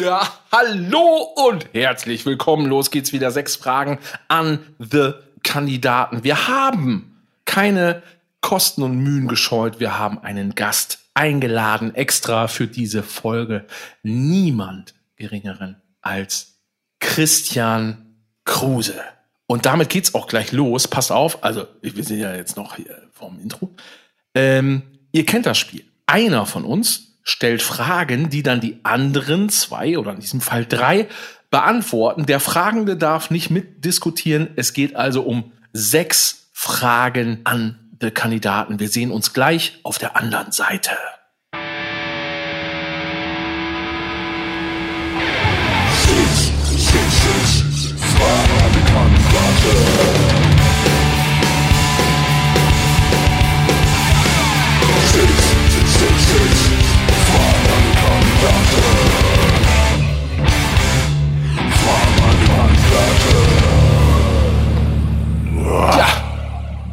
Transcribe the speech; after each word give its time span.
Ja, 0.00 0.26
hallo 0.50 1.28
und 1.46 1.74
herzlich 1.74 2.24
willkommen. 2.24 2.64
Los 2.64 2.90
geht's 2.90 3.12
wieder. 3.12 3.30
Sechs 3.30 3.56
Fragen 3.56 3.98
an 4.28 4.60
the 4.78 5.12
Kandidaten. 5.42 6.24
Wir 6.24 6.48
haben 6.48 7.26
keine 7.44 8.02
Kosten 8.40 8.82
und 8.82 8.96
Mühen 8.96 9.28
gescheut. 9.28 9.78
Wir 9.78 9.98
haben 9.98 10.18
einen 10.18 10.54
Gast 10.54 11.00
eingeladen, 11.12 11.94
extra 11.94 12.48
für 12.48 12.66
diese 12.66 13.02
Folge. 13.02 13.66
Niemand 14.02 14.94
geringeren 15.16 15.82
als 16.00 16.54
Christian 16.98 18.16
Kruse. 18.46 19.02
Und 19.46 19.66
damit 19.66 19.90
geht's 19.90 20.14
auch 20.14 20.28
gleich 20.28 20.50
los. 20.50 20.88
Passt 20.88 21.12
auf, 21.12 21.44
also 21.44 21.66
wir 21.82 22.04
sind 22.04 22.20
ja 22.20 22.34
jetzt 22.34 22.56
noch 22.56 22.76
hier 22.76 23.02
vorm 23.12 23.38
Intro. 23.38 23.68
Ähm, 24.34 24.80
ihr 25.12 25.26
kennt 25.26 25.44
das 25.44 25.58
Spiel. 25.58 25.84
Einer 26.06 26.46
von 26.46 26.64
uns 26.64 27.09
stellt 27.22 27.62
Fragen, 27.62 28.30
die 28.30 28.42
dann 28.42 28.60
die 28.60 28.80
anderen 28.82 29.48
zwei 29.48 29.98
oder 29.98 30.12
in 30.12 30.20
diesem 30.20 30.40
Fall 30.40 30.66
drei 30.66 31.08
beantworten. 31.50 32.26
Der 32.26 32.40
Fragende 32.40 32.96
darf 32.96 33.30
nicht 33.30 33.50
mitdiskutieren. 33.50 34.50
Es 34.56 34.72
geht 34.72 34.96
also 34.96 35.22
um 35.22 35.52
sechs 35.72 36.48
Fragen 36.52 37.40
an 37.44 37.78
die 38.02 38.10
Kandidaten. 38.10 38.80
Wir 38.80 38.88
sehen 38.88 39.10
uns 39.10 39.32
gleich 39.32 39.80
auf 39.82 39.98
der 39.98 40.16
anderen 40.16 40.52
Seite. 40.52 40.92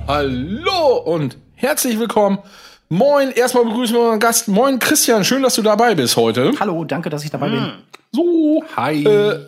Hallo 0.08 0.97
und 1.03 1.36
herzlich 1.56 1.97
willkommen. 1.97 2.38
Moin, 2.89 3.31
erstmal 3.31 3.66
begrüßen 3.66 3.95
wir 3.95 4.02
unseren 4.03 4.20
Gast. 4.20 4.47
Moin 4.47 4.78
Christian, 4.78 5.25
schön, 5.25 5.42
dass 5.42 5.56
du 5.56 5.64
dabei 5.64 5.95
bist 5.95 6.16
heute. 6.16 6.53
Hallo, 6.59 6.83
danke, 6.83 7.09
dass 7.09 7.23
ich 7.23 7.31
dabei 7.31 7.50
bin. 7.50 7.72
So. 8.11 8.64
Hi. 8.75 9.03
Äh, 9.03 9.39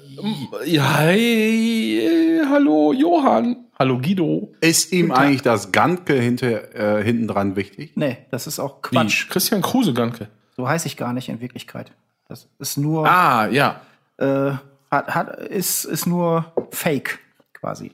ja, 0.66 0.97
hi, 0.97 2.00
äh, 2.00 2.45
hallo 2.50 2.91
Johann. 2.91 3.66
Hallo 3.77 4.00
Guido. 4.00 4.52
Ist 4.61 4.91
ihm 4.91 5.11
eigentlich 5.11 5.44
das 5.44 5.72
Ganke 5.72 6.13
hinter, 6.16 6.97
äh, 7.00 7.03
hinten 7.03 7.27
dran 7.27 7.55
wichtig? 7.55 7.91
Nee, 7.95 8.17
das 8.31 8.47
ist 8.47 8.57
auch 8.59 8.77
Wie? 8.89 8.95
Quatsch. 8.95 9.30
Christian 9.30 9.61
Kruse, 9.61 9.94
danke. 9.94 10.27
So 10.57 10.67
heiße 10.67 10.88
ich 10.88 10.97
gar 10.97 11.13
nicht 11.13 11.30
in 11.30 11.39
Wirklichkeit. 11.39 11.91
Das 12.27 12.47
ist 12.57 12.77
nur, 12.80 13.07
Ah, 13.07 13.47
ja. 13.47 13.80
äh, 14.17 14.53
hat, 14.89 15.13
hat, 15.13 15.38
ist, 15.50 15.85
ist 15.85 16.07
nur 16.07 16.52
Fake 16.72 17.19
quasi. 17.53 17.91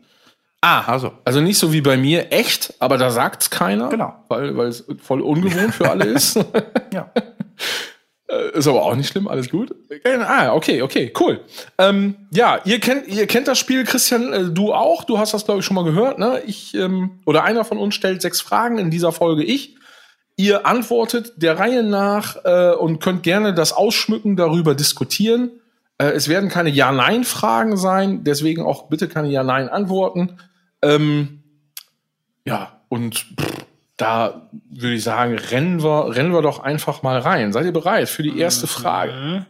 Ah, 0.68 0.82
Also. 0.88 1.12
also 1.26 1.42
nicht 1.42 1.60
so 1.60 1.72
wie 1.74 1.82
bei 1.82 1.96
mir, 1.96 2.32
echt, 2.32 2.74
aber 2.80 2.98
da 2.98 3.12
sagt's 3.12 3.52
keiner. 3.52 3.90
Genau. 3.90 4.14
Weil, 4.30 4.58
weil 4.58 4.68
es 4.70 4.84
voll 5.02 5.22
ungewohnt 5.22 5.76
für 5.76 5.90
alle 5.90 6.06
ist. 6.06 6.40
Ja. 6.94 7.12
Äh, 8.28 8.58
Ist 8.58 8.68
aber 8.68 8.84
auch 8.84 8.96
nicht 8.96 9.10
schlimm, 9.10 9.28
alles 9.28 9.50
gut. 9.50 9.76
Ah, 10.06 10.54
okay, 10.54 10.82
okay, 10.82 11.14
cool. 11.20 11.42
Ähm, 11.78 12.16
ja, 12.32 12.60
ihr 12.66 12.80
kennt, 12.80 13.08
ihr 13.08 13.28
kennt 13.28 13.48
das 13.48 13.60
Spiel, 13.60 13.84
Christian, 13.84 14.34
äh, 14.34 14.46
du 14.46 14.74
auch. 14.74 15.04
Du 15.04 15.20
hast 15.20 15.34
das, 15.34 15.46
glaube 15.46 15.60
ich, 15.60 15.66
schon 15.66 15.76
mal 15.76 15.84
gehört. 15.84 16.18
Ne? 16.18 16.42
Ich 16.48 16.74
ähm, 16.74 17.20
oder 17.26 17.44
einer 17.44 17.66
von 17.66 17.78
uns 17.78 17.94
stellt 17.94 18.22
sechs 18.22 18.42
Fragen 18.42 18.78
in 18.80 18.90
dieser 18.90 19.12
Folge. 19.12 19.44
Ich. 19.44 19.76
Ihr 20.38 20.66
antwortet 20.66 21.34
der 21.38 21.60
Reihe 21.60 21.84
nach 21.84 22.38
äh, 22.46 22.72
und 22.72 23.00
könnt 23.00 23.24
gerne 23.24 23.54
das 23.54 23.72
ausschmücken, 23.74 24.36
darüber 24.36 24.74
diskutieren. 24.74 25.52
Äh, 25.98 26.08
es 26.08 26.28
werden 26.28 26.50
keine 26.50 26.70
Ja-Nein-Fragen 26.70 27.78
sein, 27.78 28.24
deswegen 28.24 28.64
auch 28.64 28.90
bitte 28.90 29.08
keine 29.08 29.30
Ja-Nein-Antworten. 29.30 30.38
Ähm, 30.86 31.44
ja, 32.46 32.80
und 32.90 33.16
pff, 33.16 33.66
da 33.98 34.50
würde 34.70 34.96
ich 34.96 35.04
sagen, 35.04 35.38
rennen 35.38 35.82
wir, 35.84 36.16
rennen 36.16 36.34
wir 36.34 36.42
doch 36.42 36.60
einfach 36.60 37.02
mal 37.02 37.20
rein. 37.20 37.54
Seid 37.54 37.66
ihr 37.66 37.74
bereit 37.74 38.10
für 38.10 38.24
die 38.24 38.38
erste 38.38 38.68
Frage? 38.68 39.46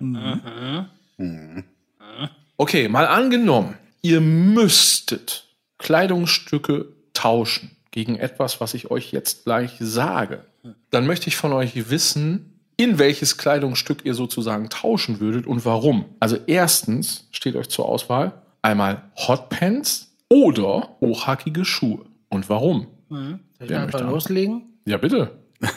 Okay, 2.58 2.88
mal 2.88 3.08
angenommen, 3.08 3.76
ihr 4.02 4.22
müsstet 4.22 5.46
Kleidungsstücke 5.78 6.88
tauschen 7.14 7.76
gegen 7.92 8.16
etwas, 8.18 8.62
was 8.62 8.74
ich 8.74 8.92
euch 8.92 9.12
jetzt 9.12 9.46
gleich 9.46 9.72
sage. 9.80 10.46
Dann 10.92 11.08
möchte 11.08 11.28
ich 11.28 11.36
von 11.36 11.54
euch 11.54 11.90
wissen, 11.90 12.60
in 12.78 13.00
welches 13.00 13.38
Kleidungsstück 13.38 14.06
ihr 14.06 14.14
sozusagen 14.14 14.70
tauschen 14.70 15.20
würdet 15.20 15.48
und 15.48 15.66
warum. 15.66 16.06
Also 16.20 16.38
erstens 16.48 17.28
steht 17.32 17.56
euch 17.56 17.70
zur 17.70 17.88
Auswahl 17.88 18.34
einmal 18.62 19.04
Hotpants 19.16 20.05
oder 20.30 20.96
hochhackige 21.02 21.66
Schuhe. 21.66 22.06
Und 22.30 22.50
warum? 22.50 22.88
Soll 23.10 23.40
ich 23.60 23.70
Wer 23.70 23.82
einfach 23.84 24.00
möchte 24.00 24.12
loslegen? 24.14 24.64
Ja, 24.86 24.98
bitte. 24.98 25.32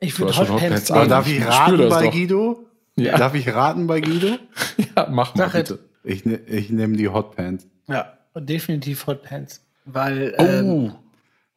Ich 0.00 0.18
würde 0.18 0.36
Hotpants 0.36 0.90
nehmen. 0.90 1.08
darf 1.08 1.28
ich 1.28 1.38
ich 1.38 1.46
raten 1.46 1.78
das 1.78 1.90
bei 1.90 2.04
doch. 2.06 2.12
Guido? 2.12 2.66
Ja. 2.96 3.16
Darf 3.16 3.34
ich 3.34 3.48
raten 3.54 3.86
bei 3.86 4.00
Guido? 4.00 4.36
Ja, 4.96 5.06
mach 5.10 5.34
mal 5.36 5.44
Sag 5.44 5.52
bitte. 5.52 5.78
Ich, 6.02 6.24
ne, 6.26 6.36
ich 6.46 6.70
nehme 6.70 6.96
die 6.96 7.08
Hotpants. 7.08 7.66
Ja, 7.88 8.12
definitiv 8.36 9.06
Hotpants. 9.06 9.64
Weil, 9.84 10.34
ähm, 10.38 10.66
Oh. 10.68 10.90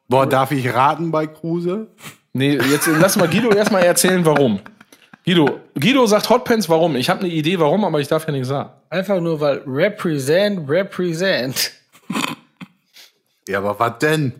Boah, 0.08 0.28
darf 0.28 0.52
ich 0.52 0.72
raten 0.72 1.10
bei 1.12 1.26
Kruse? 1.26 1.88
Nee, 2.34 2.58
jetzt 2.58 2.86
lass 2.88 3.16
mal 3.16 3.28
Guido 3.28 3.50
erstmal 3.52 3.82
erzählen, 3.84 4.24
warum. 4.26 4.60
Guido, 5.26 5.60
Guido 5.80 6.06
sagt 6.06 6.30
Hotpants, 6.30 6.70
warum? 6.70 6.96
Ich 6.96 7.10
habe 7.10 7.22
eine 7.22 7.30
Idee, 7.30 7.58
warum, 7.60 7.84
aber 7.84 8.00
ich 8.00 8.08
darf 8.08 8.28
ja 8.28 8.32
nicht 8.32 8.46
sagen. 8.46 8.70
Einfach 8.90 9.20
nur, 9.22 9.40
weil 9.40 9.62
represent, 9.66 10.70
represent. 10.70 11.72
Ja, 13.48 13.60
aber 13.60 13.78
was 13.80 14.00
denn? 14.00 14.34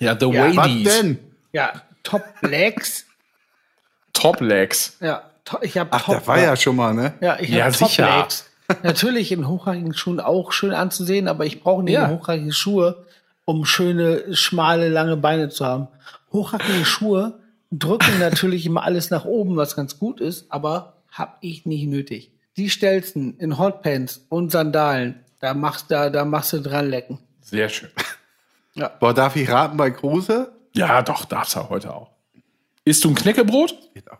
Ja, 0.00 0.16
The 0.18 0.26
Ja, 0.32 0.56
Was 0.56 0.66
denn? 0.82 1.18
Ja, 1.52 1.72
Top 2.02 2.24
Legs. 2.40 3.06
Top 4.12 4.40
Legs. 4.40 4.96
Ja, 5.00 5.22
to 5.44 5.58
ich 5.62 5.78
habe 5.78 5.90
Ach, 5.92 6.02
Top 6.04 6.16
das 6.16 6.26
war 6.26 6.40
ja 6.40 6.56
schon 6.56 6.74
mal, 6.74 6.92
ne? 6.92 7.14
Ja, 7.20 7.38
ich 7.38 7.50
Ja, 7.50 7.66
habe 7.66 7.76
Top 7.76 7.88
sicher. 7.90 8.18
Legs. 8.18 8.46
Natürlich 8.82 9.30
in 9.30 9.46
hochhackigen 9.46 9.94
Schuhen 9.94 10.18
auch 10.18 10.50
schön 10.50 10.72
anzusehen, 10.72 11.28
aber 11.28 11.46
ich 11.46 11.60
brauche 11.62 11.84
nicht 11.84 11.94
Ja. 11.94 12.08
hochhackige 12.08 12.52
Schuhe, 12.52 13.06
um 13.44 13.64
schöne, 13.64 14.34
schmale, 14.34 14.88
lange 14.88 15.16
Beine 15.16 15.48
zu 15.48 15.64
haben. 15.64 15.86
Hochhackige 16.32 16.84
Schuhe 16.84 17.38
drücken 17.70 18.18
natürlich 18.18 18.66
immer 18.66 18.82
alles 18.82 19.10
nach 19.10 19.24
oben, 19.24 19.56
was 19.56 19.76
ganz 19.76 19.96
gut 19.98 20.20
ist, 20.20 20.46
aber 20.50 20.94
hab 21.12 21.38
ich 21.40 21.66
nicht 21.66 21.86
nötig. 21.86 22.32
Die 22.60 22.68
stellsten 22.68 23.38
in 23.38 23.58
Hotpants 23.58 24.26
und 24.28 24.52
Sandalen, 24.52 25.24
da 25.38 25.54
machst, 25.54 25.86
da, 25.90 26.10
da 26.10 26.26
machst 26.26 26.52
du 26.52 26.60
dran 26.60 26.90
lecken. 26.90 27.18
Sehr 27.40 27.70
schön. 27.70 27.88
Boah, 29.00 29.14
darf 29.14 29.34
ich 29.34 29.48
raten 29.50 29.78
bei 29.78 29.90
Kruse? 29.90 30.52
Ja, 30.74 31.00
doch, 31.00 31.24
darfst 31.24 31.56
du 31.56 31.70
heute 31.70 31.94
auch. 31.94 32.10
Isst 32.84 33.02
du 33.02 33.08
ein 33.08 33.14
Knäckebrot? 33.14 33.74
Geht 33.94 34.10
auch. 34.10 34.18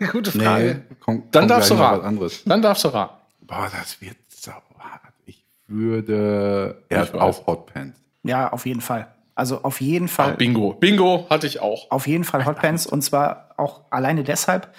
Gute 0.10 0.32
Frage. 0.32 0.82
komm, 0.98 1.22
Dann 1.30 1.42
komm 1.42 1.48
darfst 1.48 1.70
du 1.70 1.74
raten. 1.74 1.98
Was 2.00 2.04
anderes. 2.04 2.42
Dann 2.44 2.62
darfst 2.62 2.82
du 2.82 2.88
raten. 2.88 3.14
Boah, 3.42 3.70
das 3.70 4.00
wird 4.00 4.16
sauhart. 4.28 4.62
Ich 5.26 5.44
würde. 5.68 6.82
Er 6.88 7.04
Ich 7.04 7.12
hat 7.12 7.20
auch 7.20 7.46
Hotpants. 7.46 7.96
Ja, 8.24 8.52
auf 8.52 8.66
jeden 8.66 8.80
Fall. 8.80 9.06
Also 9.36 9.62
auf 9.62 9.80
jeden 9.80 10.06
Ah, 10.06 10.08
Fall, 10.08 10.34
Bingo. 10.34 10.72
Bingo 10.72 11.26
hatte 11.30 11.46
ich 11.46 11.60
auch. 11.60 11.88
auf 11.92 12.08
jeden 12.08 12.24
Fall 12.24 12.44
Hotpants 12.44 12.86
und 12.88 13.02
zwar 13.02 13.50
auch 13.56 13.82
alleine 13.90 14.24
deshalb, 14.24 14.74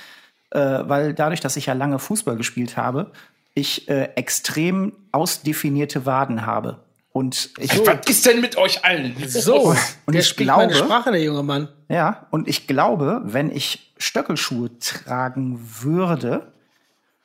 äh, 0.52 0.60
weil 0.60 1.14
dadurch, 1.14 1.40
dass 1.42 1.56
ich 1.58 1.66
ja 1.68 1.74
lange 1.74 2.00
Fußball 2.00 2.36
gespielt 2.38 2.78
habe, 2.78 3.12
ich 3.54 3.88
äh, 3.90 4.10
extrem 4.16 4.94
ausdefinierte 5.12 6.06
Waden 6.06 6.46
habe. 6.46 6.84
Und 7.12 7.50
ich, 7.58 7.72
Was 7.88 8.08
ist 8.08 8.26
denn 8.28 8.42
mit 8.42 8.58
euch 8.58 8.86
allen? 8.86 9.16
So, 9.28 9.70
Und 10.06 10.14
der 10.14 10.22
ich 10.22 10.28
spricht 10.28 10.50
meine 10.50 10.72
glaube- 10.72 10.86
Sprache, 10.86 11.12
der 11.12 11.22
junge 11.24 11.42
Mann. 11.42 11.68
ja, 11.90 12.28
und 12.30 12.48
ich 12.48 12.68
glaube, 12.68 13.22
wenn 13.24 13.50
ich 13.50 13.92
Stöckelschuhe 13.98 14.78
tragen 14.78 15.60
würde, 15.82 16.52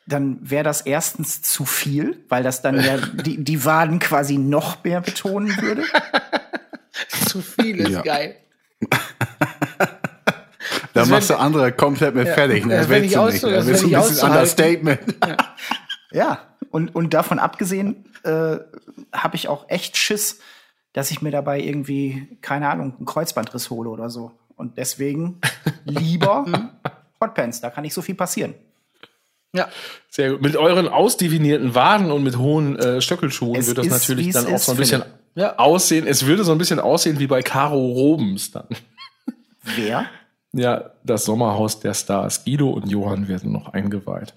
dann 0.07 0.39
wäre 0.41 0.65
das 0.65 0.81
erstens 0.81 1.43
zu 1.43 1.67
viel, 1.67 2.25
weil 2.31 2.43
das 2.43 2.63
dann 2.63 2.83
ja 2.83 2.97
die, 3.13 3.45
die 3.45 3.65
Waden 3.67 3.99
quasi 3.99 4.39
noch 4.39 4.83
mehr 4.83 5.01
betonen 5.03 5.55
würde. 5.61 5.85
Zu 7.29 7.41
viel 7.43 7.81
ist 7.81 7.91
Ja. 7.91 8.03
geil. 8.03 8.37
Da 10.95 11.01
Das 11.01 11.09
machst 11.09 11.31
du 11.31 11.39
andere 11.39 11.73
komplett 11.73 12.15
mit 12.15 12.29
fertig. 12.29 12.67
Ne? 12.67 12.75
das 12.75 12.83
Das 12.83 12.91
wär 12.91 13.03
willst 13.03 13.15
du 13.15 13.25
nicht. 13.27 13.43
das 13.43 13.67
Das 13.67 13.69
ist 13.69 13.85
ein 13.85 13.91
bisschen. 13.91 14.29
Understatement. 14.29 15.01
Ja, 16.13 16.41
und, 16.71 16.95
und 16.95 17.15
davon 17.15 17.39
abgesehen 17.39 18.05
äh, 18.25 18.59
habe 19.13 19.37
ich 19.37 19.49
auch 19.49 19.69
echt 19.69 19.97
Schiss, 19.97 20.41
dass 20.93 21.11
ich 21.11 21.23
mir 21.23 21.31
dabei 21.31 21.61
irgendwie, 21.61 22.29
keine 22.43 22.69
Ahnung, 22.69 22.95
einen 22.97 23.07
Kreuzbandriss 23.07 23.71
hole 23.71 23.89
oder 23.89 24.11
so. 24.11 24.33
Und 24.57 24.77
deswegen 24.79 25.41
lieber 25.85 26.45
Hotpants, 27.21 27.61
da 27.61 27.71
kann 27.71 27.83
nicht 27.83 27.95
so 27.95 28.03
viel 28.03 28.15
passieren. 28.15 28.55
Ja, 29.55 29.69
Sehr 30.09 30.33
gut. 30.33 30.43
Mit 30.43 30.57
euren 30.57 30.89
ausdefinierten 30.89 31.75
Waden 31.75 32.11
und 32.11 32.23
mit 32.23 32.39
hohen 32.39 32.77
äh, 32.79 33.01
Stöckelschuhen 33.03 33.55
Es 33.57 33.67
wird 33.69 33.79
das 33.79 33.87
ist, 33.87 33.93
natürlich 33.93 34.33
dann 34.33 34.47
auch 34.47 34.53
ist, 34.53 34.65
so 34.67 34.73
ein 34.73 34.79
bisschen. 34.79 35.03
Ja. 35.35 35.59
aussehen. 35.59 36.07
Es 36.07 36.27
würde 36.27 36.45
so 36.45 36.53
ein 36.53 36.59
bisschen 36.59 36.81
aussehen 36.81 37.19
wie 37.19 37.27
bei 37.27 37.43
Caro 37.43 37.79
Robens 37.93 38.51
dann. 38.51 38.67
Wer? 39.63 40.07
Ja 40.53 40.91
das 41.05 41.25
Sommerhaus 41.25 41.81
der 41.81 41.95
Stars. 41.95 42.45
Guido 42.45 42.71
und 42.71 42.89
Johann 42.89 43.29
werden 43.29 43.53
noch 43.53 43.69
eingeweiht. 43.73 44.35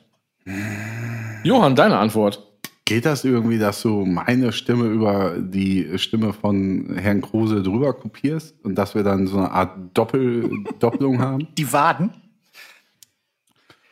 Johann, 1.43 1.75
deine 1.75 1.97
Antwort. 1.97 2.41
Geht 2.87 3.05
das 3.05 3.23
irgendwie, 3.25 3.57
dass 3.57 3.81
du 3.81 4.05
meine 4.05 4.51
Stimme 4.51 4.85
über 4.85 5.37
die 5.39 5.97
Stimme 5.97 6.33
von 6.33 6.95
Herrn 6.97 7.21
Kruse 7.21 7.63
drüber 7.63 7.93
kopierst 7.93 8.63
und 8.63 8.75
dass 8.75 8.93
wir 8.93 9.01
dann 9.03 9.25
so 9.25 9.37
eine 9.37 9.49
Art 9.51 9.75
Doppel 9.95 10.51
Doppelung 10.79 11.19
haben? 11.19 11.47
Die 11.57 11.71
Waden. 11.73 12.11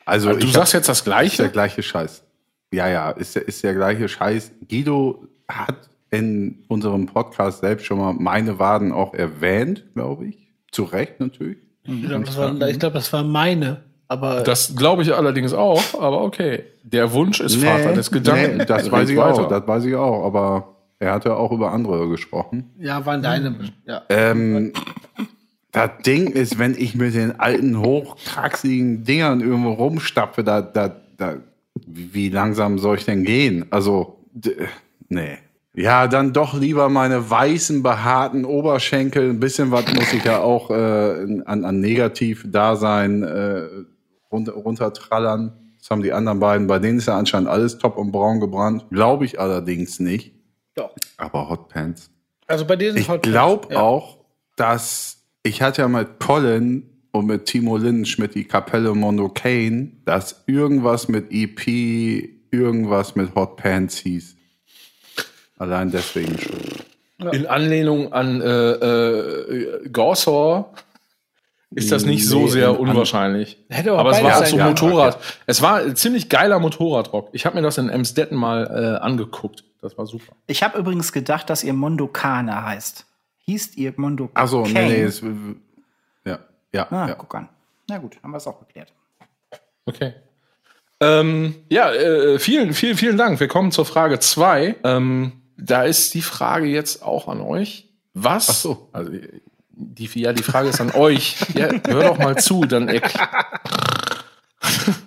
Also, 0.06 0.30
Also 0.30 0.40
du 0.42 0.48
sagst 0.48 0.74
hab- 0.74 0.80
jetzt 0.80 0.90
das 0.90 1.00
ist 1.00 1.06
der 1.08 1.12
Gleiche? 1.14 1.50
gleiche 1.50 1.82
Scheiß. 1.84 2.24
Ja, 2.72 2.88
ja, 2.88 3.10
ist 3.12 3.36
der, 3.36 3.48
ist 3.48 3.64
der 3.64 3.74
gleiche 3.74 4.08
Scheiß. 4.08 4.52
Guido 4.70 5.28
hat 5.48 5.90
in 6.12 6.64
unserem 6.68 7.08
Podcast 7.08 7.62
selbst 7.62 7.86
schon 7.86 7.98
mal 7.98 8.14
meine 8.14 8.60
Waden 8.60 8.92
auch 8.92 9.14
erwähnt, 9.16 9.86
glaube 9.96 10.28
ich. 10.28 10.52
Zu 10.72 10.84
Recht 10.84 11.20
natürlich. 11.20 11.58
Ich 11.86 12.08
glaube, 12.08 12.24
das, 12.26 12.38
war- 12.38 12.68
ich 12.70 12.80
glaub, 12.80 12.94
das 12.94 13.12
war 13.14 13.24
meine. 13.24 13.82
Aber 14.08 14.42
Das 14.42 14.76
glaube 14.76 15.02
ich 15.02 15.14
allerdings 15.14 15.54
auch, 15.54 15.82
aber 16.00 16.22
okay. 16.24 16.64
Der 16.84 17.12
Wunsch 17.14 17.40
ist 17.40 17.56
Vater 17.56 17.94
des 17.94 18.12
Gedanken. 18.12 18.58
nee, 18.58 18.66
das 18.66 18.92
weiß 18.92 19.10
ich 19.10 19.18
weiter. 19.18 19.44
auch, 19.46 19.48
das 19.50 19.68
weiß 19.68 19.86
ich 19.86 19.96
auch, 19.96 20.26
aber 20.26 20.76
er 21.00 21.14
hatte 21.14 21.36
auch 21.36 21.52
über 21.52 21.72
andere 21.72 22.08
gesprochen. 22.10 22.70
ja, 22.80 23.06
waren 23.06 23.22
deine. 23.24 23.56
Ja. 23.88 24.04
Ähm, 24.10 24.72
das 25.72 25.90
Ding 26.06 26.28
ist, 26.28 26.60
wenn 26.60 26.76
ich 26.78 26.94
mit 26.96 27.16
den 27.16 27.40
alten, 27.40 27.80
hochkraxigen 27.80 29.04
Dingern 29.04 29.42
irgendwo 29.42 29.72
rumstapfe, 29.72 30.44
da, 30.44 30.62
da, 30.62 30.96
da, 31.18 31.38
wie 31.88 32.30
langsam 32.30 32.78
soll 32.78 32.98
ich 32.98 33.06
denn 33.06 33.24
gehen? 33.24 33.66
Also, 33.72 34.20
d- 34.34 34.56
nee. 35.10 35.38
Ja, 35.76 36.08
dann 36.08 36.34
doch 36.34 36.54
lieber 36.54 36.88
meine 36.90 37.30
weißen, 37.30 37.82
behaarten 37.82 38.46
Oberschenkel. 38.46 39.32
Ein 39.32 39.40
bisschen 39.40 39.72
was 39.72 39.92
muss 39.94 40.14
ich 40.14 40.24
ja 40.24 40.40
auch 40.40 40.70
äh, 40.70 41.42
an, 41.46 41.66
an 41.66 41.80
Negativ-Dasein 41.80 43.24
äh, 43.24 43.68
runter, 44.32 44.54
runtertrallern. 44.54 45.54
Das 45.80 45.90
haben 45.90 46.04
die 46.04 46.14
anderen 46.14 46.40
beiden. 46.40 46.68
Bei 46.68 46.78
denen 46.78 47.00
ist 47.00 47.08
ja 47.08 47.18
anscheinend 47.18 47.50
alles 47.50 47.80
top 47.80 47.98
und 47.98 48.12
braun 48.12 48.40
gebrannt. 48.40 48.86
Glaube 48.92 49.26
ich 49.26 49.40
allerdings 49.40 50.00
nicht. 50.00 50.34
Doch. 50.76 50.96
Aber 51.18 51.50
Hotpants. 51.50 52.12
Also 52.46 52.66
bei 52.66 52.76
diesen 52.76 53.00
Ich 53.00 53.10
Hot 53.10 53.24
glaube 53.24 53.74
ja. 53.74 53.82
auch, 53.82 54.20
dass 54.56 55.24
ich 55.42 55.62
hatte 55.62 55.82
ja 55.82 55.88
mit 55.88 56.20
Colin 56.20 56.90
und 57.12 57.26
mit 57.26 57.46
Timo 57.46 57.78
Lindenschmidt 57.78 58.36
die 58.36 58.46
Kapelle 58.46 58.94
Mondo 58.94 59.30
Kane, 59.30 59.92
dass 60.06 60.44
irgendwas 60.48 61.08
mit 61.08 61.32
EP, 61.32 61.68
irgendwas 62.52 63.16
mit 63.16 63.34
Hot 63.36 63.58
Pants 63.58 63.98
hieß. 63.98 64.36
Allein 65.64 65.92
deswegen 65.92 66.38
schon. 66.38 67.32
In 67.32 67.48
Anlehnung 67.48 68.12
an 68.12 68.42
äh, 68.42 68.46
äh, 68.72 69.90
Gorsor 69.90 70.74
ist 71.72 71.92
das 71.92 72.04
nicht 72.06 72.28
so 72.28 72.42
Nee, 72.42 72.48
sehr 72.50 72.70
in 72.70 72.76
an- 72.76 72.82
unwahrscheinlich. 72.82 73.58
Hätte 73.70 73.94
aber 73.94 74.12
es 74.12 74.22
war 74.22 74.40
sein 74.46 74.50
so. 74.50 74.58
Motorrad. 74.58 75.18
Es 75.46 75.62
war 75.62 75.78
ein 75.78 75.96
ziemlich 75.96 76.28
geiler 76.28 76.60
Motorradrock. 76.60 77.30
Ich 77.32 77.46
habe 77.46 77.56
mir 77.56 77.62
das 77.62 77.78
in 77.78 77.88
Emstetten 77.90 78.36
mal 78.38 78.66
äh, 79.00 79.02
angeguckt. 79.04 79.64
Das 79.82 79.98
war 79.98 80.06
super. 80.06 80.34
Ich 80.48 80.64
habe 80.64 80.78
übrigens 80.78 81.14
gedacht, 81.14 81.50
dass 81.50 81.64
ihr 81.64 81.74
Mondokane 81.74 82.66
heißt. 82.66 83.06
Hießt 83.46 83.78
ihr 83.78 83.94
Mondo 83.96 84.30
Achso, 84.34 84.66
nee, 84.66 84.72
nee, 84.88 85.02
es, 85.04 85.22
ja, 86.26 86.40
ja, 86.74 86.88
Ah, 86.92 87.08
ja. 87.10 87.16
guck 87.16 87.36
an. 87.36 87.50
Na 87.90 87.98
gut, 88.00 88.18
haben 88.22 88.32
wir 88.32 88.38
es 88.38 88.48
auch 88.48 88.60
geklärt. 88.60 88.92
Okay. 89.86 90.14
Ähm, 91.02 91.56
ja, 91.70 91.92
äh, 91.94 92.40
vielen, 92.40 92.74
vielen, 92.74 92.96
vielen 92.98 93.18
Dank. 93.18 93.40
Wir 93.42 93.48
kommen 93.50 93.72
zur 93.72 93.86
Frage 93.86 94.20
zwei. 94.20 94.76
Ähm, 94.86 95.34
da 95.64 95.84
ist 95.84 96.14
die 96.14 96.22
Frage 96.22 96.68
jetzt 96.68 97.04
auch 97.04 97.28
an 97.28 97.42
euch. 97.42 97.90
Was? 98.14 98.50
Ach 98.50 98.54
so. 98.54 98.90
Also, 98.92 99.12
die, 99.76 100.10
ja, 100.20 100.34
die 100.34 100.44
Frage 100.44 100.70
ist 100.70 100.82
an 100.82 100.92
euch. 100.92 101.38
Ja, 101.56 101.70
hör 101.88 102.04
doch 102.04 102.18
mal 102.18 102.38
zu, 102.38 102.66
dann 102.66 102.90
erklärt. 102.90 103.30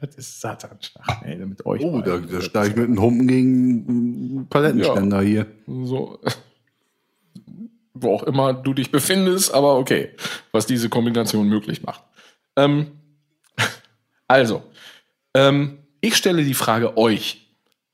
das 0.00 0.14
ist 0.16 0.40
Satanschlag, 0.40 1.22
ey, 1.24 1.36
mit 1.36 1.64
euch. 1.66 1.82
Oh, 1.82 2.00
da, 2.00 2.18
da 2.18 2.40
steige 2.40 2.70
ich 2.70 2.76
mit 2.76 2.86
einem 2.86 3.00
Humpen 3.00 3.28
gegen 3.28 3.88
einen 3.88 4.48
Palettenständer 4.48 5.20
hier. 5.20 5.46
so. 5.66 6.18
Wo 7.94 8.14
auch 8.14 8.22
immer 8.24 8.54
du 8.54 8.74
dich 8.74 8.90
befindest, 8.90 9.54
aber 9.54 9.76
okay, 9.76 10.10
was 10.50 10.66
diese 10.66 10.88
Kombination 10.88 11.48
möglich 11.48 11.82
macht. 11.82 12.02
Ähm, 12.56 12.92
also, 14.26 14.62
ähm, 15.34 15.78
ich 16.00 16.16
stelle 16.16 16.42
die 16.42 16.54
Frage 16.54 16.96
euch. 16.96 17.41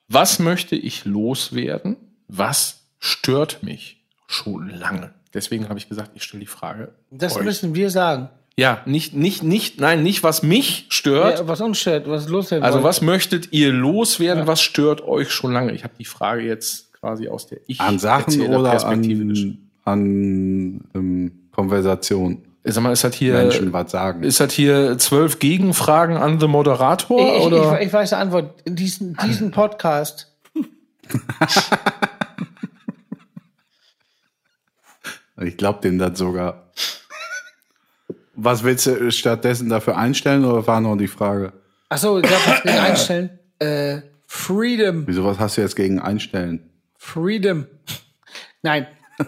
Was 0.09 0.39
möchte 0.39 0.75
ich 0.75 1.05
loswerden? 1.05 1.97
Was 2.29 2.81
stört 2.99 3.63
mich 3.63 4.03
schon 4.27 4.71
lange? 4.71 5.13
Deswegen 5.35 5.69
habe 5.69 5.79
ich 5.79 5.89
gesagt, 5.89 6.13
ich 6.15 6.23
stelle 6.23 6.41
die 6.41 6.47
Frage. 6.47 6.93
Das 7.11 7.37
euch. 7.37 7.45
müssen 7.45 7.75
wir 7.75 7.91
sagen. 7.91 8.31
ja, 8.57 8.83
nicht, 8.87 9.15
nicht, 9.15 9.43
nicht, 9.43 9.79
nein, 9.81 10.03
nicht 10.03 10.23
was 10.23 10.43
mich 10.43 10.87
stört. 10.89 11.41
Ja, 11.41 11.49
was 11.49 11.61
uns 11.61 11.79
stört, 11.79 12.09
was 12.09 12.29
los 12.29 12.49
sein 12.49 12.63
also 12.63 12.79
soll. 12.79 12.85
was 12.85 13.03
möchtet 13.03 13.53
ihr 13.53 13.71
loswerden? 13.71 14.47
Was 14.47 14.63
stört 14.63 15.03
euch 15.03 15.31
schon 15.31 15.53
lange? 15.53 15.73
Ich 15.73 15.85
habe 15.85 15.95
die 15.99 16.07
Frage 16.07 16.43
jetzt 16.43 16.93
quasi 16.95 17.29
aus 17.29 17.47
der 17.47 17.61
ich 17.67 17.81
An 17.81 17.99
Sachen 17.99 18.41
oder 18.49 18.85
an, 18.87 19.05
an 19.85 20.85
ähm, 20.95 21.33
Konversation. 21.53 22.48
Sag 22.71 22.83
mal, 22.83 22.93
ist 22.93 23.05
das 23.05 23.15
hier, 23.15 23.35
Menschen 23.35 23.73
was 23.73 23.91
sagen. 23.91 24.23
ist 24.23 24.41
das 24.41 24.53
hier 24.53 24.99
zwölf 24.99 25.39
Gegenfragen 25.39 26.17
an 26.17 26.39
the 26.39 26.49
Moderator? 26.49 27.19
Ich, 27.19 27.39
ich, 27.39 27.47
oder? 27.47 27.81
ich, 27.81 27.87
ich 27.87 27.93
weiß 27.93 28.11
die 28.11 28.17
Antwort. 28.17 28.63
Diesen, 28.67 29.17
diesen 29.17 29.51
Podcast. 29.51 30.33
Ich 35.41 35.57
glaube 35.57 35.81
dem 35.81 35.99
das 35.99 36.19
sogar. 36.19 36.71
Was 38.35 38.65
willst 38.65 38.87
du 38.87 39.11
stattdessen 39.13 39.69
dafür 39.69 39.97
einstellen 39.97 40.45
oder 40.45 40.67
war 40.67 40.81
noch 40.81 40.97
die 40.97 41.09
Frage? 41.09 41.53
Achso, 41.89 42.19
ich 42.19 42.29
darf 42.29 42.47
was 42.47 42.63
gegen 42.63 42.79
einstellen. 42.79 43.39
Äh, 43.59 44.03
Freedom. 44.27 45.07
Wieso, 45.07 45.25
was 45.25 45.39
hast 45.39 45.57
du 45.57 45.61
jetzt 45.61 45.77
gegen 45.77 46.01
einstellen? 46.01 46.71
Freedom. 46.97 47.67
Nein. 48.63 48.87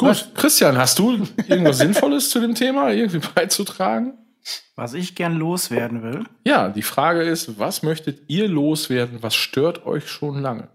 Gut, 0.00 0.30
Christian, 0.34 0.78
hast 0.78 0.98
du 0.98 1.26
irgendwas 1.48 1.78
Sinnvolles 1.78 2.30
zu 2.30 2.40
dem 2.40 2.54
Thema 2.54 2.90
irgendwie 2.90 3.20
beizutragen? 3.34 4.14
Was 4.74 4.94
ich 4.94 5.14
gern 5.14 5.34
loswerden 5.36 6.02
will, 6.02 6.24
Ja, 6.44 6.68
die 6.70 6.82
Frage 6.82 7.22
ist, 7.22 7.58
was 7.58 7.82
möchtet 7.82 8.22
ihr 8.28 8.48
loswerden? 8.48 9.18
Was 9.22 9.34
stört 9.34 9.84
euch 9.86 10.08
schon 10.10 10.40
lange? 10.40 10.68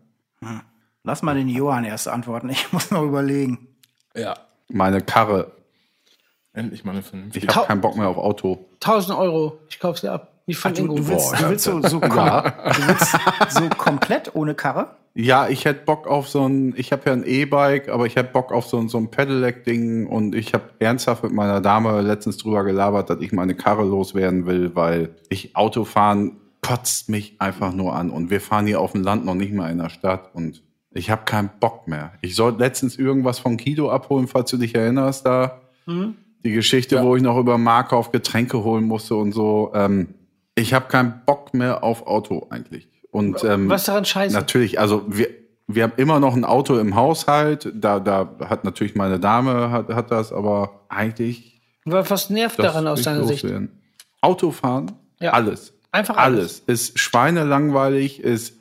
lass 1.03 1.21
mal 1.23 1.35
den 1.35 1.49
Johann 1.49 1.83
erst 1.85 2.07
antworten. 2.07 2.49
Ich 2.49 2.71
muss 2.73 2.91
noch 2.91 3.03
überlegen. 3.03 3.67
Ja, 4.15 4.35
Meine 4.69 5.01
Karre. 5.01 5.51
endlich 6.53 6.83
mal 6.83 6.91
eine 6.91 6.99
Ich 7.01 7.05
vernünftige. 7.07 7.47
habe 7.47 7.53
Kau- 7.61 7.65
keinen 7.65 7.81
Bock 7.81 7.97
mehr 7.97 8.07
auf 8.07 8.17
Auto. 8.17 8.65
1000 8.75 9.17
Euro. 9.17 9.59
Ich 9.69 9.79
kauf 9.79 9.97
sie 9.99 10.07
ab. 10.09 10.31
Nicht 10.47 10.59
von 10.59 10.73
Du, 10.75 10.81
Ingo. 10.83 10.95
du 10.97 11.07
willst, 11.07 11.31
Boah, 11.31 11.37
du 11.37 11.49
willst 11.49 11.65
so, 11.65 11.81
so, 11.81 11.99
kom 11.99 12.15
Ja. 12.17 12.41
du 12.41 12.87
willst 12.87 13.17
so 13.49 13.69
komplett 13.69 14.35
ohne 14.35 14.53
Karre? 14.53 14.95
Ja, 15.17 15.47
ich 15.47 15.63
hätte 15.63 15.85
Bock 15.85 16.07
auf 16.07 16.27
so 16.27 16.45
ein, 16.45 16.73
ich 16.75 16.91
habe 16.91 17.03
ja 17.05 17.13
ein 17.13 17.25
E-Bike, 17.25 17.87
aber 17.87 18.05
ich 18.05 18.17
hätte 18.17 18.33
Bock 18.33 18.51
auf 18.51 18.65
so 18.65 18.77
ein, 18.77 18.89
so 18.89 18.97
ein 18.97 19.09
Pedelec-Ding 19.09 20.07
und 20.07 20.35
ich 20.35 20.53
habe 20.53 20.65
ernsthaft 20.79 21.23
mit 21.23 21.31
meiner 21.31 21.61
Dame 21.61 22.01
letztens 22.01 22.35
drüber 22.35 22.65
gelabert, 22.65 23.09
dass 23.09 23.21
ich 23.21 23.31
meine 23.31 23.55
Karre 23.55 23.85
loswerden 23.85 24.45
will, 24.45 24.75
weil 24.75 25.15
ich 25.29 25.55
Autofahren 25.55 26.33
kotzt 26.61 27.07
mich 27.07 27.35
einfach 27.39 27.73
nur 27.73 27.95
an 27.95 28.09
und 28.09 28.29
wir 28.29 28.41
fahren 28.41 28.67
hier 28.67 28.81
auf 28.81 28.91
dem 28.91 29.03
Land 29.03 29.23
noch 29.23 29.35
nicht 29.35 29.53
mal 29.53 29.71
in 29.71 29.77
der 29.77 29.89
Stadt 29.89 30.31
und 30.33 30.63
ich 30.91 31.09
habe 31.09 31.23
keinen 31.23 31.49
Bock 31.61 31.87
mehr. 31.87 32.11
Ich 32.21 32.35
sollte 32.35 32.59
letztens 32.59 32.97
irgendwas 32.97 33.39
von 33.39 33.55
Kido 33.55 33.89
abholen, 33.89 34.27
falls 34.27 34.51
du 34.51 34.57
dich 34.57 34.75
erinnerst, 34.75 35.25
da 35.25 35.61
die 36.43 36.51
Geschichte, 36.51 37.01
wo 37.03 37.15
ich 37.15 37.23
noch 37.23 37.37
über 37.37 37.57
Markauf 37.57 38.11
Getränke 38.11 38.63
holen 38.63 38.85
musste 38.85 39.15
und 39.15 39.31
so. 39.31 39.71
Ähm, 39.73 40.15
ich 40.55 40.73
habe 40.73 40.87
keinen 40.87 41.21
Bock 41.25 41.53
mehr 41.53 41.83
auf 41.83 42.05
Auto 42.07 42.47
eigentlich. 42.49 42.89
Und 43.15 43.45
ähm, 43.45 43.69
Was 43.69 43.85
daran 43.85 44.03
scheiße? 44.03 44.35
Natürlich, 44.35 44.77
also 44.77 45.03
wir, 45.07 45.29
wir 45.67 45.83
haben 45.83 45.93
immer 45.95 46.19
noch 46.19 46.35
ein 46.35 46.43
Auto 46.43 46.77
im 46.77 46.95
Haushalt. 46.95 47.71
Da, 47.73 48.01
da 48.01 48.29
hat 48.41 48.65
natürlich 48.65 48.95
meine 48.95 49.21
Dame 49.21 49.71
hat, 49.71 49.87
hat 49.87 50.11
das, 50.11 50.33
aber 50.33 50.81
eigentlich. 50.89 51.61
Was 51.85 52.29
nervt 52.29 52.59
daran 52.59 52.85
aus 52.87 53.03
deiner 53.03 53.23
Sicht? 53.23 53.43
loswerden. 53.43 53.69
Autofahren, 54.19 54.91
Ja. 55.21 55.31
alles. 55.31 55.71
Einfach 55.93 56.17
Alles. 56.17 56.61
Ist 56.67 56.99
schweinelangweilig, 56.99 58.19
ist. 58.21 58.55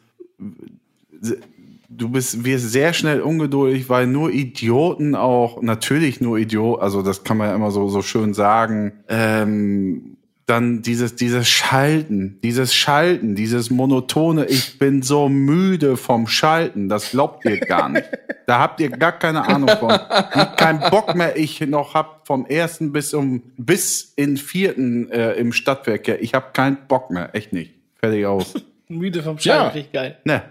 Du 1.89 2.09
bist, 2.09 2.45
wirst 2.45 2.71
sehr 2.71 2.93
schnell 2.93 3.23
ungeduldig, 3.23 3.89
weil 3.89 4.07
nur 4.07 4.31
Idioten 4.31 5.17
auch, 5.17 5.63
natürlich 5.63 6.21
nur 6.21 6.39
Idioten, 6.39 6.81
also 6.83 7.03
das 7.03 7.25
kann 7.25 7.39
man 7.39 7.49
ja 7.49 7.55
immer 7.57 7.73
so, 7.73 7.89
so 7.89 8.03
schön 8.03 8.35
sagen, 8.35 8.93
ähm, 9.09 10.17
dann 10.47 10.83
dieses, 10.83 11.17
dieses 11.17 11.49
Schalten, 11.49 12.39
dieses 12.43 12.75
Schalten, 12.75 13.35
dieses 13.35 13.71
monotone, 13.71 14.45
ich 14.47 14.79
bin 14.79 15.03
so 15.03 15.29
müde 15.29 15.97
vom 15.97 16.27
Schalten, 16.27 16.89
das 16.89 17.11
glaubt 17.11 17.45
ihr 17.45 17.61
gar 17.61 17.89
nicht. 17.89 18.09
Da 18.47 18.59
habt 18.59 18.79
ihr 18.79 18.91
gar 18.91 19.13
keine 19.13 19.49
Ahnung 19.49 19.71
von. 19.71 19.89
Wie 19.89 20.57
kein 20.57 20.79
Bock 20.91 21.15
mehr 21.15 21.35
ich 21.35 21.63
noch 21.63 21.95
hab 21.95 22.27
vom 22.27 22.45
ersten 22.45 22.93
bis 22.93 23.15
um, 23.15 23.43
bis 23.57 24.13
in 24.17 24.37
vierten 24.37 25.11
äh, 25.11 25.33
im 25.33 25.55
Stadtwerk. 25.55 26.07
Ja, 26.07 26.17
ich 26.17 26.35
hab 26.35 26.53
keinen 26.53 26.77
Bock 26.87 27.11
mehr, 27.11 27.35
echt 27.35 27.55
nicht. 27.55 27.73
Fertig 27.97 28.27
aus. 28.27 28.53
Müde 28.89 29.23
vom 29.23 29.39
Ja. 29.39 29.41
Schein, 29.41 29.67
richtig 29.69 29.93
geil. 29.95 30.19
Ne. 30.25 30.43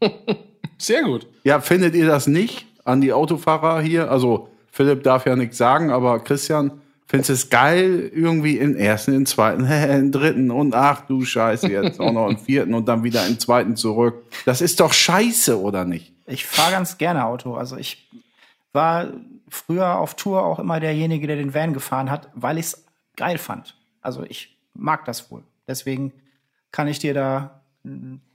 Sehr 0.78 1.02
gut. 1.02 1.26
Ja, 1.42 1.60
findet 1.60 1.96
ihr 1.96 2.06
das 2.06 2.28
nicht 2.28 2.66
an 2.84 3.00
die 3.00 3.12
Autofahrer 3.12 3.82
hier? 3.82 4.12
Also 4.12 4.48
Philipp 4.70 5.02
darf 5.02 5.26
ja 5.26 5.34
nichts 5.34 5.58
sagen, 5.58 5.90
aber 5.90 6.20
Christian, 6.20 6.80
findest 7.14 7.30
es 7.30 7.50
geil, 7.50 8.10
irgendwie 8.12 8.58
im 8.58 8.74
ersten, 8.76 9.14
im 9.14 9.24
zweiten, 9.26 9.64
im 9.90 10.10
dritten 10.10 10.50
und 10.50 10.74
ach 10.74 11.02
du 11.02 11.24
Scheiße, 11.24 11.68
jetzt 11.68 12.00
auch 12.00 12.12
noch 12.12 12.28
im 12.28 12.38
vierten 12.38 12.74
und 12.74 12.86
dann 12.88 13.04
wieder 13.04 13.24
im 13.26 13.38
zweiten 13.38 13.76
zurück. 13.76 14.24
Das 14.44 14.60
ist 14.60 14.80
doch 14.80 14.92
scheiße, 14.92 15.60
oder 15.60 15.84
nicht? 15.84 16.12
Ich 16.26 16.44
fahre 16.44 16.72
ganz 16.72 16.98
gerne 16.98 17.24
Auto. 17.26 17.54
Also 17.54 17.76
ich 17.76 18.08
war 18.72 19.08
früher 19.48 19.98
auf 19.98 20.16
Tour 20.16 20.44
auch 20.44 20.58
immer 20.58 20.80
derjenige, 20.80 21.26
der 21.28 21.36
den 21.36 21.54
Van 21.54 21.72
gefahren 21.72 22.10
hat, 22.10 22.28
weil 22.34 22.58
ich 22.58 22.66
es 22.66 22.84
geil 23.16 23.38
fand. 23.38 23.76
Also 24.00 24.24
ich 24.24 24.56
mag 24.74 25.04
das 25.04 25.30
wohl. 25.30 25.42
Deswegen 25.68 26.12
kann 26.72 26.88
ich 26.88 26.98
dir 26.98 27.14
da, 27.14 27.60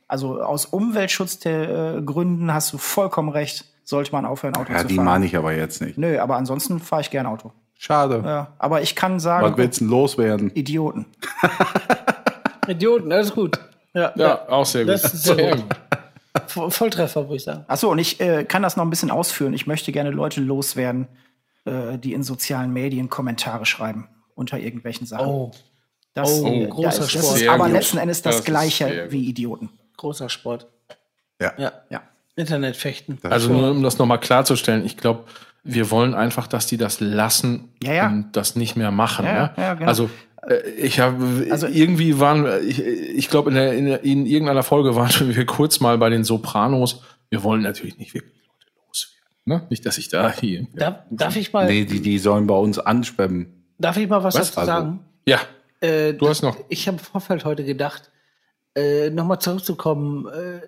also 0.08 0.42
aus 0.42 0.66
Umweltschutzgründen 0.66 2.54
hast 2.54 2.72
du 2.74 2.78
vollkommen 2.78 3.30
recht, 3.30 3.66
sollte 3.84 4.12
man 4.14 4.26
aufhören, 4.26 4.56
Auto 4.56 4.72
Ja, 4.72 4.80
zu 4.80 4.88
die 4.88 4.96
fahren. 4.96 5.06
meine 5.06 5.26
ich 5.26 5.36
aber 5.36 5.52
jetzt 5.54 5.82
nicht. 5.82 5.98
Nö, 5.98 6.18
aber 6.20 6.38
ansonsten 6.38 6.80
fahre 6.80 7.02
ich 7.02 7.10
gerne 7.10 7.28
Auto. 7.28 7.52
Schade. 7.82 8.22
Ja, 8.26 8.54
aber 8.60 8.82
ich 8.82 8.94
kann 8.94 9.22
sagen, 9.22 9.52
Was 9.52 9.58
willst 9.58 9.80
du 9.80 9.86
denn 9.86 9.92
loswerden? 9.92 10.52
Idioten. 10.54 11.06
Idioten, 12.68 13.12
alles 13.12 13.34
gut. 13.34 13.58
Ja, 13.94 14.12
Ja, 14.16 14.48
auch 14.50 14.66
sehr 14.66 14.84
gut. 14.86 14.94
Das 14.94 15.14
ist 15.14 15.24
sehr 15.24 15.56
gut. 15.56 15.66
Vo- 16.48 16.70
Volltreffer, 16.70 17.24
würde 17.24 17.38
ich 17.38 17.44
sagen. 17.44 17.64
Ach 17.68 17.78
so, 17.78 17.90
und 17.90 18.00
ich 18.00 18.20
äh, 18.20 18.44
kann 18.44 18.62
das 18.62 18.76
noch 18.78 18.84
ein 18.84 18.90
bisschen 18.90 19.12
ausführen. 19.12 19.54
Ich 19.54 19.66
möchte 19.66 19.92
gerne 19.92 20.12
Leute 20.12 20.42
loswerden, 20.42 21.08
äh, 21.66 21.98
die 21.98 22.14
in 22.14 22.22
sozialen 22.24 22.72
Medien 22.72 23.10
Kommentare 23.10 23.66
schreiben 23.66 24.10
unter 24.36 24.60
irgendwelchen 24.60 25.08
Sachen. 25.08 25.26
Oh, 25.28 25.52
das, 26.14 26.42
oh, 26.42 26.48
äh, 26.48 26.68
großer 26.68 26.88
das, 26.88 26.98
das 26.98 27.12
Sport. 27.12 27.24
ist 27.34 27.40
Sehr 27.40 27.52
aber 27.52 27.64
gut. 27.66 27.74
letzten 27.74 27.98
Endes 27.98 28.22
das, 28.22 28.36
Das 28.36 28.40
ist 28.42 28.46
Gleiche 28.46 29.08
wie 29.10 29.24
Idioten. 29.28 29.70
großer 29.98 30.30
Sport. 30.30 30.68
Ja. 31.42 31.54
Ja. 31.58 31.72
Ja. 31.90 32.02
Internetfechten. 32.36 33.20
Also 33.24 33.52
nur 33.52 33.72
um 33.72 33.84
das 33.84 33.98
nochmal 33.98 34.20
klarzustellen, 34.20 34.86
ich 34.86 34.96
glaube, 34.98 35.24
wir 35.64 35.92
wollen 35.92 36.14
einfach, 36.14 36.48
dass 36.48 36.68
die 36.68 36.78
das 36.78 37.00
lassen 37.00 37.74
Ja, 37.84 37.94
ja. 37.94 38.08
und 38.08 38.32
das 38.34 38.56
nicht 38.56 38.76
mehr 38.76 38.92
machen. 38.92 39.26
Ja, 39.26 39.36
Ja, 39.36 39.54
ja, 39.58 39.74
genau. 39.76 39.88
Also 39.88 40.10
äh, 40.48 40.70
ich 40.78 41.00
habe 41.00 41.48
Also- 41.52 41.68
irgendwie 41.68 42.20
waren 42.20 42.48
ich, 42.68 42.80
ich 42.82 43.30
glaube 43.30 43.50
in, 43.50 43.56
der, 43.56 43.74
in, 43.74 43.86
der, 43.86 44.04
in 44.04 44.26
irgendeiner 44.26 44.64
Folge 44.64 44.96
waren 44.96 45.12
wir 45.36 45.46
kurz 45.46 45.80
mal 45.80 45.98
bei 45.98 46.10
den 46.10 46.24
Sopranos. 46.24 47.02
Wir 47.30 47.44
wollen 47.44 47.62
natürlich 47.62 47.98
nicht 47.98 48.14
wirklich 48.14 48.34
Leute 48.36 48.72
loswerden. 48.88 49.20
Ne? 49.46 49.68
Nicht, 49.70 49.86
dass 49.86 49.98
ich 49.98 50.10
da 50.10 50.32
hier. 50.32 50.68
Darf, 50.74 51.04
darf 51.12 51.36
ich 51.36 51.52
mal, 51.54 51.66
Nee, 51.68 51.86
die, 51.86 52.02
die 52.02 52.18
sollen 52.20 52.48
bei 52.48 52.56
uns 52.56 52.80
anschwemmen. 52.80 53.66
darf 53.78 53.98
ich 53.98 54.08
mal 54.10 54.24
was, 54.24 54.36
Was? 54.36 54.48
dazu 54.52 54.60
Also- 54.62 54.72
sagen? 54.72 55.00
Ja, 55.28 55.40
Äh, 55.82 56.14
du 56.14 56.28
hast 56.28 56.42
noch. 56.42 56.58
Ich 56.70 56.88
habe 56.88 56.98
im 56.98 57.04
Vorfeld 57.04 57.46
heute 57.46 57.64
gedacht, 57.64 58.10
äh, 58.76 59.10
nochmal 59.12 59.40
zurückzukommen 59.40 60.26
äh, 60.28 60.62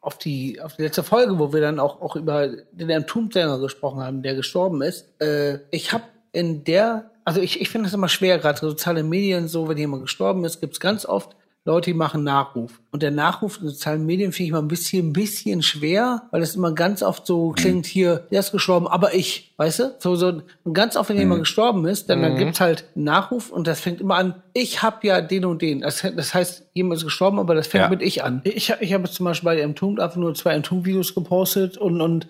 auf 0.00 0.18
die 0.18 0.60
auf 0.60 0.76
die 0.76 0.82
letzte 0.82 1.02
Folge, 1.02 1.38
wo 1.38 1.52
wir 1.52 1.60
dann 1.60 1.80
auch 1.80 2.00
auch 2.00 2.16
über 2.16 2.48
den 2.48 2.90
Entombed-Sänger 2.90 3.58
gesprochen 3.58 4.00
haben, 4.00 4.22
der 4.22 4.34
gestorben 4.34 4.82
ist. 4.82 5.20
Äh, 5.20 5.58
ich 5.70 5.92
habe 5.92 6.04
in 6.32 6.64
der, 6.64 7.10
also 7.24 7.40
ich, 7.40 7.60
ich 7.60 7.68
finde 7.68 7.88
es 7.88 7.94
immer 7.94 8.08
schwer, 8.08 8.38
gerade 8.38 8.58
soziale 8.58 9.02
Medien 9.02 9.48
so, 9.48 9.68
wenn 9.68 9.78
jemand 9.78 10.02
gestorben 10.02 10.44
ist, 10.44 10.60
gibt 10.60 10.74
es 10.74 10.80
ganz 10.80 11.04
oft 11.06 11.36
Leute, 11.68 11.90
die 11.90 11.94
machen 11.96 12.24
Nachruf. 12.24 12.80
Und 12.90 13.02
der 13.02 13.10
Nachruf 13.10 13.60
in 13.60 13.68
sozialen 13.68 14.04
Medien 14.06 14.32
finde 14.32 14.46
ich 14.46 14.52
mal 14.52 14.58
ein 14.58 14.68
bisschen, 14.68 15.08
ein 15.08 15.12
bisschen 15.12 15.62
schwer, 15.62 16.22
weil 16.30 16.42
es 16.42 16.56
immer 16.56 16.72
ganz 16.72 17.02
oft 17.02 17.26
so 17.26 17.50
klingt, 17.52 17.86
hier, 17.86 18.26
der 18.30 18.40
ist 18.40 18.52
gestorben, 18.52 18.88
aber 18.88 19.14
ich, 19.14 19.52
weißt 19.58 19.78
du? 19.80 19.94
So, 19.98 20.16
so, 20.16 20.42
und 20.64 20.72
ganz 20.74 20.96
oft, 20.96 21.10
wenn 21.10 21.18
jemand 21.18 21.40
gestorben 21.40 21.84
ist, 21.86 22.08
dann, 22.08 22.22
dann 22.22 22.36
gibt's 22.36 22.58
halt 22.60 22.84
einen 22.96 23.04
Nachruf 23.04 23.50
und 23.50 23.66
das 23.66 23.80
fängt 23.80 24.00
immer 24.00 24.16
an, 24.16 24.34
ich 24.54 24.82
hab 24.82 25.04
ja 25.04 25.20
den 25.20 25.44
und 25.44 25.62
den. 25.62 25.82
Das, 25.82 26.00
das 26.16 26.34
heißt, 26.34 26.66
jemand 26.74 26.98
ist 26.98 27.04
gestorben, 27.04 27.38
aber 27.38 27.54
das 27.54 27.66
fängt 27.66 27.82
Ja. 27.84 27.90
mit 27.90 28.02
ich 28.02 28.24
an. 28.24 28.40
Ich, 28.44 28.70
hab- 28.70 28.80
ich 28.82 28.92
habe 28.94 29.08
zum 29.10 29.24
Beispiel 29.24 29.44
bei 29.46 29.60
Entombed 29.60 30.00
einfach 30.00 30.16
nur 30.16 30.34
zwei 30.34 30.54
Entombed-Videos 30.54 31.14
gepostet 31.14 31.76
und, 31.76 32.00
und 32.00 32.26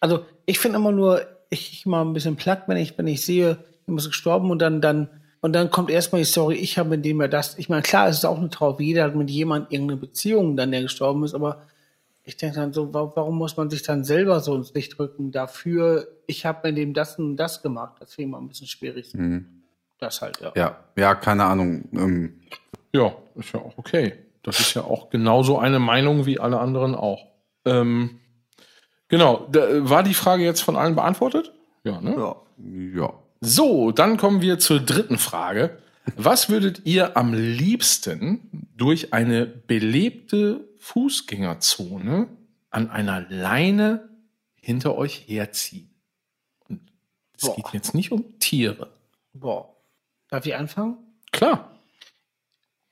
also 0.00 0.24
ich 0.46 0.58
finde 0.58 0.78
immer 0.78 0.92
nur, 0.92 1.20
ich, 1.50 1.72
ich 1.72 1.86
mal 1.86 2.00
ein 2.02 2.14
bisschen 2.14 2.36
platt, 2.36 2.62
wenn 2.66 2.78
ich, 2.78 2.96
wenn 2.96 3.06
ich 3.06 3.20
sehe, 3.24 3.58
jemand 3.86 4.00
ist 4.02 4.08
gestorben 4.10 4.50
und 4.50 4.60
dann, 4.62 4.80
dann, 4.80 5.08
und 5.40 5.52
dann 5.52 5.70
kommt 5.70 5.90
erstmal 5.90 6.20
die 6.22 6.26
Story, 6.26 6.56
ich 6.56 6.78
habe 6.78 6.90
mit 6.90 7.04
dem 7.04 7.20
ja 7.20 7.28
das. 7.28 7.58
Ich 7.58 7.68
meine, 7.68 7.82
klar, 7.82 8.08
es 8.08 8.18
ist 8.18 8.24
auch 8.24 8.38
eine 8.38 8.50
Trauer, 8.50 8.80
jeder 8.80 9.04
hat 9.04 9.14
mit 9.14 9.30
jemand 9.30 9.72
irgendeine 9.72 10.00
Beziehung, 10.00 10.56
dann 10.56 10.70
der 10.70 10.82
gestorben 10.82 11.24
ist, 11.24 11.34
aber 11.34 11.62
ich 12.24 12.36
denke 12.36 12.56
dann 12.56 12.72
so, 12.72 12.92
wa- 12.94 13.10
warum 13.14 13.38
muss 13.38 13.56
man 13.56 13.70
sich 13.70 13.82
dann 13.82 14.04
selber 14.04 14.40
so 14.40 14.54
ins 14.54 14.72
Licht 14.74 14.98
rücken 14.98 15.32
dafür, 15.32 16.06
ich 16.26 16.44
habe 16.46 16.68
mit 16.68 16.78
dem 16.78 16.94
das 16.94 17.18
und 17.18 17.36
das 17.36 17.62
gemacht. 17.62 17.94
Das 18.00 18.14
finde 18.14 18.28
ich 18.28 18.32
mal 18.32 18.38
ein 18.38 18.48
bisschen 18.48 18.66
schwierig. 18.66 19.12
Das 19.98 20.20
halt, 20.22 20.40
ja. 20.40 20.52
Ja, 20.54 20.76
ja, 20.96 21.14
keine 21.14 21.44
Ahnung. 21.44 21.84
Ähm, 21.92 22.40
Ja, 22.92 23.12
ist 23.34 23.52
ja 23.52 23.60
auch 23.60 23.76
okay. 23.78 24.14
Das 24.42 24.58
ist 24.60 24.74
ja 24.74 24.82
auch 24.84 25.10
genauso 25.10 25.58
eine 25.58 25.78
Meinung 25.78 26.24
wie 26.26 26.38
alle 26.40 26.58
anderen 26.58 26.94
auch. 26.94 27.26
Ähm, 27.64 28.18
genau, 29.08 29.46
da, 29.50 29.88
war 29.88 30.02
die 30.02 30.14
Frage 30.14 30.44
jetzt 30.44 30.60
von 30.62 30.76
allen 30.76 30.94
beantwortet? 30.94 31.52
Ja, 31.84 32.00
ne? 32.00 32.14
Ja. 32.16 32.36
ja. 33.00 33.12
So, 33.40 33.90
dann 33.90 34.18
kommen 34.18 34.42
wir 34.42 34.58
zur 34.58 34.80
dritten 34.80 35.18
Frage. 35.18 35.78
Was 36.16 36.48
würdet 36.50 36.82
ihr 36.84 37.16
am 37.16 37.32
liebsten 37.32 38.68
durch 38.76 39.12
eine 39.14 39.46
belebte 39.46 40.68
Fußgängerzone 40.78 42.28
an 42.70 42.90
einer 42.90 43.26
Leine 43.30 44.10
hinter 44.54 44.96
euch 44.96 45.24
herziehen? 45.26 45.90
Und 46.68 46.80
es 47.34 47.46
Boah. 47.46 47.56
geht 47.56 47.72
jetzt 47.72 47.94
nicht 47.94 48.12
um 48.12 48.38
Tiere. 48.40 48.92
Boah. 49.32 49.74
Darf 50.28 50.44
ich 50.44 50.54
anfangen? 50.54 50.98
Klar. 51.32 51.70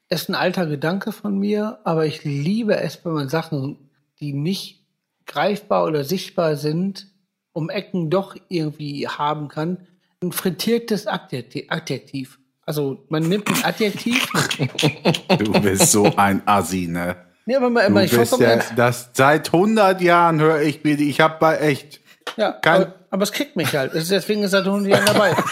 ist 0.08 0.30
ein 0.30 0.34
alter 0.34 0.66
Gedanke 0.66 1.12
von 1.12 1.38
mir, 1.38 1.80
aber 1.84 2.06
ich 2.06 2.24
liebe 2.24 2.76
es, 2.76 3.04
wenn 3.04 3.12
man 3.12 3.28
Sachen, 3.28 3.90
die 4.20 4.32
nicht 4.32 4.86
greifbar 5.26 5.84
oder 5.84 6.04
sichtbar 6.04 6.56
sind, 6.56 7.08
um 7.52 7.68
Ecken 7.68 8.08
doch 8.08 8.34
irgendwie 8.48 9.06
haben 9.08 9.48
kann. 9.48 9.86
Ein 10.22 10.32
frittiertes 10.32 11.06
Adjektiv. 11.06 11.66
Adjektiv. 11.68 12.38
Also 12.66 13.04
man 13.08 13.22
nimmt 13.28 13.48
ein 13.48 13.64
Adjektiv. 13.64 14.26
Du 15.38 15.52
bist 15.60 15.92
so 15.92 16.12
ein 16.16 16.42
Assi, 16.46 16.86
ne? 16.88 17.16
nee, 17.46 17.54
aber 17.56 17.70
mal, 17.70 17.88
Du 17.88 17.98
ich 18.00 18.10
bist 18.10 18.38
ja, 18.40 18.58
das 18.76 19.10
seit 19.14 19.46
100 19.54 20.00
Jahren 20.00 20.40
höre 20.40 20.60
ich 20.62 20.82
mir 20.84 20.96
die. 20.96 21.08
Ich 21.08 21.20
habe 21.20 21.36
bei 21.38 21.56
echt. 21.58 22.00
Ja, 22.36 22.52
kein- 22.52 22.82
aber, 22.82 22.94
aber 23.10 23.22
es 23.22 23.32
kickt 23.32 23.56
mich 23.56 23.74
halt. 23.74 23.92
Es 23.94 24.04
ist 24.04 24.10
deswegen 24.10 24.42
ist 24.42 24.52
er 24.52 24.64
100 24.64 24.90
Jahre 24.90 25.04
dabei. 25.04 25.36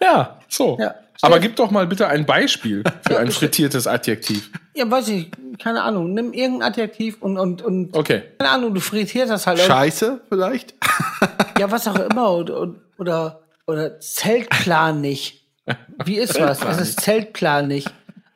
Ja, 0.00 0.38
so. 0.48 0.78
Ja. 0.80 0.94
Aber 1.20 1.40
gib 1.40 1.56
doch 1.56 1.70
mal 1.70 1.86
bitte 1.86 2.06
ein 2.08 2.26
Beispiel 2.26 2.84
für 3.06 3.18
ein 3.18 3.30
frittiertes 3.30 3.86
Adjektiv. 3.86 4.50
Ja, 4.74 4.88
weiß 4.90 5.08
ich, 5.08 5.30
keine 5.58 5.82
Ahnung. 5.82 6.14
Nimm 6.14 6.32
irgendein 6.32 6.68
Adjektiv 6.68 7.16
und, 7.20 7.38
und, 7.38 7.62
und 7.62 7.96
Okay. 7.96 8.22
keine 8.38 8.50
Ahnung, 8.50 8.74
du 8.74 8.80
frittierst 8.80 9.30
das 9.30 9.46
halt. 9.46 9.58
Scheiße, 9.58 10.20
vielleicht? 10.28 10.74
Ja, 11.58 11.70
was 11.70 11.88
auch 11.88 11.98
immer. 11.98 12.32
Oder, 12.34 12.74
oder, 12.98 13.40
oder 13.66 13.98
zeltplanig. 14.00 15.44
Wie 16.04 16.16
ist 16.18 16.40
was? 16.40 16.62
Es 16.62 16.80
ist 16.80 17.00
zeltplanig. 17.00 17.84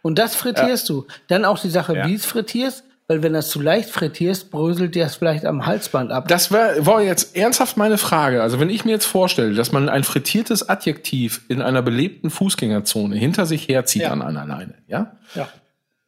Und 0.02 0.18
das 0.18 0.34
frittierst 0.34 0.88
du. 0.88 1.06
Dann 1.28 1.44
auch 1.44 1.58
die 1.60 1.70
Sache, 1.70 1.94
Ja. 1.96 2.06
wie 2.08 2.14
es 2.14 2.26
frittierst, 2.26 2.82
weil 3.12 3.22
wenn 3.22 3.34
das 3.34 3.50
zu 3.50 3.60
leicht 3.60 3.90
frittierst, 3.90 4.50
bröselt 4.50 4.94
dir 4.94 5.04
das 5.04 5.16
vielleicht 5.16 5.44
am 5.44 5.66
Halsband 5.66 6.10
ab. 6.12 6.28
Das 6.28 6.50
wär, 6.50 6.86
war 6.86 7.02
jetzt 7.02 7.36
ernsthaft 7.36 7.76
meine 7.76 7.98
Frage. 7.98 8.42
Also 8.42 8.58
wenn 8.58 8.70
ich 8.70 8.86
mir 8.86 8.92
jetzt 8.92 9.04
vorstelle, 9.04 9.52
dass 9.52 9.70
man 9.70 9.90
ein 9.90 10.02
frittiertes 10.02 10.66
Adjektiv 10.70 11.42
in 11.48 11.60
einer 11.60 11.82
belebten 11.82 12.30
Fußgängerzone 12.30 13.14
hinter 13.16 13.44
sich 13.44 13.68
herzieht 13.68 14.02
Ja. 14.02 14.12
an 14.12 14.22
einer 14.22 14.46
Leine, 14.46 14.74
ja? 14.86 15.12
ja. 15.34 15.48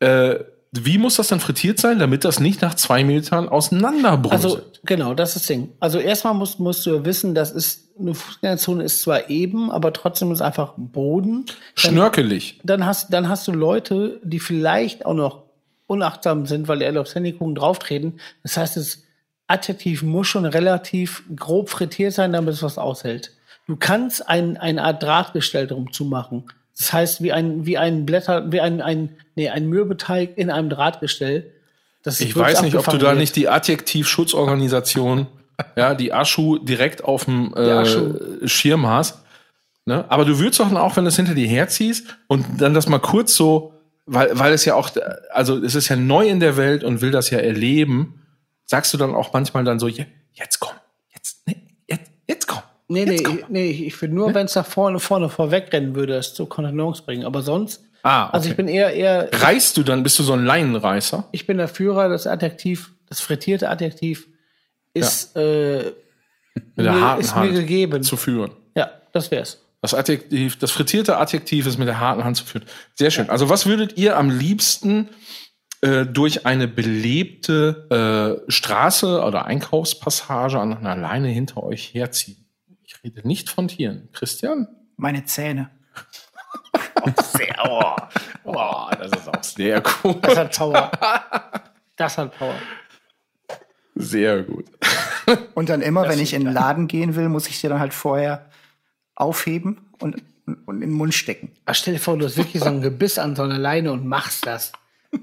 Äh, 0.01 0.45
wie 0.73 0.97
muss 0.97 1.17
das 1.17 1.29
dann 1.29 1.41
frittiert 1.41 1.79
sein, 1.79 1.99
damit 1.99 2.25
das 2.25 2.41
nicht 2.41 2.63
nach 2.63 2.75
zwei 2.75 3.05
Metern 3.05 3.49
auseinanderbröselt? 3.51 4.45
Also, 4.45 4.61
genau, 4.85 5.13
das 5.15 5.37
ist 5.37 5.43
das 5.43 5.47
Ding. 5.47 5.69
Also 5.79 5.99
erstmal 5.99 6.33
musst, 6.33 6.59
musst 6.59 6.87
du 6.87 6.97
ja 6.97 7.05
wissen, 7.05 7.35
das 7.35 7.53
ist, 7.53 7.91
eine 8.01 8.15
Fußgängerzone 8.15 8.83
ist 8.83 9.03
zwar 9.03 9.29
eben, 9.29 9.71
aber 9.71 9.93
trotzdem 9.93 10.33
ist 10.33 10.41
einfach 10.41 10.73
Boden. 10.79 11.45
Schnörkelig. 11.77 12.61
dann 12.65 12.87
hast, 12.87 13.13
dann 13.13 13.29
hast 13.29 13.47
du 13.47 13.53
Leute, 13.53 14.21
die 14.25 14.41
vielleicht 14.41 15.05
auch 15.07 15.15
noch 15.15 15.44
unachtsam 15.95 16.47
sind, 16.47 16.69
weil 16.69 16.79
die 16.79 16.87
alle 16.87 17.01
aufs 17.01 17.15
Handy 17.15 17.33
gucken, 17.33 17.55
drauftreten. 17.55 18.21
Das 18.43 18.57
heißt, 18.57 18.77
das 18.77 19.03
Adjektiv 19.47 20.03
muss 20.03 20.27
schon 20.27 20.47
relativ 20.47 21.23
grob 21.37 21.69
frittiert 21.69 22.15
sein, 22.15 22.33
damit 22.33 22.55
es 22.55 22.63
was 22.63 22.79
aushält. 22.79 23.33
Du 23.67 23.77
kannst 23.77 24.29
ein, 24.29 24.57
eine 24.57 24.83
Art 24.83 25.03
Drahtgestell 25.03 25.67
drum 25.67 25.93
zumachen. 25.93 26.45
Das 26.77 26.93
heißt, 26.93 27.23
wie 27.23 27.33
ein, 27.33 27.67
wie 27.67 27.79
ein 27.79 28.05
Blätter, 28.07 28.51
wie 28.53 28.61
ein, 28.61 28.81
ein, 28.81 29.17
nee, 29.37 29.49
ein 29.49 29.67
Mürbeteig 29.67 30.37
in 30.37 30.51
einem 30.51 30.71
Drahtgestell. 30.71 31.53
Das 32.03 32.21
Ich 32.21 32.37
weiß 32.37 32.63
nicht, 32.63 32.77
ob 32.77 32.87
du 32.87 32.99
da 32.99 33.09
wird. 33.09 33.19
nicht 33.19 33.37
die 33.37 33.49
Adjektivschutzorganisation, 33.49 35.27
ja, 35.77 35.95
die 35.95 36.13
Aschu 36.13 36.59
direkt 36.59 37.05
auf 37.05 37.27
dem 37.27 37.55
äh, 37.55 38.49
Schirm 38.49 38.87
hast. 38.87 39.21
Ne? 39.87 40.05
Aber 40.09 40.25
du 40.25 40.39
würdest 40.39 40.61
doch 40.61 40.73
auch, 40.73 40.97
wenn 40.97 41.05
du 41.05 41.09
es 41.09 41.17
hinter 41.17 41.35
dir 41.35 41.47
herziehst 41.47 42.17
und 42.27 42.45
dann 42.59 42.75
das 42.75 42.89
mal 42.89 42.99
kurz 42.99 43.37
so, 43.37 43.74
weil, 44.07 44.39
weil 44.39 44.53
es 44.53 44.65
ja 44.65 44.75
auch, 44.75 44.91
also 45.31 45.57
es 45.63 45.75
ist 45.75 45.89
ja 45.89 45.97
neu 45.97 46.27
in 46.29 46.41
der 46.41 46.57
Welt 46.57 46.85
und 46.85 47.01
will 47.01 47.11
das 47.11 47.31
ja 47.31 47.39
erleben, 47.39 48.23
sagst 48.67 48.93
du 48.95 48.99
dann 48.99 49.15
auch 49.15 49.33
manchmal 49.33 49.65
dann 49.65 49.79
so, 49.79 49.89
"Je- 49.89 50.07
jetzt 50.33 50.61
komm, 50.61 50.75
jetzt, 51.15 51.47
nee, 51.47 51.57
jetzt, 51.89 52.11
jetzt 52.27 52.47
komm. 52.49 52.61
Nee, 52.89 53.05
nee, 53.07 53.13
jetzt 53.13 53.25
komm. 53.25 53.39
ich- 53.39 53.49
nee, 53.49 53.71
ich 53.71 53.95
finde 53.97 54.17
nur, 54.17 54.35
wenn 54.35 54.47
es 54.47 54.55
nach 54.55 54.67
vorne, 54.67 54.99
vorne 55.01 55.29
vorwegrennen 55.31 55.95
würde, 55.95 56.17
es 56.17 56.35
zu 56.35 56.47
Kontenance 56.47 57.03
bringen. 57.03 57.25
Aber 57.25 57.41
sonst, 57.43 57.83
Ah, 58.03 58.25
okay. 58.27 58.31
also 58.35 58.51
ich 58.51 58.57
bin 58.57 58.69
eher, 58.69 58.93
eher, 58.93 59.31
Reißt 59.33 59.77
du 59.79 59.83
dann, 59.83 60.03
bist 60.03 60.19
du 60.19 60.23
so 60.23 60.35
ein 60.35 60.45
Leinenreißer? 60.45 61.27
ich 61.33 61.47
bin 61.47 61.57
der 61.57 61.69
Führer, 61.69 62.11
das 62.11 62.27
Adjektiv, 62.27 62.93
das 63.09 63.21
frittierte 63.21 63.71
Adjektiv 63.71 64.29
ist, 64.93 65.35
äh, 65.37 65.93
Mit 66.55 66.87
der 66.87 66.93
mir, 66.93 67.01
harten 67.01 67.21
ist 67.23 67.35
mir 67.35 67.41
Hand 67.43 67.55
gegeben. 67.55 68.03
zu 68.03 68.17
führen. 68.19 68.51
ja, 68.77 68.91
das 69.13 69.31
wär's. 69.31 69.64
Das 69.85 69.93
Adjektiv, 69.93 70.59
das 70.59 70.71
frittierte 70.71 71.19
Adjektiv 71.19 71.67
ist 71.67 71.77
mit 71.77 71.87
der 71.87 72.01
harten 72.01 72.25
Hand 72.25 72.39
zu 72.39 72.47
führen. 72.47 72.65
Sehr 72.95 73.11
schön. 73.11 73.29
Also 73.29 73.51
was 73.51 73.67
würdet 73.67 73.99
ihr 73.99 74.17
am 74.17 74.31
liebsten 74.31 75.11
äh, 75.83 76.07
durch 76.07 76.47
eine 76.47 76.69
belebte 76.69 78.41
äh, 78.49 78.51
Straße 78.51 79.21
oder 79.23 79.45
Einkaufspassage 79.45 80.59
an 80.59 80.75
einer 80.75 80.97
Leine 80.97 81.29
hinter 81.29 81.63
euch 81.63 81.93
herziehen? 81.93 82.49
Ich 82.83 83.05
rede 83.05 83.29
nicht 83.29 83.51
von 83.51 83.69
Tieren. 83.69 84.09
Christian? 84.15 84.69
Meine 84.97 85.27
Zähne. 85.27 85.69
Sehr, 87.37 87.55
oh, 87.69 87.95
oh, 88.45 88.87
das 88.99 89.13
ist 89.13 89.29
auch 89.29 89.43
sehr 89.43 89.83
cool. 90.03 90.15
Das 90.23 90.39
hat 90.39 90.57
Power. 90.57 90.91
Das 91.97 92.17
hat 92.17 92.39
Power. 92.39 92.55
Sehr 93.97 94.45
gut. 94.45 94.65
Und 95.55 95.69
dann 95.69 95.83
immer, 95.83 96.09
wenn 96.09 96.21
ich 96.21 96.33
in 96.33 96.43
den 96.43 96.55
Laden 96.55 96.89
gehen 96.89 97.17
will, 97.17 97.29
muss 97.29 97.49
ich 97.49 97.61
dir 97.61 97.69
dann 97.69 97.81
halt 97.81 97.93
vorher 97.93 98.49
aufheben 99.15 99.81
und, 100.01 100.23
und 100.67 100.75
in 100.77 100.81
den 100.81 100.93
Mund 100.93 101.15
stecken. 101.15 101.53
Aber 101.65 101.75
stell 101.75 101.95
dir 101.95 102.01
vor, 102.01 102.19
du 102.19 102.25
hast 102.25 102.37
wirklich 102.37 102.63
so 102.63 102.69
ein 102.69 102.81
Gebiss 102.81 103.19
an 103.19 103.37
so 103.37 103.43
einer 103.43 103.59
Leine 103.59 103.93
und 103.93 104.07
machst 104.07 104.47
das. 104.47 104.73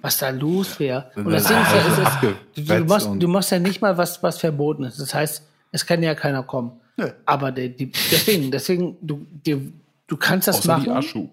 Was 0.02 0.18
da 0.20 0.30
los 0.30 0.80
wäre. 0.80 1.12
Und 1.16 1.32
das 1.32 1.48
Ding 1.48 1.58
ist, 1.58 1.72
ja, 1.74 1.88
es 1.88 1.98
ist, 1.98 2.18
du, 2.56 2.76
du, 2.78 2.86
machst, 2.86 3.10
du 3.14 3.28
machst 3.28 3.52
ja 3.52 3.60
nicht 3.60 3.82
mal 3.82 3.98
was, 3.98 4.24
was 4.24 4.40
verboten 4.40 4.86
ist. 4.86 5.00
Das 5.00 5.14
heißt, 5.14 5.44
es 5.72 5.86
kann 5.86 6.02
ja 6.02 6.16
keiner 6.16 6.44
kommen. 6.44 6.80
Nö. 6.96 7.10
Aber 7.26 7.52
die, 7.52 7.76
die, 7.76 7.92
deswegen, 7.92 8.52
deswegen, 8.52 8.98
du, 9.02 9.26
die, 9.46 9.74
du 10.08 10.18
kannst 10.18 10.48
das 10.48 10.60
Außer 10.60 10.78
machen. 10.78 11.30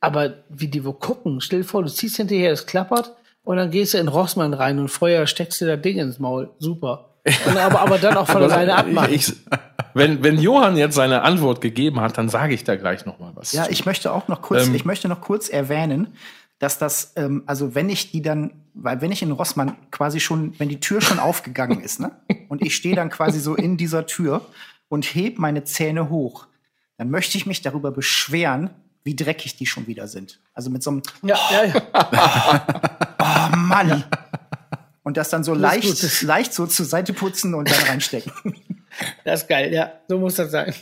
Aber 0.00 0.34
wie 0.48 0.68
die 0.68 0.84
wo 0.84 0.92
gucken, 0.92 1.40
stell 1.40 1.60
dir 1.60 1.68
vor, 1.68 1.82
du 1.82 1.88
ziehst 1.88 2.16
hinterher, 2.16 2.52
es 2.52 2.66
klappert 2.66 3.12
und 3.44 3.56
dann 3.56 3.70
gehst 3.70 3.94
du 3.94 3.98
in 3.98 4.08
Rossmann 4.08 4.54
rein 4.54 4.78
und 4.78 4.88
vorher 4.88 5.26
steckst 5.26 5.60
du 5.60 5.66
das 5.66 5.80
Ding 5.80 5.98
ins 5.98 6.18
Maul. 6.18 6.50
Super. 6.58 7.13
Und 7.46 7.56
aber, 7.56 7.80
aber 7.80 7.98
dann 7.98 8.16
auch 8.16 8.28
von 8.28 8.42
alleine 8.42 8.74
abmachen. 8.74 9.14
Ich, 9.14 9.32
wenn, 9.94 10.22
wenn 10.22 10.38
Johann 10.38 10.76
jetzt 10.76 10.94
seine 10.94 11.22
Antwort 11.22 11.60
gegeben 11.60 12.00
hat, 12.00 12.18
dann 12.18 12.28
sage 12.28 12.52
ich 12.52 12.64
da 12.64 12.76
gleich 12.76 13.06
noch 13.06 13.18
mal 13.18 13.32
was. 13.34 13.52
Ja, 13.52 13.64
zu. 13.64 13.70
ich 13.70 13.86
möchte 13.86 14.12
auch 14.12 14.28
noch 14.28 14.42
kurz, 14.42 14.66
Ähm. 14.66 14.74
ich 14.74 14.84
möchte 14.84 15.08
noch 15.08 15.20
kurz 15.20 15.48
erwähnen, 15.48 16.08
dass 16.58 16.78
das, 16.78 17.12
ähm, 17.16 17.42
also 17.46 17.74
wenn 17.74 17.88
ich 17.88 18.10
die 18.10 18.22
dann, 18.22 18.52
weil 18.74 19.00
wenn 19.00 19.10
ich 19.10 19.22
in 19.22 19.32
Rossmann 19.32 19.76
quasi 19.90 20.20
schon, 20.20 20.58
wenn 20.58 20.68
die 20.68 20.80
Tür 20.80 21.00
schon 21.00 21.18
aufgegangen 21.18 21.80
ist, 21.80 22.00
ne, 22.00 22.12
und 22.48 22.62
ich 22.62 22.74
stehe 22.74 22.94
dann 22.94 23.10
quasi 23.10 23.40
so 23.40 23.54
in 23.54 23.76
dieser 23.76 24.06
Tür 24.06 24.42
und 24.88 25.04
heb 25.14 25.38
meine 25.38 25.64
Zähne 25.64 26.10
hoch, 26.10 26.46
dann 26.98 27.10
möchte 27.10 27.38
ich 27.38 27.46
mich 27.46 27.62
darüber 27.62 27.90
beschweren, 27.90 28.70
wie 29.02 29.16
dreckig 29.16 29.56
die 29.56 29.66
schon 29.66 29.86
wieder 29.86 30.08
sind. 30.08 30.40
Also 30.54 30.70
mit 30.70 30.82
so 30.82 30.90
einem, 30.90 31.02
ja, 31.22 31.36
ja, 31.52 31.64
ja. 31.64 32.66
oh 33.18 33.56
Mann. 33.56 34.04
Und 35.04 35.16
das 35.16 35.28
dann 35.30 35.44
so 35.44 35.54
ist 35.54 35.60
leicht, 35.60 35.86
gut, 35.86 36.02
das- 36.02 36.22
leicht 36.22 36.52
so 36.52 36.66
zur 36.66 36.86
Seite 36.86 37.12
putzen 37.12 37.54
und 37.54 37.70
dann 37.70 37.82
reinstecken. 37.84 38.32
Das 39.24 39.42
ist 39.42 39.48
geil, 39.48 39.72
ja. 39.74 39.90
So 40.06 40.18
muss 40.18 40.36
das 40.36 40.52
sein. 40.52 40.72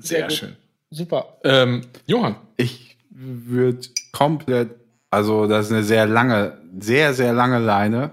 sehr 0.00 0.22
gut. 0.24 0.32
schön. 0.32 0.56
Super. 0.90 1.38
Ähm, 1.42 1.80
Johann, 2.06 2.36
Ich 2.58 2.98
würde 3.10 3.80
komplett, 4.12 4.70
also 5.10 5.46
das 5.46 5.66
ist 5.66 5.72
eine 5.72 5.82
sehr 5.82 6.06
lange, 6.06 6.58
sehr, 6.78 7.14
sehr 7.14 7.32
lange 7.32 7.58
Leine, 7.58 8.10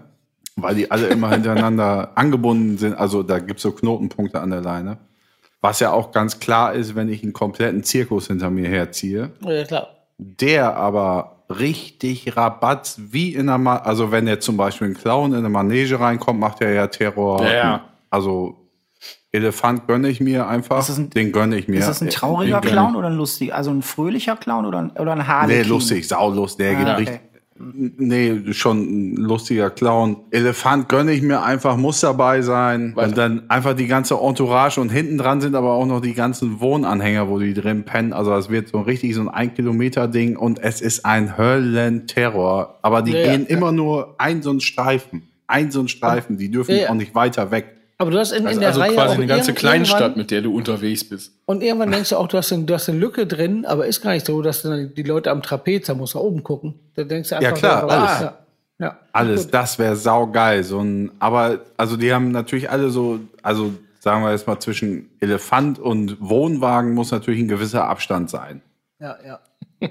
weil 0.56 0.76
die 0.76 0.90
alle 0.90 1.08
immer 1.08 1.32
hintereinander 1.34 2.12
angebunden 2.16 2.78
sind. 2.78 2.94
Also 2.94 3.24
da 3.24 3.40
gibt's 3.40 3.64
so 3.64 3.72
Knotenpunkte 3.74 4.40
an 4.40 4.52
der 4.52 4.62
Leine. 4.62 5.00
Was 5.60 5.80
ja 5.82 5.92
auch 5.92 6.12
ganz 6.14 6.40
klar 6.40 6.74
ist, 6.74 6.96
wenn 6.96 7.10
ich 7.10 7.24
einen 7.24 7.34
kompletten 7.34 7.84
Zirkus 7.84 8.28
hinter 8.28 8.50
mir 8.50 8.70
herziehe, 8.70 9.32
Ja, 9.42 9.64
klar. 9.66 9.90
der 10.18 10.76
aber 10.78 11.41
richtig 11.60 12.36
rabatz, 12.36 13.00
wie 13.12 13.34
in 13.34 13.50
einer, 13.50 13.58
Ma 13.58 13.78
also 13.78 14.12
wenn 14.12 14.26
der 14.26 14.40
zum 14.40 14.58
Beispiel 14.58 14.88
ein 14.90 14.94
Clown 14.96 15.32
in 15.34 15.40
eine 15.40 15.50
Manege 15.50 16.00
reinkommt, 16.00 16.40
macht 16.40 16.62
er 16.62 16.74
ja 16.74 16.88
Terror. 16.88 17.44
Ja, 17.44 17.54
ja. 17.54 17.86
Also 18.10 18.58
Elefant 19.32 19.88
gönne 19.88 20.10
ich 20.10 20.20
mir 20.20 20.48
einfach, 20.48 20.80
Ist 20.80 20.90
das 20.90 20.98
ein- 20.98 21.10
den 21.10 21.32
gönne 21.32 21.58
ich 21.58 21.68
mir. 21.68 21.80
Ist 21.80 21.88
das 21.88 22.02
ein 22.02 22.10
trauriger 22.10 22.60
Clown 22.62 22.96
oder 22.96 23.08
ein 23.08 23.16
lustiger? 23.16 23.56
Also 23.56 23.72
ein 23.72 23.82
fröhlicher 23.82 24.36
Clown 24.36 24.66
oder 24.66 24.80
ein, 24.80 24.92
oder 24.92 25.14
ein 25.14 25.26
Harlequin? 25.28 25.62
Nee, 25.64 25.68
lustig, 25.70 26.08
saulustig. 26.08 26.66
Der 26.66 26.76
geht 26.76 26.88
Ah, 26.88 26.96
richtig. 26.96 27.22
Nee, 27.74 28.54
schon 28.54 29.14
ein 29.14 29.16
lustiger 29.16 29.70
Clown. 29.70 30.18
Elefant 30.32 30.90
gönne 30.90 31.12
ich 31.14 31.22
mir 31.22 31.42
einfach, 31.44 31.78
muss 31.78 32.00
dabei 32.02 32.42
sein. 32.42 32.96
Weiter. 32.96 33.08
Und 33.08 33.18
dann 33.18 33.50
einfach 33.50 33.74
die 33.74 33.88
ganze 33.88 34.16
Entourage 34.16 34.80
und 34.80 34.90
hinten 34.90 35.18
dran 35.18 35.42
sind 35.42 35.56
aber 35.56 35.74
auch 35.74 35.86
noch 35.86 36.02
die 36.02 36.14
ganzen 36.14 36.60
Wohnanhänger, 36.60 37.30
wo 37.30 37.40
die 37.40 37.54
drin 37.54 37.84
pennen. 37.84 38.14
Also 38.14 38.34
es 38.36 38.50
wird 38.50 38.70
so 38.70 38.82
richtig 38.82 39.16
so 39.16 39.22
ein 39.22 39.30
ein 39.30 39.54
Kilometer 39.54 40.08
Ding 40.08 40.36
und 40.38 40.60
es 40.60 40.82
ist 40.82 41.06
ein 41.06 41.38
Höllenterror. 41.38 42.80
Aber 42.82 43.02
die 43.02 43.12
Ja, 43.12 43.20
ja. 43.20 43.32
gehen 43.32 43.46
immer 43.46 43.72
nur 43.72 44.16
ein 44.18 44.42
so 44.42 44.52
ein 44.52 44.60
Streifen. 44.60 45.24
Ein 45.48 45.72
so 45.72 45.82
ein 45.82 45.88
Streifen. 45.88 46.38
Die 46.38 46.50
dürfen 46.50 46.76
Ja, 46.76 46.82
ja. 46.84 46.90
auch 46.90 46.96
nicht 46.96 47.14
weiter 47.16 47.52
weg. 47.52 47.76
Aber 48.02 48.10
du 48.10 48.18
hast 48.18 48.32
in, 48.32 48.40
in 48.40 48.48
also, 48.48 48.60
der 48.60 48.70
also 48.70 48.82
Reihe 48.82 48.94
quasi 48.96 49.10
auch 49.10 49.18
eine 49.18 49.28
ganze 49.28 49.54
Kleinstadt, 49.54 50.18
mit 50.18 50.32
der 50.32 50.42
du 50.42 50.56
unterwegs 50.56 51.04
bist. 51.04 51.34
Und 51.46 51.62
irgendwann 51.62 51.92
denkst 51.92 52.10
du 52.10 52.18
auch, 52.18 52.28
du 52.28 52.36
hast, 52.36 52.52
eine, 52.52 52.64
du 52.64 52.74
hast 52.74 52.90
eine 52.90 52.98
Lücke 52.98 53.28
drin, 53.28 53.64
aber 53.64 53.86
ist 53.86 54.02
gar 54.02 54.14
nicht 54.14 54.26
so, 54.26 54.42
dass 54.42 54.64
dann 54.64 54.96
die 54.96 55.04
Leute 55.04 55.30
am 55.30 55.44
Trapez, 55.44 55.86
da 55.86 55.94
musst 55.94 56.16
du 56.16 56.20
oben 56.20 56.42
gucken. 56.42 56.74
Da 56.96 57.04
denkst 57.04 57.30
du 57.30 57.38
einfach, 57.38 57.54
klar, 57.54 57.82
so, 57.82 57.88
alles. 57.90 58.22
Ja, 58.22 58.38
ja. 58.80 59.00
Alles, 59.14 59.44
Gut. 59.44 59.54
das 59.54 59.78
wäre 59.78 59.96
saugeil. 59.96 60.64
So 60.64 60.80
ein, 60.80 61.12
aber, 61.20 61.60
also 61.78 61.96
die 61.96 62.12
haben 62.12 62.32
natürlich 62.32 62.72
alle 62.72 62.90
so, 62.90 63.20
also 63.44 63.72
sagen 64.00 64.24
wir 64.24 64.32
jetzt 64.32 64.48
mal 64.48 64.60
zwischen 64.60 65.12
Elefant 65.20 65.78
und 65.78 66.18
Wohnwagen 66.20 66.96
muss 66.96 67.12
natürlich 67.12 67.42
ein 67.42 67.50
gewisser 67.50 67.88
Abstand 67.88 68.32
sein. 68.32 68.64
Ja, 69.00 69.16
ja. 69.24 69.40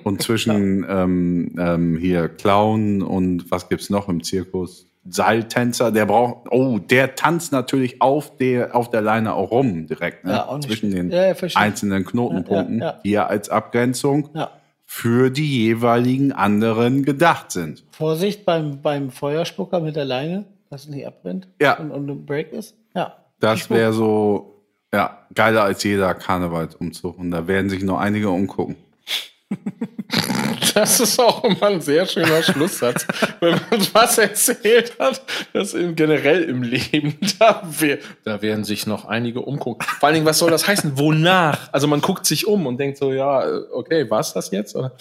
Und 0.03 0.21
zwischen 0.21 0.85
ähm, 0.89 1.55
ähm, 1.57 1.97
hier 1.97 2.29
Clown 2.29 3.03
und 3.03 3.53
was 3.53 3.69
gibt's 3.69 3.89
noch 3.89 4.09
im 4.09 4.25
Zirkus? 4.25 4.90
Seiltänzer, 5.09 5.91
der 5.91 6.07
braucht, 6.07 6.51
oh, 6.51 6.79
der 6.79 7.15
tanzt 7.15 7.53
natürlich 7.53 8.03
auf 8.03 8.37
der, 8.37 8.77
auf 8.77 8.91
der 8.91 9.01
Leine 9.01 9.35
auch 9.35 9.51
rum 9.51 9.87
direkt, 9.87 10.25
ne? 10.25 10.33
Ja, 10.33 10.61
zwischen 10.61 10.91
den. 10.91 11.11
Ja, 11.11 11.35
einzelnen 11.55 12.05
Knotenpunkten, 12.05 12.81
Ja, 12.81 13.01
die 13.05 13.11
ja 13.11 13.27
als 13.27 13.49
Abgrenzung 13.49 14.29
für 14.85 15.31
die 15.31 15.65
jeweiligen 15.65 16.33
anderen 16.33 17.05
gedacht 17.05 17.51
sind. 17.53 17.85
Vorsicht 17.93 18.45
beim, 18.45 18.83
beim 18.83 19.11
Feuerspucker 19.11 19.81
mit 19.81 19.97
der 19.97 20.05
Leine, 20.05 20.45
dass 20.69 20.83
es 20.83 20.89
nicht 20.89 21.07
abbrennt 21.07 21.49
Ja. 21.61 21.79
und, 21.79 21.93
und 21.93 22.11
ein 22.11 22.27
Break 22.27 22.53
ist. 22.53 22.75
Ja. 22.95 23.15
Das 23.39 23.71
wäre 23.71 23.93
so, 23.93 24.63
ja, 24.93 25.19
geiler 25.35 25.63
als 25.63 25.83
jeder 25.85 26.13
Karnevalsumzug. 26.15 27.19
Und 27.19 27.31
da 27.31 27.47
werden 27.47 27.71
sich 27.71 27.83
noch 27.83 27.99
einige 27.99 28.29
umgucken. 28.31 28.77
Das 30.75 31.01
ist 31.01 31.19
auch 31.19 31.45
immer 31.45 31.67
ein 31.67 31.81
sehr 31.81 32.07
schöner 32.07 32.43
Schlusssatz, 32.43 33.07
wenn 33.41 33.53
man 33.71 33.87
was 33.93 34.19
erzählt 34.19 34.99
hat, 34.99 35.23
das 35.53 35.75
in, 35.75 35.97
generell 35.97 36.43
im 36.45 36.63
Leben, 36.63 37.17
da, 37.39 37.63
wär, 37.65 37.99
da 38.25 38.43
werden 38.43 38.65
sich 38.65 38.87
noch 38.87 39.07
einige 39.07 39.41
umgucken. 39.41 39.87
Vor 39.99 40.07
allen 40.07 40.15
Dingen, 40.15 40.27
was 40.27 40.39
soll 40.39 40.51
das 40.51 40.67
heißen? 40.67 40.99
Wonach? 40.99 41.69
Also 41.73 41.87
man 41.87 42.01
guckt 42.01 42.27
sich 42.27 42.47
um 42.47 42.67
und 42.67 42.79
denkt 42.79 42.99
so, 42.99 43.13
ja, 43.13 43.45
okay, 43.73 44.09
war's 44.11 44.33
das 44.33 44.51
jetzt? 44.51 44.77
Oder? 44.77 44.93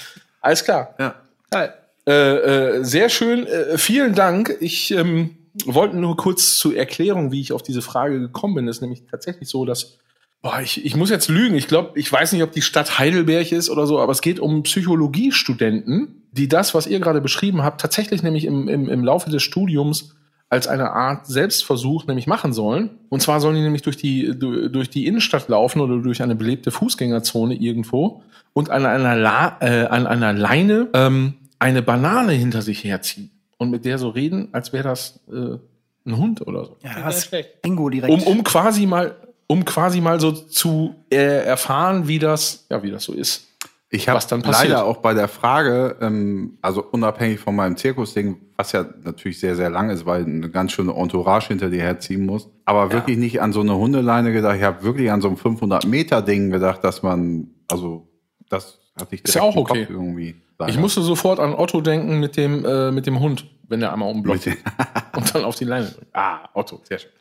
Alles 0.41 0.63
klar. 0.63 0.95
Ja. 0.99 1.15
Geil. 1.51 1.73
Äh, 2.07 2.11
äh, 2.11 2.83
sehr 2.83 3.09
schön. 3.09 3.45
Äh, 3.45 3.77
vielen 3.77 4.15
Dank. 4.15 4.55
Ich 4.59 4.91
ähm, 4.91 5.37
wollte 5.65 5.97
nur 5.97 6.17
kurz 6.17 6.55
zur 6.55 6.75
Erklärung, 6.75 7.31
wie 7.31 7.41
ich 7.41 7.53
auf 7.53 7.61
diese 7.61 7.81
Frage 7.81 8.19
gekommen 8.19 8.55
bin. 8.55 8.65
Das 8.65 8.77
ist 8.77 8.81
nämlich 8.81 9.03
tatsächlich 9.09 9.49
so, 9.49 9.65
dass 9.65 9.97
Boah, 10.41 10.61
ich, 10.61 10.85
ich 10.85 10.95
muss 10.95 11.09
jetzt 11.09 11.27
lügen. 11.27 11.55
Ich 11.55 11.67
glaube, 11.67 11.99
ich 11.99 12.09
weiß 12.11 12.31
nicht, 12.33 12.43
ob 12.43 12.51
die 12.53 12.61
Stadt 12.61 12.97
Heidelberg 12.97 13.51
ist 13.51 13.69
oder 13.69 13.85
so, 13.85 13.99
aber 13.99 14.11
es 14.13 14.21
geht 14.21 14.39
um 14.39 14.63
Psychologiestudenten, 14.63 16.23
die 16.31 16.47
das, 16.47 16.73
was 16.73 16.87
ihr 16.87 16.99
gerade 16.99 17.21
beschrieben 17.21 17.63
habt, 17.63 17.81
tatsächlich 17.81 18.23
nämlich 18.23 18.45
im, 18.45 18.67
im, 18.67 18.87
im 18.89 19.03
Laufe 19.03 19.29
des 19.29 19.43
Studiums 19.43 20.15
als 20.47 20.67
eine 20.67 20.91
Art 20.91 21.27
Selbstversuch 21.27 22.07
nämlich 22.07 22.25
machen 22.25 22.53
sollen. 22.53 22.91
Und 23.09 23.21
zwar 23.21 23.39
sollen 23.39 23.55
die 23.55 23.61
nämlich 23.61 23.81
durch 23.83 23.97
die, 23.97 24.33
du- 24.37 24.69
durch 24.69 24.89
die 24.89 25.05
Innenstadt 25.05 25.47
laufen 25.47 25.79
oder 25.81 25.97
durch 25.97 26.23
eine 26.23 26.35
belebte 26.35 26.71
Fußgängerzone 26.71 27.55
irgendwo 27.55 28.23
und 28.53 28.69
an 28.71 28.85
einer, 28.85 29.15
La 29.15 29.57
äh, 29.59 29.85
an 29.85 30.07
einer 30.07 30.33
Leine 30.33 30.87
ähm, 30.93 31.33
eine 31.59 31.81
Banane 31.81 32.31
hinter 32.31 32.61
sich 32.63 32.83
herziehen 32.83 33.29
und 33.57 33.69
mit 33.69 33.85
der 33.85 33.97
so 33.99 34.09
reden, 34.09 34.49
als 34.53 34.73
wäre 34.73 34.85
das 34.85 35.19
äh, 35.31 35.57
ein 36.05 36.17
Hund 36.17 36.41
oder 36.47 36.65
so. 36.65 36.77
Ja, 36.83 37.03
das. 37.03 37.29
Bingo 37.61 37.89
direkt. 37.89 38.11
Um, 38.11 38.23
um 38.23 38.43
quasi 38.43 38.87
mal, 38.87 39.15
um 39.51 39.65
quasi 39.65 39.99
mal 39.99 40.19
so 40.19 40.31
zu 40.31 40.95
äh, 41.09 41.43
erfahren, 41.43 42.07
wie 42.07 42.19
das, 42.19 42.67
ja, 42.69 42.83
wie 42.83 42.91
das 42.91 43.03
so 43.03 43.13
ist. 43.13 43.47
Ich 43.91 44.07
habe 44.07 44.23
leider 44.45 44.85
auch 44.85 44.97
bei 44.97 45.15
der 45.15 45.27
Frage, 45.27 45.97
ähm, 45.99 46.59
also 46.61 46.83
unabhängig 46.83 47.39
von 47.39 47.55
meinem 47.55 47.75
Zirkusding, 47.75 48.37
was 48.55 48.71
ja 48.73 48.85
natürlich 49.03 49.39
sehr, 49.39 49.55
sehr 49.55 49.71
lang 49.71 49.89
ist, 49.89 50.05
weil 50.05 50.23
eine 50.23 50.51
ganz 50.51 50.73
schöne 50.73 50.93
Entourage 50.93 51.47
hinter 51.47 51.71
dir 51.71 51.81
herziehen 51.81 52.27
muss, 52.27 52.47
aber 52.65 52.91
wirklich 52.91 53.17
nicht 53.17 53.41
an 53.41 53.51
so 53.51 53.61
eine 53.61 53.75
Hundeleine 53.75 54.31
gedacht. 54.31 54.57
Ich 54.57 54.63
habe 54.63 54.83
wirklich 54.83 55.11
an 55.11 55.21
so 55.21 55.29
ein 55.29 55.37
500-Meter-Ding 55.37 56.51
gedacht, 56.51 56.83
dass 56.83 57.01
man, 57.01 57.47
also 57.67 58.07
das 58.49 58.77
hatte 58.99 59.15
ich 59.15 59.23
Ist 59.23 59.33
ja 59.33 59.41
direkt 59.41 59.57
auch 59.57 59.61
im 59.61 59.65
Kopf 59.65 59.95
okay. 59.97 60.35
Ich 60.67 60.77
musste 60.77 61.01
sofort 61.01 61.39
an 61.39 61.53
Otto 61.53 61.79
denken 61.79 62.19
mit 62.19 62.35
dem, 62.35 62.65
äh, 62.65 62.91
mit 62.91 63.05
dem 63.05 63.19
Hund, 63.19 63.45
wenn 63.69 63.79
der 63.79 63.93
einmal 63.93 64.11
umblockt 64.11 64.47
und 65.15 65.33
dann 65.35 65.45
auf 65.45 65.55
die 65.55 65.63
Leine. 65.63 65.93
Ah, 66.11 66.39
Otto, 66.53 66.81
sehr 66.83 66.99
schön. 66.99 67.11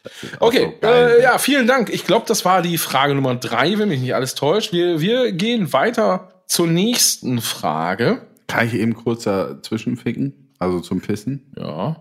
Okay, 0.40 0.74
geil. 0.81 1.18
äh, 1.18 1.22
ja, 1.22 1.38
vielen 1.38 1.66
Dank. 1.68 1.90
Ich 1.90 2.05
glaube, 2.05 2.24
das 2.27 2.44
war 2.44 2.62
die 2.62 2.79
Frage 2.79 3.14
Nummer 3.14 3.37
drei, 3.37 3.79
wenn 3.79 3.88
mich 3.88 4.01
nicht 4.01 4.14
alles 4.14 4.35
täuscht. 4.35 4.72
Wir, 4.72 5.01
wir 5.01 5.33
gehen 5.33 5.72
weiter 5.72 6.29
zur 6.46 6.66
nächsten 6.66 7.40
Frage. 7.40 8.22
Kann 8.48 8.66
ich 8.66 8.74
eben 8.74 8.94
kurz 8.94 9.24
dazwischen 9.24 9.96
ficken? 9.96 10.55
Also 10.59 10.81
zum 10.81 11.01
Pissen? 11.01 11.53
Ja. 11.57 11.96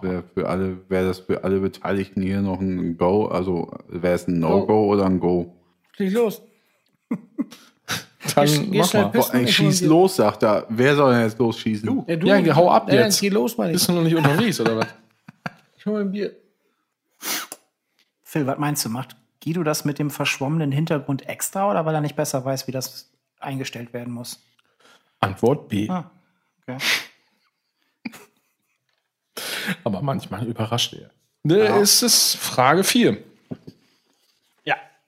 Wäre 0.00 0.24
für 0.34 0.48
alle, 0.48 0.78
wäre 0.88 1.06
das 1.06 1.20
für 1.20 1.44
alle 1.44 1.60
Beteiligten 1.60 2.22
hier 2.22 2.40
noch 2.40 2.60
ein 2.60 2.96
Go? 2.96 3.26
Also 3.26 3.72
wäre 3.88 4.14
es 4.14 4.26
ein 4.26 4.38
No-Go 4.38 4.86
oder 4.86 5.04
ein 5.04 5.20
Go? 5.20 5.54
Flieg 5.94 6.12
los. 6.12 6.42
Dann 8.34 8.46
Geh- 8.46 8.66
geh 8.66 8.78
mach 8.78 8.88
schnell 8.88 9.02
mal. 9.04 9.10
Boah, 9.10 9.34
ey, 9.34 9.48
schieß 9.48 9.80
los, 9.82 10.16
sagt 10.16 10.42
er. 10.44 10.66
Wer 10.68 10.94
soll 10.94 11.12
denn 11.12 11.22
jetzt 11.22 11.38
losschießen? 11.38 12.04
Ja, 12.06 12.16
du, 12.16 12.26
Ja, 12.26 12.54
hau 12.56 12.70
ab 12.70 12.88
Ja, 12.92 13.00
jetzt. 13.00 13.20
Geh 13.20 13.28
los. 13.28 13.56
Bist 13.56 13.88
du 13.88 13.92
noch 13.92 14.02
nicht 14.02 14.14
unterwegs, 14.14 14.60
oder 14.60 14.76
was? 14.78 14.86
Ich 15.76 15.86
hol 15.86 15.94
mir 15.94 16.00
ein 16.00 16.12
Bier. 16.12 16.36
Phil, 18.22 18.46
was 18.46 18.58
meinst 18.58 18.84
du? 18.84 18.88
Macht 18.88 19.16
Guido 19.42 19.64
das 19.64 19.84
mit 19.84 19.98
dem 19.98 20.10
verschwommenen 20.10 20.70
Hintergrund 20.70 21.28
extra 21.28 21.68
oder 21.70 21.84
weil 21.84 21.94
er 21.96 22.00
nicht 22.00 22.14
besser 22.16 22.44
weiß, 22.44 22.68
wie 22.68 22.72
das 22.72 23.10
eingestellt 23.40 23.92
werden 23.92 24.12
muss? 24.14 24.38
Antwort 25.18 25.68
B. 25.68 25.88
Ah, 25.90 26.10
okay. 26.62 26.78
Aber 29.84 30.02
manchmal 30.02 30.46
überrascht 30.46 30.94
er. 30.94 31.10
Ne, 31.44 31.56
Es 31.80 32.02
ist 32.02 32.36
Frage 32.36 32.84
4. 32.84 33.18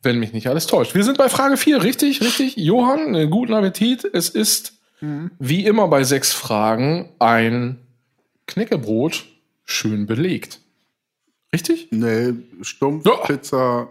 Ja. 0.04 0.10
Wenn 0.10 0.18
mich 0.20 0.32
nicht 0.32 0.46
alles 0.48 0.66
täuscht. 0.66 0.94
Wir 0.94 1.04
sind 1.04 1.18
bei 1.18 1.28
Frage 1.28 1.56
4, 1.56 1.82
richtig? 1.82 2.20
Richtig? 2.20 2.56
Johann, 2.56 3.14
äh, 3.14 3.26
guten 3.26 3.54
Appetit. 3.54 4.04
Es 4.12 4.28
ist 4.28 4.72
wie 5.38 5.66
immer 5.66 5.88
bei 5.88 6.02
sechs 6.02 6.32
Fragen 6.32 7.10
ein 7.18 7.78
Knäckebrot 8.46 9.26
schön 9.64 10.06
belegt. 10.06 10.60
Richtig? 11.52 11.88
Nee, 11.90 12.32
Stumpf, 12.62 13.04
Ja. 13.06 13.16
Pizza. 13.26 13.88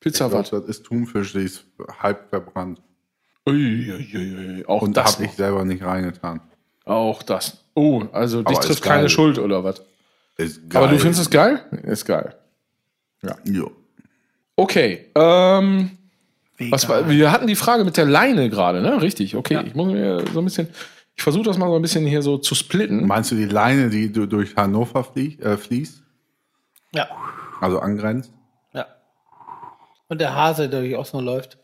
Pizza 0.00 0.32
was? 0.32 0.50
das 0.50 0.64
ist 0.64 0.84
Thunfisch, 0.86 1.32
die 1.34 1.40
ist 1.42 1.64
halb 2.02 2.30
verbrannt. 2.30 2.80
Uiuiui, 3.46 4.64
auch 4.66 4.82
Und 4.82 4.96
da 4.96 5.02
das. 5.04 5.14
habe 5.14 5.24
ich 5.26 5.32
selber 5.32 5.64
nicht 5.64 5.82
reingetan. 5.84 6.40
Auch 6.84 7.22
das. 7.22 7.58
Oh, 7.74 8.02
also 8.12 8.42
dich 8.42 8.56
Aber 8.56 8.66
trifft 8.66 8.82
keine 8.82 9.08
Schuld 9.08 9.38
oder 9.38 9.62
was? 9.62 9.82
Ist 10.36 10.68
geil. 10.68 10.82
Aber 10.82 10.92
du 10.92 10.98
findest 10.98 11.20
es 11.22 11.30
geil? 11.30 11.60
Ist 11.84 12.04
geil. 12.04 12.34
Jo. 13.44 13.70
Okay. 14.58 15.06
Ähm, 15.14 15.96
was 16.58 16.88
war, 16.88 17.08
wir 17.08 17.30
hatten 17.30 17.46
die 17.46 17.54
Frage 17.54 17.84
mit 17.84 17.96
der 17.96 18.06
Leine 18.06 18.50
gerade, 18.50 18.82
ne? 18.82 19.00
Richtig. 19.00 19.36
Okay, 19.36 19.62
ich 19.64 19.76
muss 19.76 19.92
mir 19.92 20.24
so 20.32 20.40
ein 20.40 20.44
bisschen. 20.44 20.68
Ich 21.14 21.22
versuche 21.22 21.44
das 21.44 21.58
mal 21.58 21.68
so 21.68 21.76
ein 21.76 21.82
bisschen 21.82 22.04
hier 22.06 22.22
so 22.22 22.38
zu 22.38 22.56
splitten. 22.56 23.06
Meinst 23.06 23.30
du 23.30 23.36
die 23.36 23.44
Leine, 23.44 23.88
die 23.88 24.10
du 24.12 24.26
durch 24.26 24.56
Hannover 24.56 25.04
flie 25.04 25.38
äh, 25.38 25.56
fließt? 25.56 26.02
Ja. 26.92 27.08
Also 27.60 27.78
angrenzt? 27.78 28.32
Ja. 28.72 28.86
Und 30.08 30.20
der 30.20 30.34
Hase, 30.34 30.68
der 30.68 30.80
durch 30.80 30.96
auch 30.96 31.06
so 31.06 31.20
läuft. 31.20 31.58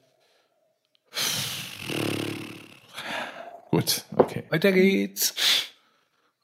Gut, 3.73 4.05
okay. 4.17 4.45
Weiter 4.51 4.71
geht's. 4.71 5.35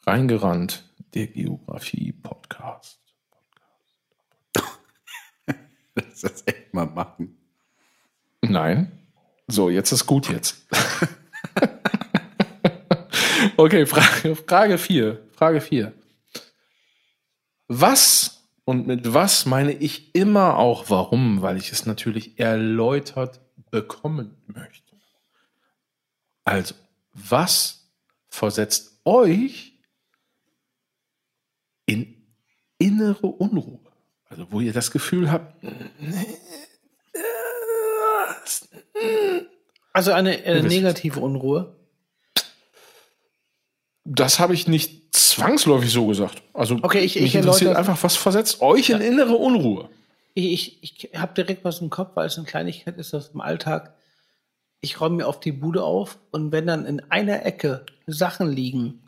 Reingerannt, 0.04 0.82
der 1.14 1.28
Geografie-Podcast. 1.28 2.99
Das 6.20 6.32
ist 6.32 6.48
echt 6.48 6.74
mal 6.74 6.86
machen. 6.86 7.38
Nein. 8.42 8.92
So, 9.48 9.70
jetzt 9.70 9.92
ist 9.92 10.06
gut 10.06 10.28
jetzt. 10.28 10.66
okay, 13.56 13.86
Frage 13.86 14.78
4. 14.78 15.28
Frage 15.32 15.60
4. 15.60 15.92
Was 17.68 18.48
und 18.64 18.86
mit 18.86 19.12
was 19.12 19.46
meine 19.46 19.72
ich 19.72 20.14
immer 20.14 20.56
auch 20.56 20.90
warum? 20.90 21.42
Weil 21.42 21.56
ich 21.56 21.72
es 21.72 21.86
natürlich 21.86 22.38
erläutert 22.38 23.40
bekommen 23.70 24.36
möchte. 24.46 24.96
Also, 26.44 26.74
was 27.12 27.90
versetzt 28.28 29.00
euch 29.04 29.78
in 31.86 32.26
innere 32.78 33.26
Unruhe? 33.26 33.89
Also, 34.30 34.46
wo 34.50 34.60
ihr 34.60 34.72
das 34.72 34.90
Gefühl 34.90 35.30
habt, 35.30 35.54
Also 39.92 40.12
eine 40.12 40.44
äh, 40.44 40.62
negative 40.62 41.18
Unruhe. 41.20 41.74
Das 44.04 44.38
habe 44.38 44.54
ich 44.54 44.68
nicht 44.68 45.14
zwangsläufig 45.14 45.90
so 45.92 46.06
gesagt. 46.06 46.42
Also 46.54 46.78
Okay, 46.82 47.00
ich- 47.00 47.16
ich 47.16 47.22
mich 47.22 47.34
interessiert 47.34 47.70
erläutere- 47.72 47.78
einfach, 47.90 48.02
was 48.02 48.16
versetzt 48.16 48.60
euch 48.60 48.90
in 48.90 49.00
innere 49.00 49.34
Unruhe? 49.34 49.88
Ich, 50.34 50.78
ich, 50.82 51.04
ich 51.12 51.18
habe 51.20 51.34
direkt 51.34 51.64
was 51.64 51.80
im 51.80 51.90
Kopf, 51.90 52.12
weil 52.14 52.26
es 52.28 52.36
eine 52.38 52.46
Kleinigkeit 52.46 52.96
ist 52.98 53.12
aus 53.14 53.32
dem 53.32 53.40
Alltag. 53.40 53.94
Ich 54.80 55.00
räume 55.00 55.16
mir 55.16 55.26
auf 55.26 55.40
die 55.40 55.52
Bude 55.52 55.82
auf 55.82 56.18
und 56.30 56.52
wenn 56.52 56.66
dann 56.68 56.86
in 56.86 57.00
einer 57.10 57.44
Ecke 57.44 57.84
Sachen 58.06 58.48
liegen, 58.50 59.02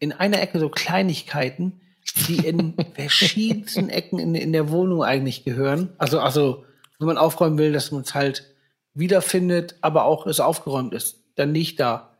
in 0.00 0.12
einer 0.12 0.40
Ecke 0.42 0.58
so 0.58 0.68
Kleinigkeiten, 0.68 1.80
die 2.12 2.46
in 2.46 2.74
verschiedensten 2.94 3.88
Ecken 3.88 4.18
in, 4.18 4.34
in 4.34 4.52
der 4.52 4.70
Wohnung 4.70 5.02
eigentlich 5.02 5.44
gehören. 5.44 5.90
Also, 5.98 6.20
also, 6.20 6.64
wenn 6.98 7.06
man 7.06 7.18
aufräumen 7.18 7.58
will, 7.58 7.72
dass 7.72 7.90
man 7.90 8.02
es 8.02 8.14
halt 8.14 8.54
wiederfindet, 8.94 9.76
aber 9.80 10.04
auch 10.04 10.26
es 10.26 10.40
aufgeräumt 10.40 10.94
ist. 10.94 11.18
Dann 11.34 11.52
liegt 11.52 11.80
da 11.80 12.10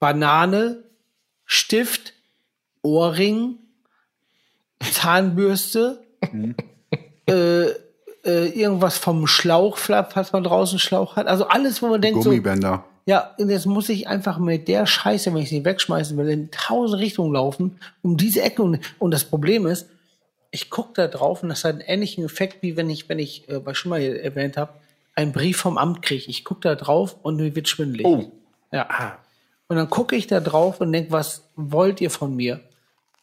Banane, 0.00 0.82
Stift, 1.44 2.14
Ohrring, 2.82 3.58
Zahnbürste, 4.80 6.02
äh, 7.26 7.66
äh, 8.24 8.48
irgendwas 8.48 8.98
vom 8.98 9.26
Schlauch, 9.26 9.76
falls 9.78 10.32
man 10.32 10.42
draußen 10.44 10.78
Schlauch 10.78 11.16
hat. 11.16 11.26
Also 11.26 11.46
alles, 11.48 11.82
wo 11.82 11.88
man 11.88 12.00
denkt, 12.00 12.22
so, 12.22 12.30
Gummibänder. 12.30 12.84
Ja, 13.10 13.34
und 13.38 13.50
jetzt 13.50 13.66
muss 13.66 13.88
ich 13.88 14.06
einfach 14.06 14.38
mit 14.38 14.68
der 14.68 14.86
Scheiße, 14.86 15.34
wenn 15.34 15.42
ich 15.42 15.48
sie 15.48 15.64
wegschmeißen 15.64 16.16
will, 16.16 16.28
in 16.28 16.52
tausend 16.52 17.00
Richtungen 17.02 17.32
laufen, 17.32 17.80
um 18.02 18.16
diese 18.16 18.40
Ecke. 18.40 18.62
Und, 18.62 18.78
und 19.00 19.10
das 19.10 19.24
Problem 19.24 19.66
ist, 19.66 19.88
ich 20.52 20.70
gucke 20.70 20.92
da 20.94 21.08
drauf 21.08 21.42
und 21.42 21.48
das 21.48 21.64
hat 21.64 21.72
einen 21.72 21.80
ähnlichen 21.80 22.24
Effekt, 22.24 22.62
wie 22.62 22.76
wenn 22.76 22.88
ich, 22.88 23.08
wenn 23.08 23.18
ich, 23.18 23.48
äh, 23.48 23.66
was 23.66 23.72
ich 23.72 23.78
schon 23.78 23.90
mal 23.90 24.00
erwähnt 24.00 24.56
habe, 24.56 24.74
einen 25.16 25.32
Brief 25.32 25.56
vom 25.56 25.76
Amt 25.76 26.02
kriege. 26.02 26.26
Ich 26.28 26.44
gucke 26.44 26.60
da 26.60 26.76
drauf 26.76 27.16
und 27.22 27.38
mir 27.38 27.56
wird 27.56 27.68
schwindelig. 27.68 28.06
Oh, 28.06 28.30
Ja. 28.70 29.18
Und 29.66 29.74
dann 29.74 29.90
gucke 29.90 30.14
ich 30.14 30.28
da 30.28 30.38
drauf 30.38 30.80
und 30.80 30.92
denke, 30.92 31.10
was 31.10 31.50
wollt 31.56 32.00
ihr 32.00 32.10
von 32.10 32.36
mir? 32.36 32.60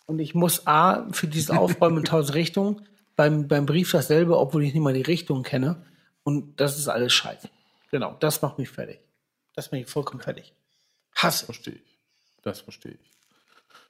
Und 0.06 0.20
ich 0.20 0.36
muss 0.36 0.68
A, 0.68 1.08
für 1.14 1.28
dieses 1.28 1.50
Aufräumen 1.58 2.00
in 2.00 2.04
tausend 2.04 2.36
Richtungen, 2.36 2.82
beim, 3.16 3.48
beim 3.48 3.66
Brief 3.66 3.94
dasselbe, 3.94 4.38
obwohl 4.38 4.66
ich 4.66 4.74
nicht 4.74 4.84
mal 4.84 4.94
die 4.94 5.02
Richtung 5.02 5.44
kenne. 5.44 5.78
Und 6.26 6.60
das 6.60 6.78
ist 6.78 6.90
alles 6.90 7.14
scheiße. 7.14 7.48
Genau, 7.90 8.18
das 8.20 8.42
macht 8.42 8.60
mich 8.60 8.68
fertig. 8.68 9.00
Das 9.58 9.72
macht 9.72 9.82
mich 9.82 9.90
vollkommen 9.90 10.22
fertig. 10.22 10.54
Hasse. 11.16 11.46
verstehe 11.46 11.74
ich. 11.74 11.98
Das 12.44 12.62
verstehe 12.62 12.92
ich. 12.92 13.12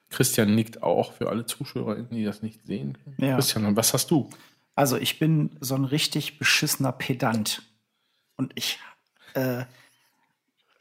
Christian 0.10 0.56
nickt 0.56 0.82
auch 0.82 1.12
für 1.12 1.28
alle 1.28 1.46
ZuschauerInnen, 1.46 2.10
die 2.10 2.24
das 2.24 2.42
nicht 2.42 2.66
sehen. 2.66 2.98
Ja. 3.18 3.36
Christian, 3.36 3.66
und 3.66 3.76
was 3.76 3.94
hast 3.94 4.10
du? 4.10 4.30
Also 4.76 4.96
ich 4.96 5.20
bin 5.20 5.58
so 5.60 5.76
ein 5.76 5.84
richtig 5.84 6.40
beschissener 6.40 6.94
Pedant. 6.94 7.64
Und 8.38 8.54
ich, 8.56 8.80
äh, 9.34 9.66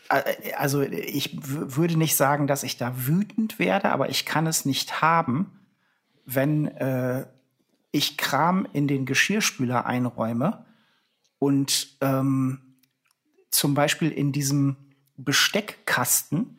äh, 0.08 0.52
also 0.56 0.82
ich 0.82 1.36
würde 1.42 1.96
nicht 1.96 2.14
sagen, 2.14 2.46
dass 2.46 2.62
ich 2.62 2.76
da 2.76 3.08
wütend 3.08 3.58
werde, 3.58 3.90
aber 3.90 4.08
ich 4.08 4.24
kann 4.24 4.46
es 4.46 4.64
nicht 4.64 5.02
haben, 5.02 5.66
wenn 6.26 6.68
äh, 6.68 7.26
ich 7.90 8.16
Kram 8.16 8.68
in 8.72 8.86
den 8.86 9.04
Geschirrspüler 9.04 9.84
einräume 9.84 10.64
und 11.40 11.96
ähm, 12.00 12.65
zum 13.56 13.72
Beispiel 13.72 14.10
in 14.10 14.32
diesem 14.32 14.76
Besteckkasten 15.16 16.58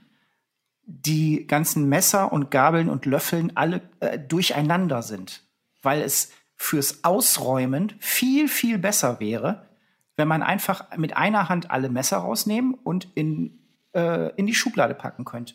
die 0.84 1.46
ganzen 1.46 1.88
Messer 1.90 2.32
und 2.32 2.50
Gabeln 2.50 2.90
und 2.90 3.06
Löffeln 3.06 3.56
alle 3.56 3.82
äh, 4.00 4.18
durcheinander 4.18 5.04
sind, 5.04 5.44
weil 5.84 6.02
es 6.02 6.32
fürs 6.56 7.04
Ausräumen 7.04 7.94
viel, 8.00 8.48
viel 8.48 8.80
besser 8.80 9.20
wäre, 9.20 9.68
wenn 10.16 10.28
man 10.28 10.42
einfach 10.42 10.98
mit 10.98 11.16
einer 11.16 11.50
Hand 11.50 11.70
alle 11.70 11.90
Messer 11.90 12.18
rausnehmen 12.18 12.74
und 12.74 13.08
in, 13.14 13.60
äh, 13.94 14.32
in 14.36 14.48
die 14.48 14.56
Schublade 14.56 14.96
packen 14.96 15.24
könnte. 15.24 15.54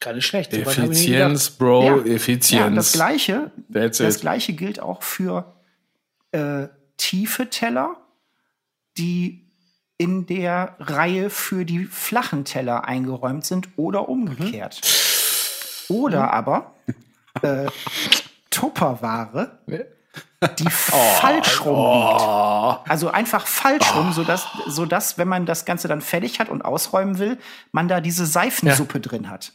Gar 0.00 0.14
nicht 0.14 0.26
schlecht. 0.26 0.52
Effizienz, 0.52 1.50
Bro, 1.50 1.84
Ja. 1.84 1.96
Effizienz. 2.14 2.50
Ja, 2.50 2.70
das 2.70 2.92
gleiche, 2.92 3.52
That's 3.72 3.98
das 3.98 4.16
it. 4.16 4.20
gleiche 4.22 4.54
gilt 4.54 4.80
auch 4.80 5.02
für 5.02 5.54
äh, 6.32 6.66
tiefe 6.96 7.48
Teller, 7.48 7.96
die 8.96 9.49
in 10.00 10.24
der 10.24 10.76
Reihe 10.78 11.28
für 11.28 11.66
die 11.66 11.84
flachen 11.84 12.46
Teller 12.46 12.86
eingeräumt 12.86 13.44
sind 13.44 13.68
oder 13.76 14.08
umgekehrt. 14.08 14.80
Oder 15.90 16.32
aber 16.32 16.74
äh, 17.42 17.66
Tupperware, 18.48 19.58
die 20.58 20.70
falsch 20.70 21.66
rum 21.66 22.08
liegt. 22.08 22.90
Also 22.90 23.10
einfach 23.10 23.46
falsch 23.46 23.94
rum, 23.94 24.14
sodass, 24.14 24.48
sodass, 24.68 25.18
wenn 25.18 25.28
man 25.28 25.44
das 25.44 25.66
Ganze 25.66 25.86
dann 25.86 26.00
fertig 26.00 26.40
hat 26.40 26.48
und 26.48 26.62
ausräumen 26.62 27.18
will, 27.18 27.36
man 27.70 27.86
da 27.86 28.00
diese 28.00 28.24
Seifensuppe 28.24 29.00
drin 29.00 29.28
hat. 29.28 29.52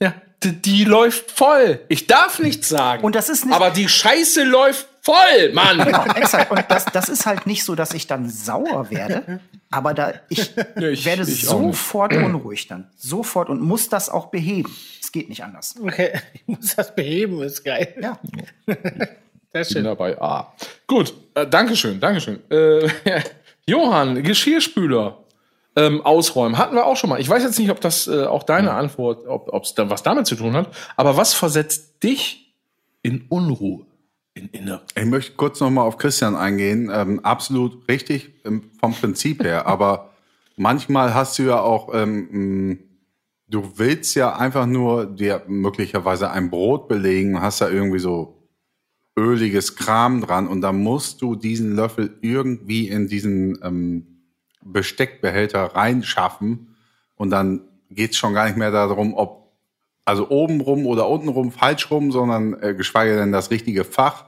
Ja, 0.00 0.14
die, 0.44 0.52
die 0.52 0.84
läuft 0.84 1.30
voll. 1.30 1.80
Ich 1.88 2.06
darf 2.06 2.38
nichts 2.38 2.68
sagen. 2.68 3.02
Und 3.04 3.14
das 3.14 3.28
ist 3.28 3.44
nicht- 3.46 3.54
Aber 3.54 3.70
die 3.70 3.88
Scheiße 3.88 4.44
läuft 4.44 4.86
voll, 5.02 5.52
Mann. 5.52 5.78
Genau, 5.84 6.04
exakt. 6.14 6.50
Und 6.50 6.64
das, 6.68 6.84
das 6.86 7.08
ist 7.08 7.26
halt 7.26 7.46
nicht 7.46 7.64
so, 7.64 7.74
dass 7.74 7.92
ich 7.94 8.06
dann 8.06 8.28
sauer 8.28 8.90
werde, 8.90 9.40
aber 9.70 9.94
da 9.94 10.14
ich, 10.28 10.50
Nee, 10.76 10.88
ich- 10.90 11.04
werde 11.04 11.22
ich 11.22 11.44
sofort 11.44 12.12
unruhig 12.14 12.68
dann. 12.68 12.88
Sofort 12.96 13.48
und 13.48 13.60
muss 13.60 13.88
das 13.88 14.08
auch 14.08 14.26
beheben. 14.26 14.74
Es 15.00 15.10
geht 15.12 15.28
nicht 15.28 15.42
anders. 15.44 15.74
Okay, 15.82 16.12
ich 16.34 16.42
muss 16.46 16.76
das 16.76 16.94
beheben, 16.94 17.42
ist 17.42 17.64
geil. 17.64 17.94
Ja. 18.00 18.18
Sehr 18.66 19.16
bin 19.52 19.64
schön. 19.64 19.84
dabei. 19.84 20.18
Ah. 20.20 20.54
Gut, 20.86 21.12
äh, 21.34 21.46
Dankeschön, 21.46 22.00
Dankeschön. 22.00 22.38
Äh, 22.50 22.88
Johann, 23.66 24.22
Geschirrspüler. 24.22 25.18
Ähm, 25.76 26.02
ausräumen. 26.02 26.58
Hatten 26.58 26.74
wir 26.74 26.86
auch 26.86 26.96
schon 26.96 27.10
mal. 27.10 27.20
Ich 27.20 27.28
weiß 27.28 27.42
jetzt 27.42 27.58
nicht, 27.58 27.70
ob 27.70 27.80
das 27.80 28.06
äh, 28.06 28.24
auch 28.24 28.42
deine 28.42 28.72
Antwort, 28.72 29.26
ob 29.26 29.64
es 29.64 29.74
da 29.74 29.88
was 29.90 30.02
damit 30.02 30.26
zu 30.26 30.36
tun 30.36 30.54
hat. 30.54 30.68
Aber 30.96 31.16
was 31.16 31.34
versetzt 31.34 32.02
dich 32.02 32.54
in 33.02 33.26
Unruhe, 33.28 33.86
in 34.34 34.48
Inne? 34.50 34.82
Ich 34.94 35.06
möchte 35.06 35.32
kurz 35.32 35.60
noch 35.60 35.70
mal 35.70 35.82
auf 35.82 35.96
Christian 35.96 36.36
eingehen. 36.36 36.90
Ähm, 36.92 37.20
absolut 37.20 37.88
richtig 37.88 38.30
ähm, 38.44 38.70
vom 38.80 38.94
Prinzip 38.94 39.42
her, 39.42 39.66
aber 39.72 40.10
manchmal 40.56 41.14
hast 41.14 41.38
du 41.38 41.44
ja 41.44 41.60
auch, 41.60 41.94
ähm, 41.94 42.78
du 43.48 43.72
willst 43.76 44.14
ja 44.14 44.36
einfach 44.36 44.66
nur 44.66 45.06
dir 45.06 45.42
möglicherweise 45.46 46.30
ein 46.30 46.50
Brot 46.50 46.88
belegen, 46.88 47.40
hast 47.40 47.60
da 47.60 47.70
irgendwie 47.70 47.98
so 47.98 48.38
öliges 49.18 49.76
Kram 49.76 50.22
dran 50.22 50.48
und 50.48 50.62
da 50.62 50.72
musst 50.72 51.20
du 51.20 51.34
diesen 51.34 51.76
Löffel 51.76 52.16
irgendwie 52.22 52.88
in 52.88 53.08
diesen 53.08 53.58
ähm, 53.62 54.11
Besteckbehälter 54.64 55.74
reinschaffen 55.74 56.74
und 57.16 57.30
dann 57.30 57.62
geht's 57.90 58.16
schon 58.16 58.34
gar 58.34 58.46
nicht 58.46 58.56
mehr 58.56 58.70
darum, 58.70 59.14
ob 59.14 59.42
also 60.04 60.28
oben 60.30 60.60
rum 60.60 60.86
oder 60.86 61.08
unten 61.08 61.28
rum 61.28 61.52
falsch 61.52 61.90
rum, 61.90 62.10
sondern 62.10 62.60
äh, 62.60 62.74
geschweige 62.74 63.16
denn 63.16 63.32
das 63.32 63.50
richtige 63.50 63.84
Fach. 63.84 64.26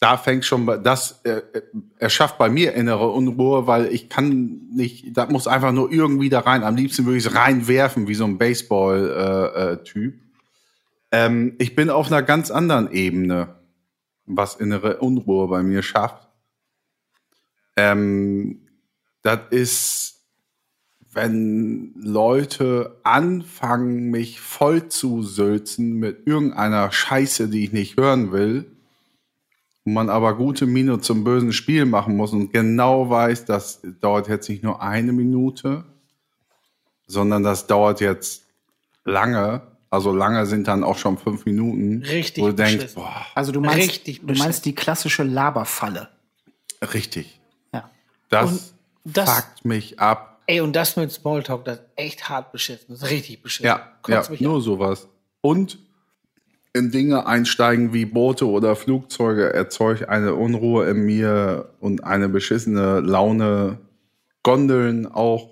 Da 0.00 0.16
fängt 0.16 0.44
schon 0.44 0.66
das 0.82 1.20
äh, 1.24 1.42
äh, 1.52 1.62
erschafft 1.98 2.38
bei 2.38 2.48
mir 2.48 2.72
innere 2.74 3.10
Unruhe, 3.10 3.66
weil 3.66 3.86
ich 3.86 4.08
kann 4.08 4.62
nicht, 4.74 5.16
da 5.16 5.26
muss 5.26 5.46
einfach 5.46 5.72
nur 5.72 5.92
irgendwie 5.92 6.28
da 6.28 6.40
rein. 6.40 6.64
Am 6.64 6.74
liebsten 6.74 7.04
würde 7.04 7.18
ich 7.18 7.26
es 7.26 7.34
reinwerfen 7.34 8.08
wie 8.08 8.14
so 8.14 8.24
ein 8.24 8.38
Baseball-Typ. 8.38 10.14
Äh, 10.14 10.16
äh, 10.16 11.26
ähm, 11.26 11.54
ich 11.58 11.76
bin 11.76 11.90
auf 11.90 12.06
einer 12.06 12.22
ganz 12.22 12.50
anderen 12.50 12.90
Ebene, 12.90 13.56
was 14.24 14.56
innere 14.56 14.96
Unruhe 14.96 15.46
bei 15.48 15.62
mir 15.62 15.82
schafft. 15.82 16.28
Ähm, 17.76 18.66
das 19.22 19.40
ist, 19.50 20.20
wenn 21.12 21.92
Leute 21.96 22.98
anfangen, 23.04 24.10
mich 24.10 24.40
voll 24.40 24.88
zu 24.88 25.22
sülzen 25.22 25.94
mit 25.94 26.26
irgendeiner 26.26 26.90
Scheiße, 26.90 27.48
die 27.48 27.64
ich 27.64 27.72
nicht 27.72 27.96
hören 27.96 28.32
will, 28.32 28.66
und 29.84 29.94
man 29.94 30.10
aber 30.10 30.36
gute 30.36 30.66
Miene 30.66 31.00
zum 31.00 31.24
bösen 31.24 31.52
Spiel 31.52 31.86
machen 31.86 32.16
muss 32.16 32.32
und 32.32 32.52
genau 32.52 33.10
weiß, 33.10 33.44
das 33.46 33.80
dauert 34.00 34.28
jetzt 34.28 34.48
nicht 34.48 34.62
nur 34.62 34.80
eine 34.80 35.12
Minute, 35.12 35.84
sondern 37.06 37.42
das 37.42 37.66
dauert 37.66 38.00
jetzt 38.00 38.44
lange. 39.04 39.62
Also 39.90 40.14
lange 40.14 40.46
sind 40.46 40.68
dann 40.68 40.84
auch 40.84 40.96
schon 40.96 41.18
fünf 41.18 41.44
Minuten. 41.44 42.02
Richtig 42.02 42.42
Wo 42.42 42.46
du 42.48 42.54
denkst, 42.54 42.94
boah, 42.94 43.26
Also 43.34 43.52
du 43.52 43.60
meinst, 43.60 43.76
Richtig 43.76 44.20
du 44.24 44.34
meinst 44.34 44.64
die 44.64 44.74
klassische 44.74 45.22
Laberfalle. 45.22 46.08
richtig. 46.94 47.40
Ja. 47.74 47.90
Das, 48.30 48.50
Und 48.50 48.60
das- 49.04 49.30
fuckt 49.30 49.64
mich 49.64 49.98
ab. 50.00 50.40
Ey, 50.46 50.60
und 50.60 50.74
das 50.74 50.96
mit 50.96 51.12
Smalltalk, 51.12 51.64
das 51.64 51.78
ist 51.78 51.84
echt 51.96 52.28
hart 52.28 52.50
beschissen. 52.52 52.86
Das 52.88 53.02
ist 53.02 53.10
richtig 53.10 53.42
beschissen. 53.42 53.66
Ja, 53.66 53.76
ja 54.08 54.16
Kotzt 54.16 54.30
mich 54.30 54.40
nur 54.40 54.56
an. 54.56 54.60
sowas. 54.60 55.08
Und 55.40 55.78
in 56.74 56.90
Dinge 56.90 57.26
einsteigen 57.26 57.92
wie 57.92 58.06
Boote 58.06 58.46
oder 58.48 58.74
Flugzeuge 58.76 59.52
erzeugt 59.52 60.08
eine 60.08 60.34
Unruhe 60.34 60.88
in 60.88 61.04
mir 61.04 61.70
und 61.80 62.02
eine 62.04 62.28
beschissene 62.28 63.00
Laune. 63.00 63.78
Gondeln 64.42 65.06
auch. 65.06 65.50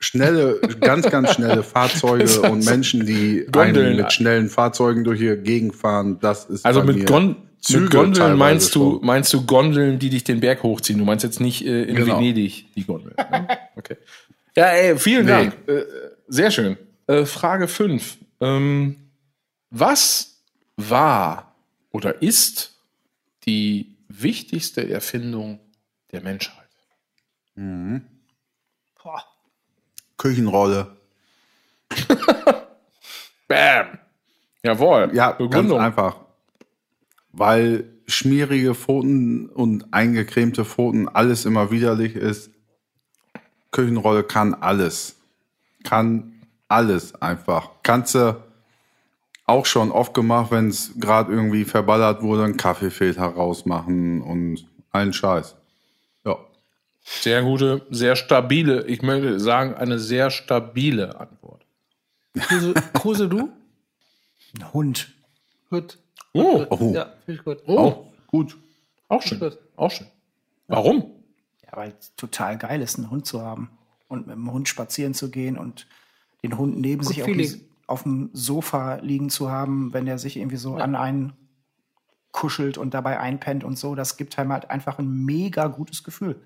Schnelle, 0.00 0.60
ganz, 0.80 1.10
ganz 1.10 1.32
schnelle 1.32 1.62
Fahrzeuge 1.64 2.42
und 2.42 2.64
Menschen, 2.64 3.04
die 3.04 3.46
Gondeln. 3.50 3.86
einen 3.88 3.96
mit 3.96 4.12
schnellen 4.12 4.48
Fahrzeugen 4.48 5.02
durch 5.04 5.18
die 5.18 5.36
Gegend 5.36 5.74
fahren, 5.74 6.18
das 6.20 6.44
ist 6.46 6.64
Also 6.64 6.80
bei 6.80 6.86
mit, 6.86 6.96
mir 6.98 7.04
Gon 7.04 7.36
Züge 7.60 7.80
mit 7.84 7.90
Gondeln 7.92 8.14
teilweise 8.14 8.36
meinst 8.38 8.74
du, 8.74 8.92
schon. 8.92 9.06
meinst 9.06 9.32
du 9.32 9.44
Gondeln, 9.46 9.98
die 9.98 10.10
dich 10.10 10.24
den 10.24 10.40
Berg 10.40 10.62
hochziehen. 10.62 10.98
Du 10.98 11.04
meinst 11.04 11.24
jetzt 11.24 11.40
nicht 11.40 11.64
äh, 11.66 11.84
in 11.84 11.96
Genau. 11.96 12.16
Venedig 12.18 12.72
die 12.74 12.84
Gondeln. 12.84 13.14
ne? 13.16 13.48
okay. 13.76 13.96
Ja, 14.56 14.66
ey, 14.66 14.98
vielen 14.98 15.26
Nee. 15.26 15.32
Dank. 15.32 15.68
Äh, 15.68 15.84
sehr 16.28 16.50
schön. 16.50 16.76
Äh, 17.06 17.24
Frage 17.24 17.68
5. 17.68 18.18
Ähm, 18.40 18.96
was 19.70 20.40
war 20.76 21.54
oder 21.90 22.22
ist 22.22 22.76
die 23.44 23.96
wichtigste 24.08 24.88
Erfindung 24.88 25.60
der 26.12 26.22
Menschheit? 26.22 26.54
Boah. 29.02 29.24
Küchenrolle. 30.16 30.96
Bam! 33.48 33.98
Jawohl. 34.62 35.10
Ja, 35.14 35.28
ganz 35.32 35.38
Begründung. 35.38 35.80
einfach. 35.80 36.16
Weil 37.38 37.84
schmierige 38.06 38.74
Pfoten 38.74 39.48
und 39.48 39.92
eingecremte 39.92 40.64
Pfoten 40.64 41.08
alles 41.08 41.44
immer 41.44 41.70
widerlich 41.70 42.14
ist. 42.16 42.50
Küchenrolle 43.70 44.24
kann 44.24 44.54
alles. 44.54 45.16
Kann 45.84 46.32
alles 46.68 47.14
einfach. 47.20 47.70
Kannst 47.82 48.14
du 48.14 48.36
auch 49.48 49.66
schon 49.66 49.90
oft 49.90 50.12
gemacht, 50.14 50.50
wenn 50.50 50.68
es 50.68 50.92
gerade 50.96 51.32
irgendwie 51.32 51.64
verballert 51.64 52.22
wurde, 52.22 52.44
einen 52.44 52.56
Kaffeefilter 52.56 53.24
rausmachen 53.24 54.20
und 54.20 54.66
allen 54.90 55.12
Scheiß. 55.12 55.56
Ja. 56.24 56.36
Sehr 57.02 57.42
gute, 57.42 57.86
sehr 57.88 58.14
stabile, 58.14 58.86
ich 58.86 59.00
möchte 59.02 59.40
sagen, 59.40 59.74
eine 59.74 59.98
sehr 59.98 60.30
stabile 60.30 61.18
Antwort. 61.18 61.64
Kruse, 62.38 62.74
Kruse, 62.92 63.28
du? 63.28 63.50
Ein 64.54 64.72
Hund. 64.72 65.14
Gut. 65.70 65.98
Oh, 66.34 66.64
Oh, 66.70 66.92
Ja, 66.94 67.12
finde 67.24 67.40
ich 67.40 67.44
gut. 67.44 67.58
oh 67.66 68.06
gut. 68.26 68.56
auch 69.08 69.22
schön. 69.22 69.38
Gut. 69.40 69.58
Auch 69.76 69.90
schön. 69.90 70.06
Warum? 70.66 71.10
Ja, 71.64 71.76
weil 71.76 71.94
es 71.98 72.14
total 72.16 72.58
geil 72.58 72.82
ist, 72.82 72.96
einen 72.98 73.10
Hund 73.10 73.26
zu 73.26 73.42
haben. 73.42 73.70
Und 74.08 74.26
mit 74.26 74.36
dem 74.36 74.50
Hund 74.52 74.68
spazieren 74.68 75.12
zu 75.14 75.30
gehen 75.30 75.58
und 75.58 75.86
den 76.42 76.56
Hund 76.56 76.78
neben 76.78 77.02
sich 77.02 77.22
auf 77.22 77.26
dem, 77.26 77.60
auf 77.86 78.02
dem 78.04 78.30
Sofa 78.32 78.96
liegen 78.96 79.28
zu 79.28 79.50
haben, 79.50 79.92
wenn 79.92 80.06
der 80.06 80.18
sich 80.18 80.36
irgendwie 80.36 80.56
so 80.56 80.76
an 80.76 80.94
einen 80.94 81.32
kuschelt 82.32 82.78
und 82.78 82.94
dabei 82.94 83.18
einpennt 83.20 83.64
und 83.64 83.78
so. 83.78 83.94
Das 83.94 84.16
gibt 84.16 84.38
einem 84.38 84.52
halt 84.52 84.70
einfach 84.70 84.98
ein 84.98 85.24
mega 85.24 85.66
gutes 85.66 86.04
Gefühl. 86.04 86.40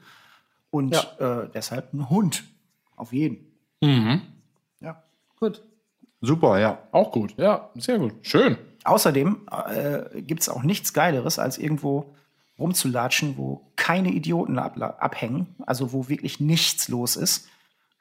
Und 0.70 0.94
äh, 1.18 1.48
deshalb 1.54 1.92
ein 1.92 2.08
Hund. 2.08 2.44
Auf 2.96 3.12
jeden. 3.12 3.46
Mhm. 3.80 4.22
Ja. 4.80 5.02
Gut. 5.38 5.62
Super, 6.20 6.58
ja. 6.58 6.78
Auch 6.92 7.12
gut. 7.12 7.34
Ja, 7.36 7.70
sehr 7.74 7.98
gut. 7.98 8.14
Schön. 8.22 8.56
Außerdem 8.84 9.46
äh, 9.68 10.22
gibt 10.22 10.42
es 10.42 10.48
auch 10.48 10.62
nichts 10.62 10.92
Geileres, 10.92 11.38
als 11.38 11.58
irgendwo 11.58 12.14
rumzulatschen, 12.58 13.36
wo 13.36 13.70
keine 13.76 14.10
Idioten 14.10 14.58
abhängen, 14.58 15.54
also 15.66 15.92
wo 15.92 16.08
wirklich 16.08 16.40
nichts 16.40 16.88
los 16.88 17.16
ist. 17.16 17.48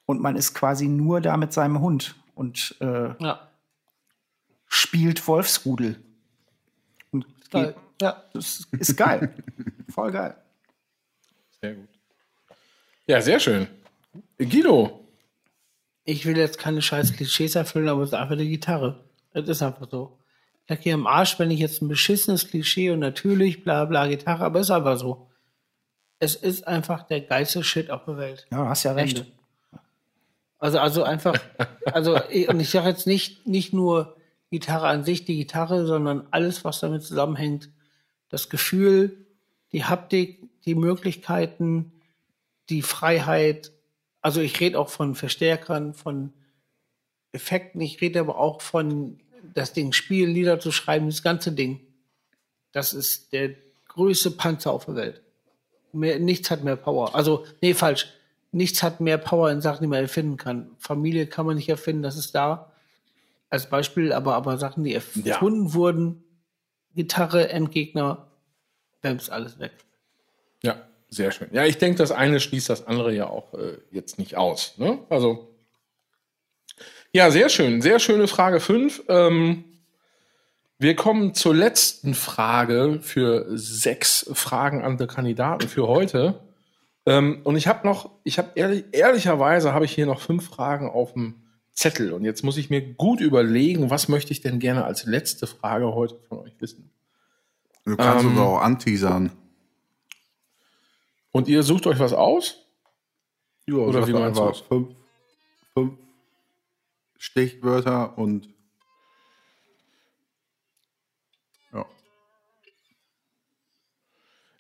Und 0.06 0.22
man 0.22 0.36
ist 0.36 0.54
quasi 0.54 0.88
nur 0.88 1.22
da 1.22 1.38
mit 1.38 1.54
seinem 1.54 1.80
Hund 1.80 2.16
und 2.36 2.76
äh, 2.82 3.14
Ja. 3.24 3.48
spielt 4.68 5.26
Wolfsrudel. 5.28 6.04
Und 7.12 7.26
Geil. 7.52 7.76
Ja. 8.02 8.24
das 8.34 8.68
ist 8.72 8.98
geil. 8.98 9.34
Voll 9.90 10.12
geil. 10.12 10.36
Sehr 11.62 11.76
gut. 11.76 11.90
Ja, 13.08 13.22
sehr 13.22 13.40
schön. 13.40 13.68
Guido. 14.38 15.06
Ich 16.04 16.26
will 16.26 16.36
jetzt 16.38 16.58
keine 16.58 16.82
scheiß 16.82 17.14
Klischees 17.14 17.56
erfüllen, 17.56 17.88
aber 17.90 18.02
es 18.02 18.10
ist 18.10 18.14
einfach 18.16 18.36
die 18.38 18.50
Gitarre. 18.50 19.04
Das 19.34 19.48
ist 19.48 19.62
einfach 19.62 19.88
so. 19.90 20.18
Ich 20.72 20.78
lag 20.78 20.84
hier 20.84 20.94
am 20.94 21.06
Arsch, 21.06 21.38
wenn 21.38 21.52
ich 21.52 21.60
jetzt 21.60 21.82
ein 21.82 21.90
beschissenes 21.90 22.48
Klischee 22.48 22.92
und 22.92 23.00
natürlich 23.00 23.66
bla 23.66 23.84
bla 23.84 24.08
Gitarre, 24.08 24.46
aber 24.46 24.62
es 24.62 24.68
ist 24.68 24.72
einfach 24.72 24.98
so. 24.98 25.28
Es 26.20 26.36
ist 26.36 26.66
einfach 26.66 27.04
der 27.04 27.20
geilste 27.20 27.62
Shit 27.62 27.92
auf 27.92 28.06
der 28.06 28.16
Welt. 28.16 28.48
Ja, 28.52 28.70
hast 28.70 28.84
ja 28.84 28.94
recht. 28.94 29.18
Ende. 29.18 29.32
Also, 30.60 30.80
also 30.80 31.04
einfach, 31.04 31.38
also, 31.92 32.16
und 32.16 32.60
ich 32.62 32.70
sage 32.70 32.88
jetzt 32.88 33.06
nicht, 33.06 33.46
nicht 33.46 33.74
nur 33.74 34.16
Gitarre 34.50 34.88
an 34.88 35.04
sich, 35.04 35.26
die 35.26 35.36
Gitarre, 35.36 35.86
sondern 35.86 36.26
alles, 36.32 36.64
was 36.64 36.80
damit 36.80 37.04
zusammenhängt. 37.04 37.70
Das 38.30 38.48
Gefühl, 38.48 39.26
die 39.74 39.84
Haptik, 39.84 40.40
die 40.64 40.76
Möglichkeiten, 40.76 41.92
die 42.70 42.82
Freiheit. 42.82 43.74
Also 44.22 44.40
ich 44.40 44.58
rede 44.62 44.80
auch 44.80 44.88
von 44.88 45.16
Verstärkern, 45.16 45.94
von 45.94 46.32
Effekten, 47.34 47.82
ich 47.82 48.00
rede 48.00 48.22
aber 48.22 48.38
auch 48.38 48.62
von 48.62 49.20
das 49.54 49.74
Ding 49.74 49.94
spielen, 49.94 50.34
Lieder 50.34 50.60
zu 50.60 50.72
schreiben, 50.72 51.08
das 51.08 51.24
ganze 51.24 51.52
Ding. 51.52 51.80
Das 52.72 52.94
ist 52.94 53.34
der 53.34 53.52
größte 53.88 54.32
Panzer 54.32 54.72
auf 54.72 54.86
der 54.86 54.96
Welt. 54.96 55.22
Mehr, 55.94 56.20
nichts 56.20 56.50
hat 56.50 56.64
mehr 56.64 56.78
Power. 56.78 57.16
Also, 57.16 57.46
nee, 57.62 57.74
falsch. 57.74 58.08
Nichts 58.54 58.84
hat 58.84 59.00
mehr 59.00 59.18
Power 59.18 59.52
in 59.52 59.62
Sachen, 59.62 59.84
die 59.84 59.88
man 59.88 60.00
erfinden 60.00 60.38
kann. 60.38 60.72
Familie 60.78 61.28
kann 61.28 61.46
man 61.46 61.56
nicht 61.56 61.70
erfinden, 61.70 62.04
das 62.04 62.18
ist 62.18 62.34
da. 62.36 62.72
Als 63.50 63.70
Beispiel, 63.70 64.14
aber, 64.14 64.36
aber 64.36 64.58
Sachen, 64.58 64.84
die 64.84 64.94
erfunden 64.94 65.74
wurden, 65.74 66.24
Gitarre, 66.96 67.50
Endgegner, 67.50 68.28
Bams, 69.02 69.30
alles 69.30 69.60
weg. 69.60 69.72
Ja, 70.64 70.82
sehr 71.10 71.32
schön. 71.32 71.50
Ja, 71.52 71.66
ich 71.66 71.78
denke, 71.78 71.98
das 71.98 72.12
eine 72.12 72.40
schließt 72.40 72.70
das 72.70 72.88
andere 72.88 73.14
ja 73.14 73.28
auch 73.28 73.54
äh, 73.54 73.78
jetzt 73.92 74.20
nicht 74.20 74.38
aus. 74.38 74.78
Ne? 74.78 75.00
Also, 75.10 75.51
ja, 77.14 77.32
sehr 77.32 77.50
schön. 77.50 77.82
Sehr 77.82 78.00
schöne 78.00 78.28
Frage 78.28 78.60
5. 78.60 79.04
Ähm, 79.08 79.64
wir 80.80 80.96
kommen 80.96 81.34
zur 81.34 81.54
letzten 81.54 82.14
Frage 82.16 83.00
für 83.02 83.46
sechs 83.58 84.30
Fragen 84.34 84.84
an 84.84 84.98
die 84.98 85.08
Kandidaten 85.08 85.68
für 85.68 85.88
heute. 85.88 86.40
Ähm, 87.06 87.42
und 87.44 87.56
ich 87.56 87.68
habe 87.68 87.88
noch, 87.88 88.12
ich 88.24 88.38
habe 88.38 88.52
ehrlich, 88.56 88.86
ehrlicherweise 88.92 89.74
habe 89.74 89.86
ich 89.86 89.92
hier 89.94 90.06
noch 90.06 90.22
fünf 90.22 90.48
Fragen 90.48 90.90
auf 90.90 91.14
dem 91.14 91.36
Zettel. 91.74 92.14
Und 92.14 92.24
jetzt 92.26 92.44
muss 92.44 92.58
ich 92.58 92.70
mir 92.70 92.82
gut 92.82 93.22
überlegen, 93.22 93.90
was 93.90 94.08
möchte 94.08 94.32
ich 94.32 94.42
denn 94.42 94.60
gerne 94.60 94.84
als 94.86 95.06
letzte 95.06 95.48
Frage 95.48 95.94
heute 95.94 96.20
von 96.30 96.40
euch 96.40 96.54
wissen. 96.60 96.90
Du 97.86 97.96
kannst 97.96 98.24
Ähm. 98.26 98.32
sogar 98.32 98.48
auch 98.48 98.62
anteasern. 98.62 99.32
Und 101.32 101.48
ihr 101.48 101.64
sucht 101.64 101.88
euch 101.88 102.00
was 102.00 102.14
aus? 102.14 102.58
Ja, 103.68 103.76
Oder 103.76 104.08
wie 104.08 104.14
meinst 104.14 104.40
einfach? 104.40 104.64
Fünf, 104.66 104.90
fünf 105.74 105.94
Stichwörter 107.22 108.18
und 108.18 108.50
ja. 111.72 111.86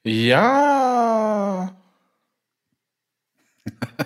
Ja. 0.03 1.75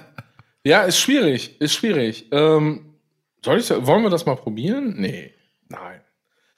ja, 0.63 0.81
ist 0.83 0.97
schwierig, 0.99 1.59
ist 1.59 1.73
schwierig. 1.73 2.27
Ähm, 2.31 2.95
soll 3.43 3.59
ich, 3.59 3.69
wollen 3.69 4.03
wir 4.03 4.09
das 4.09 4.25
mal 4.25 4.35
probieren? 4.37 4.95
Nee, 4.97 5.33
nein. 5.67 5.99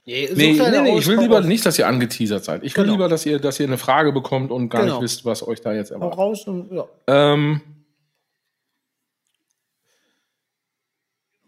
Nee, 0.05 0.29
Nee, 0.35 0.53
nee, 0.53 0.81
nee, 0.81 0.97
ich 0.99 1.07
will 1.07 1.17
lieber 1.19 1.41
nicht, 1.41 1.65
dass 1.65 1.79
ihr 1.79 1.87
angeteasert 1.87 2.43
seid. 2.45 2.63
Ich 2.63 2.77
will 2.77 2.83
Genau. 2.83 2.93
lieber, 2.95 3.09
dass 3.09 3.25
ihr, 3.25 3.39
dass 3.39 3.59
ihr 3.59 3.65
eine 3.65 3.79
Frage 3.79 4.13
bekommt 4.13 4.51
und 4.51 4.69
gar 4.69 4.83
Genau. 4.83 4.93
nicht 4.95 5.03
wisst, 5.03 5.25
was 5.25 5.45
euch 5.45 5.61
da 5.61 5.73
jetzt 5.73 5.89
erwartet. 5.91 6.17
raus 6.19 6.45
und 6.47 6.71
ja. 6.71 6.87
Ähm, 7.07 7.59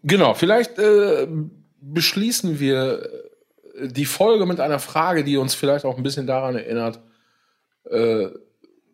genau, 0.02 0.34
vielleicht 0.34 0.78
äh, 0.78 1.26
beschließen 1.80 2.60
wir 2.60 3.10
äh, 3.74 3.88
die 3.88 4.04
Folge 4.04 4.46
mit 4.46 4.60
einer 4.60 4.78
Frage, 4.78 5.24
die 5.24 5.36
uns 5.36 5.54
vielleicht 5.54 5.84
auch 5.84 5.96
ein 5.96 6.02
bisschen 6.02 6.26
daran 6.26 6.56
erinnert, 6.56 7.00
äh, 7.84 8.28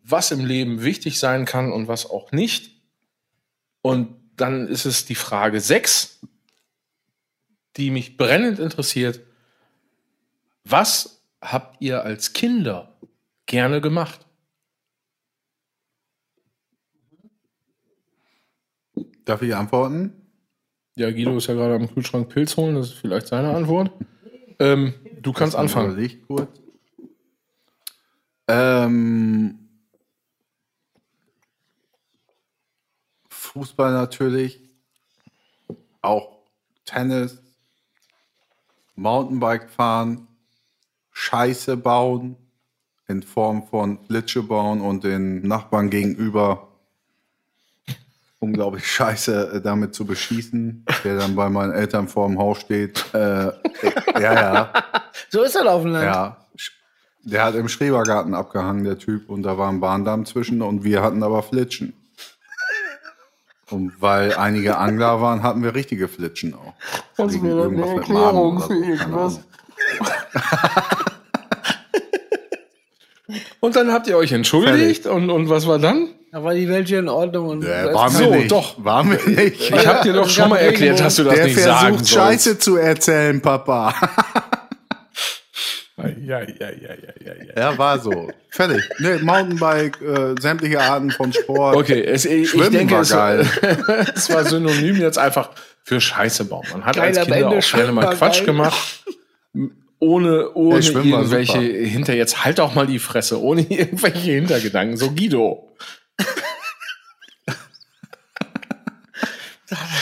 was 0.03 0.31
im 0.31 0.45
Leben 0.45 0.83
wichtig 0.83 1.19
sein 1.19 1.45
kann 1.45 1.71
und 1.71 1.87
was 1.87 2.09
auch 2.09 2.31
nicht. 2.31 2.81
Und 3.81 4.15
dann 4.35 4.67
ist 4.67 4.85
es 4.85 5.05
die 5.05 5.15
Frage 5.15 5.59
6, 5.59 6.21
die 7.75 7.91
mich 7.91 8.17
brennend 8.17 8.59
interessiert. 8.59 9.21
Was 10.63 11.23
habt 11.41 11.81
ihr 11.81 12.03
als 12.03 12.33
Kinder 12.33 12.97
gerne 13.45 13.81
gemacht? 13.81 14.25
Darf 19.25 19.41
ich 19.41 19.53
antworten? 19.55 20.26
Ja, 20.97 21.11
Guido 21.11 21.37
ist 21.37 21.45
ja 21.45 21.53
gerade 21.53 21.75
am 21.75 21.93
Kühlschrank 21.93 22.27
Pilz 22.29 22.57
holen, 22.57 22.73
das 22.73 22.87
ist 22.87 22.93
vielleicht 22.95 23.27
seine 23.27 23.55
Antwort. 23.55 23.91
Ähm, 24.57 24.95
du 25.21 25.31
kannst 25.31 25.53
Dann 25.53 25.61
anfangen. 25.61 25.91
Überleg 25.91 26.25
kurz. 26.25 26.59
Ähm, 28.47 29.59
Fußball 33.29 33.91
natürlich. 33.91 34.59
Auch 36.01 36.39
Tennis. 36.83 37.43
Mountainbike 38.95 39.69
fahren. 39.69 40.27
Scheiße 41.11 41.77
bauen. 41.77 42.37
In 43.07 43.21
Form 43.21 43.67
von 43.67 44.03
Flitsche 44.07 44.41
bauen 44.41 44.81
und 44.81 45.03
den 45.03 45.47
Nachbarn 45.47 45.91
gegenüber 45.91 46.66
unglaublich 48.39 48.85
scheiße 48.87 49.53
äh, 49.53 49.61
damit 49.61 49.95
zu 49.95 50.05
beschießen, 50.05 50.85
der 51.03 51.17
dann 51.17 51.35
bei 51.35 51.49
meinen 51.49 51.73
Eltern 51.73 52.07
vor 52.07 52.27
dem 52.27 52.37
Haus 52.37 52.59
steht. 52.61 53.03
Äh, 53.13 53.51
ja, 54.19 54.33
ja. 54.33 54.73
So 55.29 55.41
ist 55.41 55.55
das 55.55 55.65
auf 55.65 55.81
dem 55.81 55.91
Land. 55.91 56.05
Ja, 56.05 56.37
der 57.23 57.43
hat 57.43 57.55
im 57.55 57.67
Schrebergarten 57.67 58.33
abgehangen, 58.33 58.83
der 58.83 58.97
Typ, 58.97 59.29
und 59.29 59.43
da 59.43 59.57
war 59.57 59.69
ein 59.69 59.79
Bahndamm 59.79 60.25
zwischen 60.25 60.61
und 60.61 60.83
wir 60.83 61.01
hatten 61.01 61.23
aber 61.23 61.43
Flitschen. 61.43 61.93
Und 63.69 64.01
weil 64.01 64.33
einige 64.35 64.77
Angler 64.77 65.19
waren, 65.21 65.43
hatten 65.43 65.61
wir 65.61 65.75
richtige 65.75 66.07
Flitschen 66.07 66.53
auch. 66.53 66.73
Mir 67.17 67.33
Wegen 67.33 67.57
das 67.57 67.89
eine 67.89 67.95
Erklärung 67.95 68.61
für 68.61 68.75
irgendwas? 68.75 69.41
Und 73.59 73.75
dann 73.75 73.91
habt 73.91 74.07
ihr 74.07 74.15
euch 74.17 74.31
entschuldigt 74.31 75.05
und, 75.07 75.29
und 75.29 75.49
was 75.49 75.67
war 75.67 75.79
dann? 75.79 76.09
Da 76.31 76.43
war 76.43 76.53
die 76.53 76.67
Welt 76.67 76.87
hier 76.87 76.99
in 76.99 77.09
Ordnung. 77.09 77.47
Und 77.49 77.63
Äh, 77.63 77.93
waren 77.93 78.11
wir 78.19 78.25
So, 78.25 78.35
nicht. 78.35 78.51
doch. 78.51 78.83
Waren 78.83 79.11
wir 79.11 79.27
nicht. 79.27 79.71
Ich 79.71 79.87
hab 79.87 80.01
dir 80.03 80.13
doch 80.13 80.29
schon 80.29 80.49
mal 80.49 80.57
erklärt, 80.57 80.99
dass 80.99 81.15
du 81.15 81.23
das 81.23 81.35
Der 81.35 81.45
nicht 81.45 81.59
sagen 81.59 81.79
versucht, 81.97 82.05
sollst. 82.05 82.13
Scheiße 82.13 82.59
zu 82.59 82.75
erzählen, 82.75 83.41
Papa. 83.41 83.93
Ja, 85.97 86.41
ja, 86.41 86.43
ja, 86.43 86.69
ja, 86.69 86.93
ja, 87.25 87.33
ja. 87.55 87.71
Ja, 87.71 87.77
war 87.77 87.97
so. 87.99 88.29
Fertig. 88.51 88.83
Nee, 88.99 89.17
Mountainbike, 89.23 89.99
äh, 90.01 90.35
sämtliche 90.39 90.79
Arten 90.79 91.09
von 91.09 91.33
Sport. 91.33 91.75
Okay, 91.75 92.03
es, 92.03 92.25
ich, 92.25 92.43
ich 92.43 92.49
Schwimmen 92.51 92.71
denke, 92.71 92.93
war 92.95 93.01
es, 93.01 93.09
geil. 93.09 93.47
es 94.15 94.29
war 94.31 94.45
synonym 94.45 94.97
jetzt 94.97 95.17
einfach 95.17 95.49
für 95.83 95.99
Scheiße 95.99 96.45
bauen. 96.45 96.65
Man 96.71 96.85
hat 96.85 96.97
Geil, 96.97 97.07
als 97.17 97.21
Kinder 97.21 97.47
auch 97.47 97.49
gerne 97.49 97.61
Schwimmen 97.63 97.95
mal 97.95 98.13
Quatsch 98.15 98.37
geil. 98.39 98.45
gemacht. 98.45 99.03
Ohne, 99.99 100.51
ohne 100.53 100.77
irgendwelche 100.85 101.57
hinter 101.59 102.13
jetzt 102.13 102.45
halt 102.45 102.59
auch 102.59 102.75
mal 102.75 102.85
die 102.85 102.99
Fresse, 102.99 103.41
ohne 103.41 103.61
irgendwelche 103.69 104.33
Hintergedanken. 104.33 104.97
So 104.97 105.09
Guido. 105.09 105.67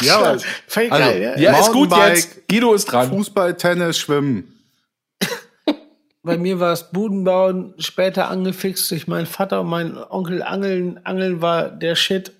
Ja, 0.01 0.21
Also, 0.21 0.45
geil, 0.73 1.21
ja. 1.21 1.38
Ja, 1.38 1.60
ist 1.60 1.71
gut 1.71 1.91
jetzt. 1.95 2.47
Guido 2.47 2.73
ist 2.73 2.86
dran. 2.86 3.10
Fußball, 3.10 3.55
Tennis, 3.58 3.97
Schwimmen. 3.97 4.51
Bei 6.23 6.39
mir 6.39 6.60
war 6.60 6.73
es 6.73 6.89
Budenbauen, 6.91 7.75
später 7.77 8.29
angefixt 8.29 8.89
durch 8.89 9.08
meinen 9.08 9.27
Vater 9.27 9.62
und 9.62 9.67
meinen 9.67 9.95
Onkel 9.95 10.41
Angeln. 10.41 10.99
Angeln 11.05 11.39
war 11.41 11.69
der 11.69 11.95
Shit. 11.95 12.31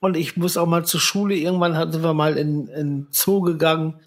Und 0.00 0.16
ich 0.16 0.36
muss 0.36 0.56
auch 0.56 0.66
mal 0.66 0.84
zur 0.84 0.98
Schule. 0.98 1.36
Irgendwann 1.36 1.92
sind 1.92 2.02
wir 2.02 2.12
mal 2.12 2.36
in, 2.36 2.66
in 2.68 3.06
Zoo 3.12 3.40
gegangen. 3.40 4.00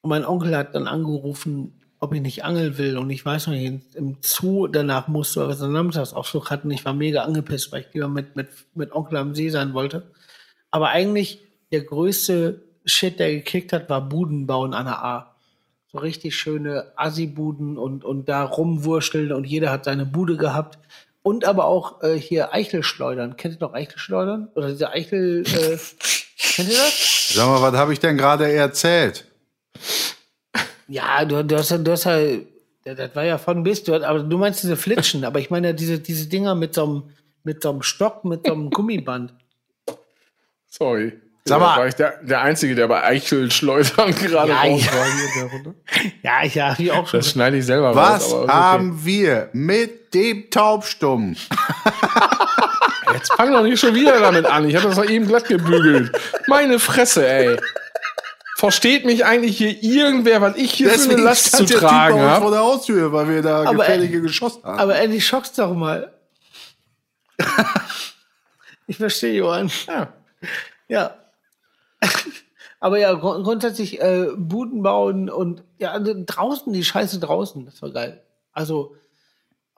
Und 0.00 0.08
mein 0.08 0.24
Onkel 0.24 0.56
hat 0.56 0.74
dann 0.74 0.86
angerufen, 0.86 1.82
ob 1.98 2.14
ich 2.14 2.22
nicht 2.22 2.44
angeln 2.44 2.78
will. 2.78 2.96
Und 2.96 3.10
ich 3.10 3.26
weiß 3.26 3.48
noch 3.48 3.54
nicht, 3.54 3.94
im 3.94 4.16
Zoo 4.22 4.68
danach 4.68 5.06
musste 5.06 5.40
er 5.40 5.52
seinen 5.52 5.72
Nachmittagsausflug 5.72 6.48
hatten. 6.50 6.70
Ich 6.70 6.84
war 6.86 6.94
mega 6.94 7.24
angepisst, 7.24 7.72
weil 7.72 7.82
ich 7.82 7.92
lieber 7.92 8.08
mit, 8.08 8.36
mit, 8.36 8.48
mit 8.74 8.92
Onkel 8.92 9.18
am 9.18 9.34
See 9.34 9.50
sein 9.50 9.74
wollte. 9.74 10.10
Aber 10.70 10.88
eigentlich 10.88 11.45
der 11.76 11.84
größte 11.84 12.62
Shit, 12.86 13.18
der 13.18 13.34
gekickt 13.34 13.72
hat, 13.72 13.90
war 13.90 14.00
Budenbauen 14.00 14.72
an 14.72 14.86
der 14.86 15.04
A. 15.04 15.36
So 15.92 15.98
richtig 15.98 16.34
schöne 16.36 16.92
Assi-Buden 16.96 17.76
und, 17.76 18.02
und 18.02 18.28
da 18.28 18.44
rumwurschteln 18.44 19.32
und 19.32 19.44
jeder 19.44 19.70
hat 19.70 19.84
seine 19.84 20.06
Bude 20.06 20.36
gehabt. 20.36 20.78
Und 21.22 21.44
aber 21.44 21.66
auch 21.66 22.02
äh, 22.02 22.14
hier 22.14 22.54
Eichelschleudern. 22.54 23.36
Kennt 23.36 23.56
ihr 23.56 23.60
noch 23.60 23.74
Eichelschleudern? 23.74 24.48
Oder 24.54 24.68
diese 24.68 24.90
Eichel, 24.90 25.42
äh, 25.42 25.78
kennt 26.38 26.70
ihr 26.70 26.76
das? 26.76 27.32
Sag 27.34 27.46
mal, 27.46 27.60
was 27.60 27.74
habe 27.74 27.92
ich 27.92 28.00
denn 28.00 28.16
gerade 28.16 28.50
erzählt? 28.50 29.26
Ja, 30.88 31.24
du, 31.24 31.44
du 31.44 31.56
hast 31.56 31.70
ja, 31.70 31.78
du 31.78 31.92
hast 31.92 32.04
ja, 32.04 32.94
das 32.94 33.14
war 33.14 33.24
ja 33.24 33.36
von 33.36 33.64
bis, 33.64 33.82
du, 33.82 33.94
aber 33.94 34.20
du 34.20 34.38
meinst 34.38 34.62
diese 34.62 34.76
Flitschen, 34.76 35.24
aber 35.24 35.40
ich 35.40 35.50
meine 35.50 35.68
ja 35.68 35.72
diese, 35.72 35.98
diese 35.98 36.28
Dinger 36.28 36.54
mit 36.54 36.74
so 36.74 36.84
einem, 36.84 37.02
mit 37.42 37.62
so 37.62 37.70
einem 37.70 37.82
Stock, 37.82 38.24
mit 38.24 38.46
so 38.46 38.52
einem 38.52 38.70
Gummiband. 38.70 39.34
Sorry. 40.68 41.20
Sag 41.48 41.60
mal- 41.60 41.76
war 41.78 41.86
ich 41.86 41.94
der, 41.94 42.18
der 42.22 42.40
Einzige, 42.42 42.74
der 42.74 42.88
bei 42.88 43.02
Eichelschleudern 43.04 44.14
gerade 44.14 44.50
Ja, 44.50 44.62
raus 44.62 44.84
ja. 44.84 44.92
war 44.92 45.04
hier 45.04 45.24
in 45.24 45.34
der 45.40 45.50
Runde. 45.52 45.74
Ja, 46.22 46.32
ich 46.44 46.54
ja, 46.54 46.74
ich 46.78 46.92
auch 46.92 47.06
schon. 47.06 47.20
Das 47.20 47.30
schneide 47.30 47.56
ich 47.58 47.64
selber 47.66 47.94
Was 47.94 48.24
raus. 48.24 48.32
okay. 48.44 48.52
haben 48.52 49.04
wir 49.04 49.48
mit 49.52 50.12
dem 50.14 50.50
Taubstumm? 50.50 51.36
Jetzt 53.12 53.32
fang 53.34 53.52
doch 53.52 53.62
nicht 53.62 53.78
schon 53.80 53.94
wieder 53.94 54.18
damit 54.20 54.44
an. 54.46 54.68
Ich 54.68 54.74
habe 54.76 54.88
das 54.88 54.96
doch 54.96 55.08
eben 55.08 55.26
glatt 55.28 55.46
gebügelt. 55.48 56.10
Meine 56.48 56.78
Fresse, 56.78 57.26
ey. 57.26 57.56
Versteht 58.58 59.04
mich 59.04 59.24
eigentlich 59.24 59.58
hier 59.58 59.80
irgendwer, 59.82 60.40
was 60.40 60.56
ich 60.56 60.72
hier 60.72 60.90
für 60.90 61.10
eine 61.12 61.22
Last 61.22 61.56
zu 61.56 61.64
tragen 61.66 62.14
uns 62.14 62.22
vor 62.24 62.30
habe? 62.40 62.50
der 62.50 62.60
Haustür, 62.60 63.12
weil 63.12 63.28
wir 63.28 63.42
da 63.42 63.60
Aber, 63.64 63.74
gefährliche 63.84 64.20
geschossen 64.22 64.64
haben. 64.64 64.80
Aber 64.80 64.98
Eddie, 64.98 65.20
schock's 65.20 65.52
doch 65.52 65.74
mal. 65.74 66.12
ich 68.86 68.96
verstehe, 68.96 69.34
Johann. 69.34 69.70
Ja. 69.86 70.08
Ja. 70.88 71.14
Aber 72.80 72.98
ja, 72.98 73.12
grund 73.14 73.44
grundsätzlich 73.44 74.00
äh, 74.00 74.28
Buden 74.36 74.82
bauen 74.82 75.30
und 75.30 75.64
ja, 75.78 75.92
also 75.92 76.12
draußen, 76.14 76.72
die 76.72 76.84
Scheiße 76.84 77.18
draußen, 77.20 77.64
das 77.64 77.80
war 77.82 77.90
geil. 77.90 78.22
Also 78.52 78.94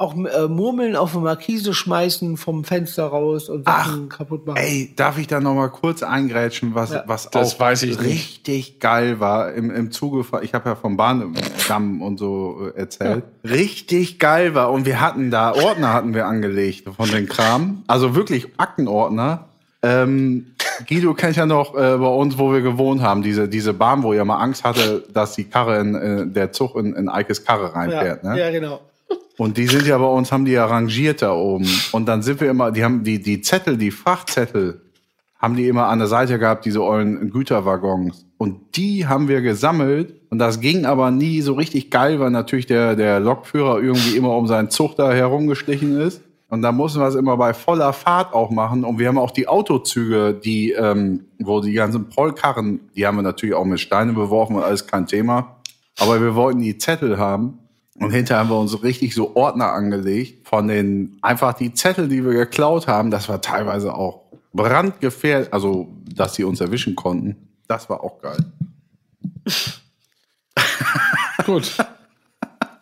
auch 0.01 0.15
äh, 0.17 0.47
Murmeln 0.47 0.95
auf 0.95 1.11
die 1.13 1.19
Markise 1.19 1.75
schmeißen 1.75 2.37
vom 2.37 2.63
Fenster 2.65 3.07
raus 3.07 3.49
und 3.49 3.65
Sachen 3.65 4.09
kaputt 4.09 4.47
machen. 4.47 4.59
Ey, 4.59 4.93
darf 4.95 5.19
ich 5.19 5.27
da 5.27 5.41
noch 5.41 5.55
mal 5.55 5.69
kurz 5.71 6.05
eingrätschen, 6.05 6.75
was, 6.77 6.91
Ja. 6.93 7.03
was 7.09 7.31
Das 7.31 7.55
auch 7.57 7.61
weiß 7.61 7.83
ich 7.83 7.99
nicht. 7.99 8.09
richtig 8.09 8.79
geil 8.79 9.19
war 9.19 9.53
im, 9.55 9.71
im 9.73 9.91
Zuge, 9.91 10.23
von- 10.23 10.45
ich 10.45 10.55
habe 10.55 10.69
ja 10.69 10.77
vom 10.77 10.97
Bahndamm 10.97 12.01
und 12.03 12.17
so 12.19 12.69
äh, 12.75 12.79
erzählt, 12.79 13.25
richtig 13.43 14.21
geil 14.21 14.55
war 14.55 14.71
und 14.71 14.87
wir 14.87 15.01
hatten 15.01 15.33
da, 15.33 15.53
Ordner 15.53 15.93
hatten 15.93 16.15
wir 16.15 16.27
angelegt 16.27 16.89
von 16.97 17.09
den 17.11 17.27
Kram, 17.29 17.83
also 17.89 18.15
wirklich 18.15 18.49
Aktenordner. 18.57 19.47
Ähm, 19.83 20.55
Guido 20.87 21.15
kennt 21.15 21.37
ja 21.37 21.47
noch 21.47 21.75
äh, 21.75 21.97
bei 21.97 22.07
uns, 22.07 22.39
wo 22.39 22.53
wir 22.53 22.61
gewohnt 22.61 23.03
haben, 23.03 23.23
diese, 23.23 23.49
diese 23.49 23.75
Bahn, 23.75 24.03
wo 24.03 24.13
ihr 24.13 24.25
mal 24.25 24.39
Angst 24.39 24.65
hatte, 24.65 25.05
dass 25.13 25.35
die 25.35 25.45
Karre 25.45 25.81
in, 25.81 25.95
äh, 25.95 26.27
der 26.27 26.53
Zug 26.53 26.77
in, 26.77 26.95
in 26.95 27.09
Eikes 27.09 27.45
Karre 27.45 27.65
ja, 27.65 27.69
reinfährt. 27.71 28.25
Ne? 28.25 28.39
ja, 28.39 28.51
genau. 28.51 28.81
Und 29.39 29.57
die 29.57 29.67
sind 29.67 29.87
ja 29.87 29.97
bei 29.99 30.07
uns, 30.07 30.33
haben 30.33 30.45
die 30.45 30.57
arrangiert 30.57 31.23
da 31.23 31.33
oben. 31.33 31.69
Und 31.93 32.07
dann 32.07 32.23
sind 32.23 32.41
wir 32.41 32.51
immer, 32.51 32.73
die 32.73 32.85
haben 32.85 33.05
die, 33.05 33.23
die 33.23 33.41
Zettel, 33.41 33.77
die 33.77 33.91
Frachtzettel, 33.91 34.81
haben 35.39 35.55
die 35.55 35.69
immer 35.69 35.87
an 35.87 36.01
der 36.01 36.09
Seite 36.09 36.39
gehabt, 36.39 36.65
diese 36.65 36.83
ollen 36.83 37.31
Güterwaggons. 37.31 38.27
Und 38.37 38.77
die 38.77 39.07
haben 39.07 39.29
wir 39.29 39.41
gesammelt. 39.41 40.15
Und 40.31 40.39
das 40.39 40.61
ging 40.61 40.85
aber 40.85 41.11
nie 41.11 41.41
so 41.41 41.55
richtig 41.55 41.91
geil, 41.91 42.19
weil 42.19 42.31
natürlich 42.31 42.67
der, 42.67 42.97
der 42.97 43.21
Lokführer 43.21 43.81
irgendwie 43.81 44.17
immer 44.17 44.37
um 44.37 44.47
seinen 44.47 44.71
Zug 44.71 44.97
da 44.97 45.13
herumgeschlichen 45.13 46.01
ist. 46.01 46.21
Und 46.51 46.63
da 46.63 46.73
mussten 46.73 47.01
wir 47.01 47.07
es 47.07 47.15
immer 47.15 47.37
bei 47.37 47.53
voller 47.53 47.93
Fahrt 47.93 48.33
auch 48.33 48.51
machen. 48.51 48.85
Und 48.85 48.99
wir 48.99 49.09
haben 49.09 49.19
auch 49.19 49.31
die 49.31 49.49
Autozüge, 49.49 50.33
die, 50.33 50.73
ähm, 50.73 51.27
wo 51.39 51.61
die 51.61 51.75
ganzen 51.75 52.09
Pollkarren, 52.09 52.81
die 52.97 53.07
haben 53.07 53.17
wir 53.17 53.23
natürlich 53.23 53.55
auch 53.55 53.67
mit 53.67 53.81
Steine 53.81 54.15
beworfen 54.15 54.57
und 54.57 54.63
alles 54.63 54.87
kein 54.87 55.07
Thema. 55.07 55.59
Aber 55.99 56.21
wir 56.21 56.35
wollten 56.35 56.61
die 56.61 56.79
Zettel 56.79 57.19
haben. 57.19 57.59
Und 58.01 58.13
hinterher 58.13 58.45
haben 58.45 58.51
wir 58.51 58.59
uns 58.59 58.83
richtig 58.83 59.15
so 59.15 59.35
Ordner 59.35 59.73
angelegt 59.73 60.47
von 60.49 60.69
den, 60.69 61.19
einfach 61.21 61.53
die 61.55 61.75
Zettel, 61.75 62.09
die 62.09 62.25
wir 62.25 62.33
geklaut 62.33 62.87
haben. 62.87 63.11
Das 63.11 63.29
war 63.29 63.43
teilweise 63.43 63.93
auch 63.93 64.23
brandgefährlich, 64.53 65.53
also, 65.53 65.89
dass 66.15 66.35
sie 66.35 66.45
uns 66.45 66.61
erwischen 66.61 66.95
konnten. 66.95 67.37
Das 67.67 67.91
war 67.91 68.03
auch 68.03 68.21
geil. 68.23 68.39
Gut. 71.45 71.77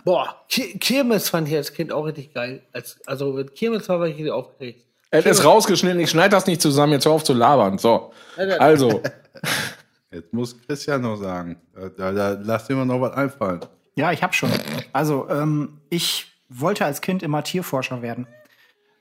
Boah, 0.06 0.36
Ki- 0.48 0.78
Kirmes 0.78 1.28
fand 1.28 1.48
ich 1.48 1.54
als 1.56 1.74
Kind 1.74 1.92
auch 1.92 2.04
richtig 2.06 2.32
geil. 2.32 2.62
Als, 2.72 2.98
also 3.06 3.32
mit 3.32 3.56
Kirmes 3.56 3.88
war 3.88 4.00
ich 4.06 4.14
richtig 4.14 4.30
aufgeregt. 4.30 4.84
Er 5.10 5.26
ist 5.26 5.44
rausgeschnitten, 5.44 5.98
ich 5.98 6.10
schneide 6.10 6.30
das 6.30 6.46
nicht 6.46 6.62
zusammen, 6.62 6.92
jetzt 6.92 7.06
hör 7.06 7.12
auf 7.12 7.24
zu 7.24 7.32
labern. 7.34 7.76
So. 7.78 8.12
Also, 8.58 9.02
Jetzt 10.12 10.32
muss 10.32 10.56
Christian 10.66 11.02
noch 11.02 11.16
sagen. 11.16 11.56
Da, 11.74 11.88
da, 11.88 12.12
da 12.12 12.40
lass 12.42 12.66
dir 12.68 12.76
mal 12.76 12.86
noch 12.86 13.00
was 13.00 13.12
einfallen. 13.14 13.60
Ja, 13.96 14.12
ich 14.12 14.22
habe 14.22 14.32
schon. 14.32 14.48
Also, 14.92 15.28
ähm, 15.28 15.78
ich 15.90 16.28
wollte 16.48 16.84
als 16.84 17.00
Kind 17.00 17.22
immer 17.24 17.42
Tierforscher 17.42 18.00
werden. 18.00 18.26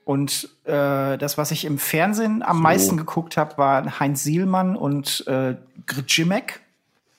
Und 0.04 0.48
äh, 0.64 1.16
das, 1.18 1.38
was 1.38 1.52
ich 1.52 1.64
im 1.64 1.78
Fernsehen 1.78 2.42
am 2.42 2.60
meisten 2.60 2.96
geguckt 2.96 3.36
habe, 3.36 3.56
war 3.58 4.00
Heinz 4.00 4.24
Sielmann 4.24 4.76
und 4.76 5.24
äh, 5.28 5.54
Grzimek 5.86 6.60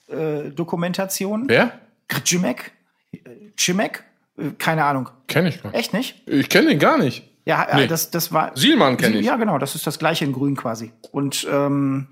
äh, 0.08 0.50
Dokumentation. 0.50 1.44
wer? 1.48 1.72
Grzimek? 2.08 2.72
Cimek? 3.58 4.04
Äh, 4.36 4.50
keine 4.58 4.84
Ahnung. 4.84 5.10
Kenn 5.26 5.46
ich 5.46 5.62
gar 5.62 5.70
nicht. 5.70 5.78
Echt 5.78 5.92
nicht? 5.92 6.22
Ich 6.28 6.48
kenne 6.48 6.68
den 6.68 6.78
gar 6.78 6.98
nicht. 6.98 7.24
Ja, 7.44 7.64
äh, 7.64 7.76
Nee. 7.76 7.86
das, 7.86 8.10
das 8.10 8.32
war. 8.32 8.56
Sielmann 8.56 8.96
kenn 8.96 9.14
ich. 9.14 9.24
Ja, 9.24 9.36
genau, 9.36 9.58
das 9.58 9.74
ist 9.74 9.86
das 9.86 9.98
gleiche 9.98 10.24
in 10.24 10.32
Grün 10.32 10.56
quasi. 10.56 10.92
Und 11.12 11.46
ähm, 11.50 12.08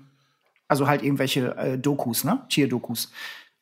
also 0.67 0.87
halt 0.87 1.03
irgendwelche 1.03 1.55
äh, 1.57 1.77
Dokus, 1.77 2.23
ne? 2.23 2.43
Tierdokus. 2.49 3.11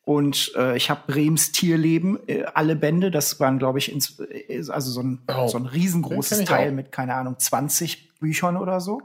Und 0.02 0.52
äh, 0.56 0.76
ich 0.76 0.88
habe 0.88 1.00
Brems 1.12 1.50
Tierleben, 1.52 2.18
äh, 2.28 2.44
alle 2.54 2.76
Bände, 2.76 3.10
das 3.10 3.40
waren, 3.40 3.58
glaube 3.58 3.78
ich, 3.80 3.90
ins, 3.92 4.20
äh, 4.20 4.62
also 4.70 4.90
so 4.90 5.02
ein, 5.02 5.20
Oh, 5.28 5.48
so 5.48 5.58
ein 5.58 5.66
riesengroßes 5.66 6.44
Teil 6.44 6.70
auch. 6.70 6.74
mit, 6.74 6.92
keine 6.92 7.14
Ahnung, 7.14 7.38
20 7.38 8.14
Büchern 8.20 8.56
oder 8.56 8.80
so. 8.80 9.02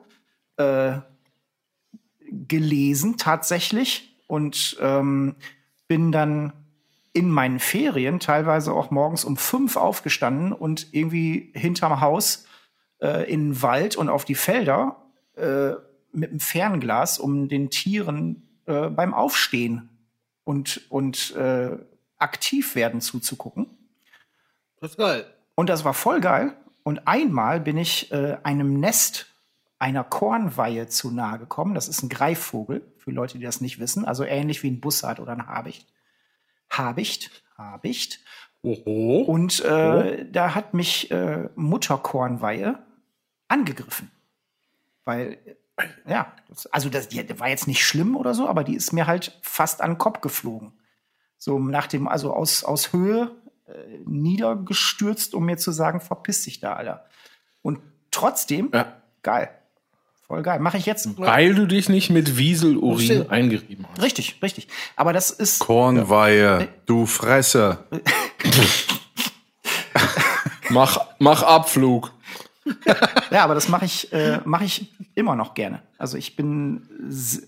Äh, 0.58 1.00
gelesen 2.48 3.18
tatsächlich 3.18 4.16
und 4.28 4.78
ähm, 4.80 5.36
bin 5.88 6.12
dann 6.12 6.54
in 7.14 7.30
meinen 7.30 7.60
Ferien 7.60 8.20
teilweise 8.20 8.74
auch 8.74 8.92
morgens 8.92 9.26
um 9.26 9.38
fünf 9.38 9.76
aufgestanden 9.76 10.54
und 10.54 10.94
irgendwie 10.94 11.52
hinterm 11.54 12.00
Haus 12.00 12.46
äh, 13.02 13.32
in 13.32 13.50
den 13.50 13.62
Wald 13.62 13.96
und 13.96 14.10
auf 14.10 14.24
die 14.26 14.36
Felder 14.36 14.98
äh, 15.36 15.72
mit 16.14 16.32
dem 16.32 16.40
Fernglas, 16.40 17.20
um 17.20 17.50
den 17.50 17.70
Tieren 17.70 18.48
äh, 18.66 18.90
beim 18.90 19.14
Aufstehen 19.14 19.90
und, 20.44 20.82
und 20.90 21.36
äh, 21.36 21.78
aktiv 22.18 22.76
werden 22.76 23.02
zuzugucken. 23.02 23.68
Das 24.80 24.92
ist 24.92 24.98
geil. 24.98 25.26
Und 25.56 25.70
das 25.70 25.84
war 25.84 25.94
voll 25.94 26.22
geil. 26.22 26.56
Und 26.84 27.08
einmal 27.08 27.60
bin 27.60 27.78
ich 27.78 28.12
äh, 28.12 28.38
einem 28.44 28.80
Nest 28.80 29.28
einer 29.80 30.04
Kornweihe 30.04 30.88
zu 30.88 31.12
nahe 31.12 31.40
gekommen. 31.40 31.74
Das 31.74 31.88
ist 31.88 32.04
ein 32.04 32.10
Greifvogel, 32.10 32.86
für 32.98 33.12
Leute, 33.12 33.38
die 33.38 33.44
das 33.44 33.62
nicht 33.62 33.80
wissen. 33.80 34.06
Also 34.06 34.24
ähnlich 34.24 34.64
wie 34.64 34.70
ein 34.70 34.80
Bussard 34.80 35.20
oder 35.20 35.34
ein 35.34 35.48
Habicht. 35.48 35.88
Habicht, 36.72 37.44
Habicht. 37.58 38.20
Oho. 38.64 39.22
Und 39.22 39.60
äh, 39.66 40.26
da 40.32 40.56
hat 40.56 40.74
mich 40.74 41.12
äh, 41.12 41.50
Mutterkornweihe 41.56 42.80
angegriffen. 43.48 44.12
Weil, 45.04 45.38
ja, 46.08 46.32
das, 46.48 46.68
also 46.68 46.90
das 46.90 47.08
die 47.08 47.40
war 47.40 47.50
jetzt 47.50 47.68
nicht 47.68 47.84
schlimm 47.84 48.16
oder 48.16 48.34
so, 48.34 48.48
aber 48.48 48.64
die 48.64 48.76
ist 48.76 48.94
mir 48.94 49.08
halt 49.08 49.40
fast 49.42 49.82
an 49.82 49.92
den 49.92 49.98
Kopf 49.98 50.22
geflogen. 50.22 50.74
So 51.38 51.58
nach 51.58 51.88
dem, 51.88 52.08
also 52.08 52.34
aus, 52.34 52.64
aus 52.64 52.94
Höhe 52.94 53.32
äh, 53.66 53.98
niedergestürzt, 54.06 55.34
um 55.34 55.46
mir 55.46 55.58
zu 55.58 55.72
sagen, 55.72 56.00
verpiss 56.00 56.44
dich 56.44 56.60
da, 56.60 56.74
Alter. 56.74 57.06
Und 57.64 57.80
trotzdem, 58.12 58.70
Ja. 58.74 59.02
geil. 59.24 59.50
Voll 60.32 60.44
geil. 60.44 60.62
Mache 60.62 60.78
ich 60.78 60.86
jetzt. 60.86 61.10
Weil 61.18 61.56
du 61.56 61.68
dich 61.68 61.90
nicht 61.90 62.10
mit 62.10 62.38
Wieselurin 62.38 63.04
Stimmt. 63.04 63.32
eingerieben 63.32 63.86
hast. 63.92 64.02
Richtig, 64.02 64.40
richtig. 64.42 64.70
Aber 64.96 65.12
das 65.12 65.30
ist. 65.30 65.60
Kornweihe, 65.60 66.70
du 66.86 67.06
Fresse. 67.06 67.80
Mach, 70.70 71.00
mach 71.20 71.44
Abflug. 71.44 72.14
Ja, 73.30 73.44
aber 73.44 73.56
das 73.56 73.68
mache 73.68 73.84
ich, 73.84 74.14
äh, 74.14 74.40
mache 74.46 74.64
ich 74.64 74.90
immer 75.16 75.36
noch 75.36 75.54
gerne. 75.54 75.82
Also 75.98 76.18
ich 76.18 76.38
bin 76.38 76.88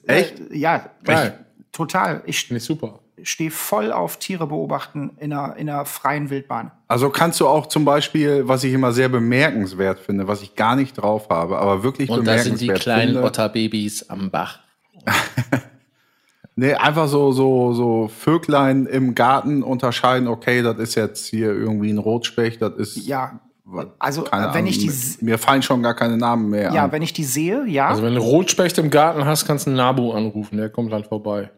Echt? 0.06 0.42
Äh, 0.52 0.58
ja, 0.58 0.90
Geil. 1.06 1.46
ich, 1.58 1.66
total. 1.72 2.22
Ich 2.26 2.46
Finde 2.46 2.58
ich 2.58 2.66
super. 2.66 3.00
Stehe 3.22 3.52
voll 3.52 3.92
auf 3.92 4.18
Tiere 4.18 4.48
beobachten 4.48 5.12
in 5.20 5.34
einer, 5.34 5.56
in 5.56 5.70
einer 5.70 5.86
freien 5.86 6.30
Wildbahn. 6.30 6.72
Also 6.88 7.10
kannst 7.10 7.40
du 7.40 7.48
auch 7.48 7.68
zum 7.68 7.86
Beispiel, 7.86 8.48
was 8.48 8.64
ich 8.64 8.74
immer 8.74 8.92
sehr 8.92 9.10
bemerkenswert 9.10 10.00
finde, 10.00 10.28
was 10.28 10.42
ich 10.42 10.56
gar 10.56 10.76
nicht 10.76 10.96
drauf 10.96 11.30
habe, 11.30 11.60
aber 11.60 11.84
wirklich 11.84 12.10
Und 12.10 12.26
da 12.26 12.38
sind 12.38 12.54
bemerkenswert 12.54 12.78
die 12.78 12.82
kleinen 12.82 13.14
finde. 13.14 13.24
Otterbabys 13.24 14.10
am 14.10 14.32
Bach. 14.32 14.60
Nee, 16.56 16.76
einfach 16.76 17.08
so, 17.08 17.32
so, 17.32 17.74
so 17.74 18.08
Vöglein 18.16 18.86
im 18.86 19.16
Garten 19.16 19.64
unterscheiden, 19.64 20.28
okay, 20.28 20.62
das 20.62 20.78
ist 20.78 20.96
jetzt 20.96 21.26
hier 21.26 21.48
irgendwie 21.48 21.90
ein 21.92 21.98
Rotspecht, 21.98 22.62
das 22.62 22.76
ist. 22.76 23.08
Ja, 23.08 23.40
also 23.98 24.24
keine 24.24 24.48
wenn 24.48 24.52
Ahnung, 24.52 24.68
ich 24.68 24.78
die, 24.78 25.26
Mir 25.26 25.40
fallen 25.40 25.64
schon 25.64 25.82
gar 25.82 25.96
keine 25.96 26.16
Namen 26.16 26.50
mehr 26.50 26.72
ja, 26.72 26.84
an. 26.84 26.92
wenn 26.92 27.02
ich 27.02 27.14
die 27.14 27.24
sehe, 27.24 27.66
ja, 27.66 27.88
Also 27.88 28.04
wenn 28.04 28.14
du 28.14 28.22
Rotspecht 28.22 28.78
im 28.78 28.92
Garten 28.92 29.26
hast, 29.26 29.46
kannst 29.46 29.66
du 29.66 29.72
einen 29.72 29.78
Nabu 29.78 30.12
anrufen, 30.12 30.58
der 30.58 30.70
kommt 30.70 30.92
dann 30.92 31.04
vorbei. 31.04 31.50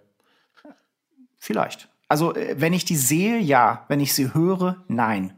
Vielleicht. 1.46 1.90
Also 2.08 2.36
äh, 2.36 2.56
wenn 2.60 2.74
ich 2.74 2.86
die 2.86 2.96
sehe, 2.96 3.40
ja. 3.40 3.86
Wenn 3.88 4.00
ich 4.00 4.14
sie 4.14 4.34
höre, 4.34 4.84
nein. 4.88 5.34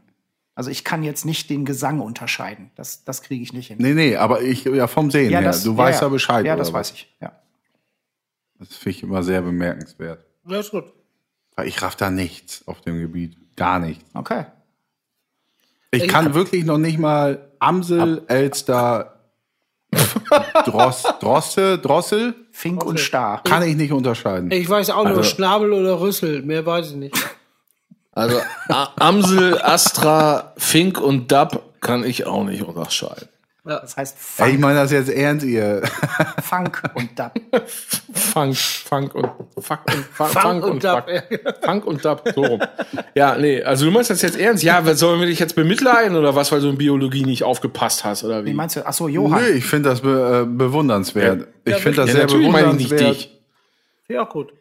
Also 0.54 0.70
ich 0.70 0.82
kann 0.84 1.04
jetzt 1.04 1.24
nicht 1.24 1.48
den 1.50 1.64
Gesang 1.64 2.00
unterscheiden. 2.00 2.70
Das, 2.74 3.04
das 3.04 3.22
kriege 3.22 3.42
ich 3.42 3.52
nicht 3.52 3.68
hin. 3.68 3.76
Nee, 3.80 3.94
nee, 3.94 4.16
aber 4.16 4.42
ich, 4.42 4.64
ja, 4.64 4.88
vom 4.88 5.10
Sehen 5.10 5.30
her. 5.30 5.52
Du 5.62 5.76
weißt 5.76 6.02
ja, 6.02 6.08
Bescheid. 6.08 6.44
Ja, 6.44 6.54
oder 6.54 6.58
das 6.60 6.72
was? 6.72 6.90
weiß 6.90 6.92
ich. 6.96 7.16
Ja. 7.20 7.32
Das 8.58 8.68
finde 8.76 8.90
ich 8.90 9.02
immer 9.04 9.22
sehr 9.22 9.40
bemerkenswert. 9.40 10.24
Ja, 10.48 10.58
ist 10.58 10.72
gut. 10.72 10.92
Weil 11.54 11.68
ich 11.68 11.80
raff 11.82 11.94
da 11.94 12.10
nichts 12.10 12.66
auf 12.66 12.80
dem 12.80 12.98
Gebiet. 13.00 13.36
Gar 13.56 13.78
nichts. 13.78 14.04
Okay. 14.14 14.46
Ich 15.92 16.02
Ich 16.04 16.08
kann 16.08 16.26
hab- 16.26 16.34
wirklich 16.34 16.64
noch 16.64 16.78
nicht 16.78 16.98
mal 16.98 17.52
Amsel, 17.60 18.24
Elster, 18.28 19.17
Dross, 20.64 21.02
Drosse, 21.20 21.78
Drossel, 21.78 22.34
Fink 22.52 22.84
und 22.84 22.98
Star. 23.00 23.42
kann 23.44 23.62
ich 23.62 23.76
nicht 23.76 23.92
unterscheiden. 23.92 24.50
Ich 24.50 24.68
weiß 24.68 24.90
auch 24.90 25.04
nur 25.04 25.18
Also- 25.18 25.22
Schnabel 25.22 25.72
oder 25.72 26.00
Rüssel. 26.00 26.42
Mehr 26.42 26.64
weiß 26.66 26.90
ich 26.90 26.96
nicht. 26.96 27.16
Also 28.12 28.40
A 28.68 28.88
Amsel, 28.96 29.60
Astra, 29.62 30.52
Fink 30.56 31.00
und 31.00 31.30
Dab 31.32 31.62
kann 31.80 32.04
ich 32.04 32.26
auch 32.26 32.44
nicht 32.44 32.62
unterscheiden. 32.64 33.28
Ja. 33.68 33.80
Das 33.80 33.96
heißt 33.96 34.16
Ey, 34.38 34.46
ich 34.46 34.50
Funk, 34.52 34.60
meine 34.60 34.78
das 34.80 34.90
jetzt 34.90 35.10
ernst, 35.10 35.44
ihr. 35.46 35.82
Funk 36.42 36.82
und 36.94 37.18
Dub. 37.18 37.32
Funk, 38.12 38.56
Funk 38.56 39.14
und 39.14 39.28
Fuck 39.60 39.80
und 39.86 40.04
Funk, 40.06 40.30
Funk 40.30 40.32
Funk 40.32 40.64
und 40.64 40.70
und 40.70 40.82
Fuck. 40.82 41.04
Funk 41.62 41.86
und 41.86 42.04
Dab, 42.04 42.28
so 42.34 42.42
rum. 42.42 42.60
Ja, 43.14 43.36
nee, 43.36 43.62
also 43.62 43.84
du 43.84 43.90
meinst 43.90 44.10
das 44.10 44.22
jetzt 44.22 44.38
ernst? 44.38 44.62
Ja, 44.62 44.84
was, 44.86 44.98
sollen 44.98 45.20
wir 45.20 45.26
dich 45.26 45.38
jetzt 45.38 45.54
bemitleiden 45.54 46.16
oder 46.16 46.34
was, 46.34 46.50
weil 46.50 46.60
du 46.60 46.68
in 46.70 46.78
Biologie 46.78 47.24
nicht 47.24 47.44
aufgepasst 47.44 48.04
hast 48.04 48.24
oder 48.24 48.44
wie? 48.44 48.50
Wie 48.50 48.54
meinst 48.54 48.76
du? 48.76 48.86
Ach 48.86 48.92
so, 48.92 49.06
Johann. 49.08 49.42
Nee, 49.42 49.50
ich 49.58 49.64
finde 49.66 49.90
das 49.90 50.00
be, 50.00 50.42
äh, 50.42 50.46
bewundernswert. 50.50 51.46
Ich 51.64 51.72
Ja, 51.72 51.78
finde 51.78 51.96
das 51.98 52.08
ja, 52.08 52.12
sehr 52.14 52.22
natürlich 52.24 52.50
meine 52.50 52.68
ich 52.68 52.74
nicht 52.74 52.90
bewundernswert. 52.90 53.30
dich. 53.30 53.38
Ja, 54.08 54.22
auch 54.22 54.30
gut. 54.30 54.52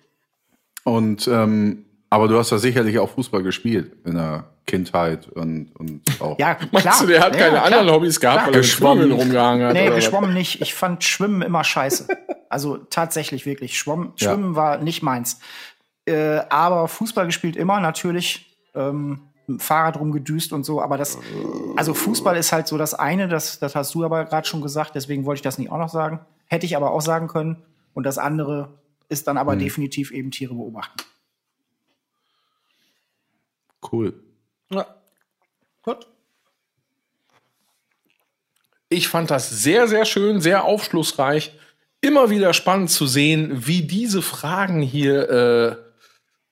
Und 0.84 1.28
ähm, 1.28 1.86
aber 2.10 2.28
du 2.28 2.38
hast 2.38 2.52
ja 2.52 2.58
sicherlich 2.58 2.98
auch 3.00 3.10
Fußball 3.10 3.44
gespielt 3.44 3.92
in 4.06 4.16
der 4.16 4.46
Kindheit 4.66 5.28
und, 5.30 5.72
und 5.78 6.02
auch. 6.22 6.38
Ja, 6.40 6.58
Meinst 6.72 6.88
klar. 6.88 6.96
du, 7.02 7.08
der 7.08 7.22
hat 7.22 7.34
ja, 7.36 7.40
keine 7.40 7.52
klar. 7.54 7.66
anderen 7.66 7.90
Hobbys 7.92 8.20
gehabt, 8.20 8.38
Klar. 8.38 8.48
weil 8.48 8.54
er 8.56 8.62
Geschwommen. 8.62 9.04
Schwimmen 9.08 9.20
rumgehangen 9.20 9.68
hat? 9.68 9.74
Nee, 9.74 9.88
oder 9.88 9.98
was? 9.98 10.06
geschwommen 10.06 10.34
nicht. 10.34 10.62
Ich 10.62 10.74
fand 10.74 11.04
Schwimmen 11.04 11.42
immer 11.42 11.64
scheiße. 11.64 12.08
Also 12.50 12.78
tatsächlich 12.78 13.46
wirklich. 13.46 13.78
Schwommen, 13.78 14.14
Ja. 14.16 14.30
Schwimmen 14.30 14.56
war 14.56 14.78
nicht 14.78 15.04
meins. 15.04 15.42
Äh, 16.06 16.40
aber 16.50 16.88
Fußball 16.88 17.26
gespielt 17.26 17.58
immer 17.58 17.82
natürlich. 17.82 18.58
Ähm, 18.74 19.20
Fahrrad 19.60 20.00
rumgedüst 20.00 20.54
und 20.54 20.64
so. 20.64 20.82
Aber 20.82 20.98
das, 20.98 21.18
also 21.76 21.94
Fußball 21.94 22.38
ist 22.38 22.54
halt 22.54 22.68
so 22.70 22.78
das 22.78 22.94
eine, 22.94 23.28
das, 23.28 23.60
das 23.60 23.76
hast 23.76 23.94
du 23.96 24.06
aber 24.06 24.24
gerade 24.24 24.48
schon 24.48 24.62
gesagt, 24.62 24.96
deswegen 24.96 25.26
wollte 25.26 25.40
ich 25.40 25.42
das 25.42 25.58
nicht 25.58 25.70
auch 25.74 25.78
noch 25.78 25.90
sagen. 25.90 26.22
Hätte 26.46 26.66
ich 26.66 26.78
aber 26.78 26.92
auch 26.92 27.02
sagen 27.02 27.28
können. 27.28 27.64
Und 27.94 28.06
das 28.06 28.18
andere 28.18 28.70
ist 29.10 29.28
dann 29.28 29.38
aber 29.38 29.52
Hm. 29.52 29.60
definitiv 29.60 30.12
eben 30.12 30.32
Tiere 30.32 30.54
beobachten. 30.54 31.04
Cool. 33.92 34.14
Ja. 34.70 34.86
Gut. 35.84 36.08
Ich 38.90 39.08
fand 39.08 39.30
das 39.32 39.50
sehr, 39.50 39.88
sehr 39.88 40.06
schön, 40.06 40.40
sehr 40.42 40.64
aufschlussreich. 40.64 41.54
Immer 42.02 42.30
wieder 42.30 42.54
spannend 42.54 42.90
zu 42.90 43.06
sehen, 43.08 43.66
wie 43.68 43.82
diese 43.82 44.22
Fragen 44.22 44.82
hier, 44.82 45.30
äh, 45.30 45.76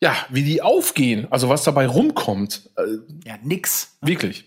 ja, 0.01 0.15
wie 0.30 0.43
die 0.43 0.61
aufgehen. 0.61 1.28
Also 1.32 1.49
was 1.49 1.63
dabei 1.63 1.88
rumkommt. 1.88 2.69
Äh, 2.78 2.97
Ja, 3.26 3.38
nix. 3.43 3.97
Wirklich. 4.01 4.45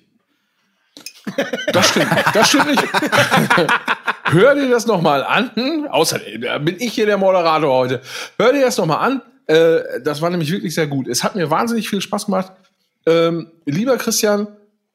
Das 1.72 1.88
stimmt 1.90 2.12
nicht. 2.12 2.34
Das 2.34 2.48
stimmt 2.48 2.66
nicht. 2.68 2.82
Hör 4.24 4.54
dir 4.54 4.68
das 4.68 4.86
noch 4.86 5.00
mal 5.00 5.22
an. 5.24 5.86
Außerdem 5.88 6.42
äh, 6.42 6.58
bin 6.58 6.76
ich 6.80 6.92
hier 6.94 7.06
der 7.06 7.18
Moderator 7.18 7.72
heute. 7.74 8.02
Hör 8.38 8.52
dir 8.52 8.62
das 8.62 8.76
noch 8.76 8.86
mal 8.86 8.96
an. 8.98 9.22
Äh, 9.46 10.00
das 10.02 10.20
war 10.20 10.30
nämlich 10.30 10.50
wirklich 10.50 10.74
sehr 10.74 10.86
gut. 10.86 11.08
Es 11.08 11.24
hat 11.24 11.34
mir 11.36 11.50
wahnsinnig 11.50 11.88
viel 11.88 12.00
Spaß 12.00 12.26
gemacht. 12.26 12.52
Ähm, 13.06 13.50
lieber 13.64 13.96
Christian, 13.96 14.48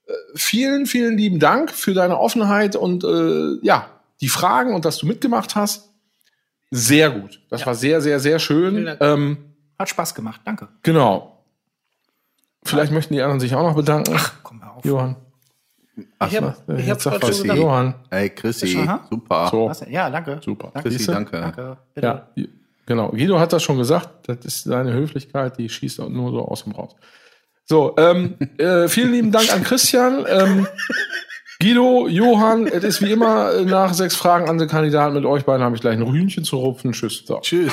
äh, 0.06 0.14
vielen, 0.36 0.86
vielen 0.86 1.18
lieben 1.18 1.40
Dank 1.40 1.72
für 1.72 1.94
deine 1.94 2.20
Offenheit 2.20 2.76
und 2.76 3.04
äh, 3.04 3.58
ja, 3.66 3.90
die 4.22 4.30
Fragen 4.30 4.74
und 4.76 4.86
dass 4.86 4.98
du 4.98 5.06
mitgemacht 5.08 5.56
hast. 5.56 5.90
Sehr 6.72 7.12
gut. 7.12 7.42
Das 7.50 7.66
war 7.66 7.76
sehr, 7.76 8.02
sehr, 8.02 8.20
sehr 8.20 8.40
schön. 8.40 8.90
Ähm, 9.00 9.38
Hat 9.78 9.90
Spaß 9.90 10.16
gemacht. 10.16 10.42
Danke. 10.46 10.70
genau. 10.82 11.30
Vielleicht 12.66 12.94
möchten 12.94 13.14
die 13.14 13.22
anderen 13.22 13.42
sich 13.42 13.54
auch 13.56 13.62
noch 13.62 13.76
bedanken. 13.76 14.16
Komm 14.42 14.60
mal 14.60 14.70
auf. 14.70 14.86
Johann. 14.86 15.18
Ich 15.98 16.38
habe 16.38 16.56
Äh, 16.70 16.82
ich 16.82 16.90
hab 16.90 17.02
schon 17.02 17.20
gesagt, 17.20 17.60
Johann. 17.60 17.94
Ey, 18.10 18.30
Chrissy, 18.30 18.88
super. 19.10 19.50
So. 19.52 19.72
Ja, 19.90 20.10
danke. 20.10 20.40
Super. 20.44 20.72
Danke. 20.74 20.90
Chrissy, 20.90 21.06
danke. 21.12 21.40
Danke. 21.40 21.78
Bitte. 21.94 22.08
Ja, 22.08 22.28
genau. 22.86 23.10
Guido 23.10 23.38
hat 23.40 23.54
das 23.54 23.62
schon 23.62 23.78
gesagt. 23.78 24.28
Das 24.28 24.38
ist 24.46 24.64
seine 24.64 24.94
Höflichkeit, 24.94 25.58
die 25.58 25.70
schießt 25.70 26.00
nur 26.00 26.32
so 26.32 26.40
aus 26.48 26.64
dem 26.64 26.72
raus. 26.72 26.96
So, 27.66 27.96
ähm, 27.98 28.36
äh, 28.58 28.88
vielen 28.88 29.12
lieben 29.12 29.32
Dank 29.32 29.54
an 29.54 29.64
Christian. 29.64 30.26
Ähm, 30.28 30.68
Guido, 31.62 32.08
Johann, 32.10 32.68
es 32.68 32.84
ist 32.84 33.02
wie 33.02 33.12
immer 33.12 33.54
äh, 33.54 33.64
nach 33.64 33.94
sechs 33.94 34.16
Fragen 34.16 34.50
an 34.50 34.58
den 34.58 34.68
Kandidaten 34.68 35.14
mit 35.14 35.24
euch 35.26 35.46
beiden 35.46 35.64
habe 35.64 35.76
ich 35.76 35.82
gleich 35.82 35.96
ein 35.96 36.02
Rühnchen 36.02 36.44
zu 36.44 36.58
rupfen. 36.58 36.92
Tschüss. 36.92 37.24
So. 37.26 37.40
Tschüss. 37.40 37.72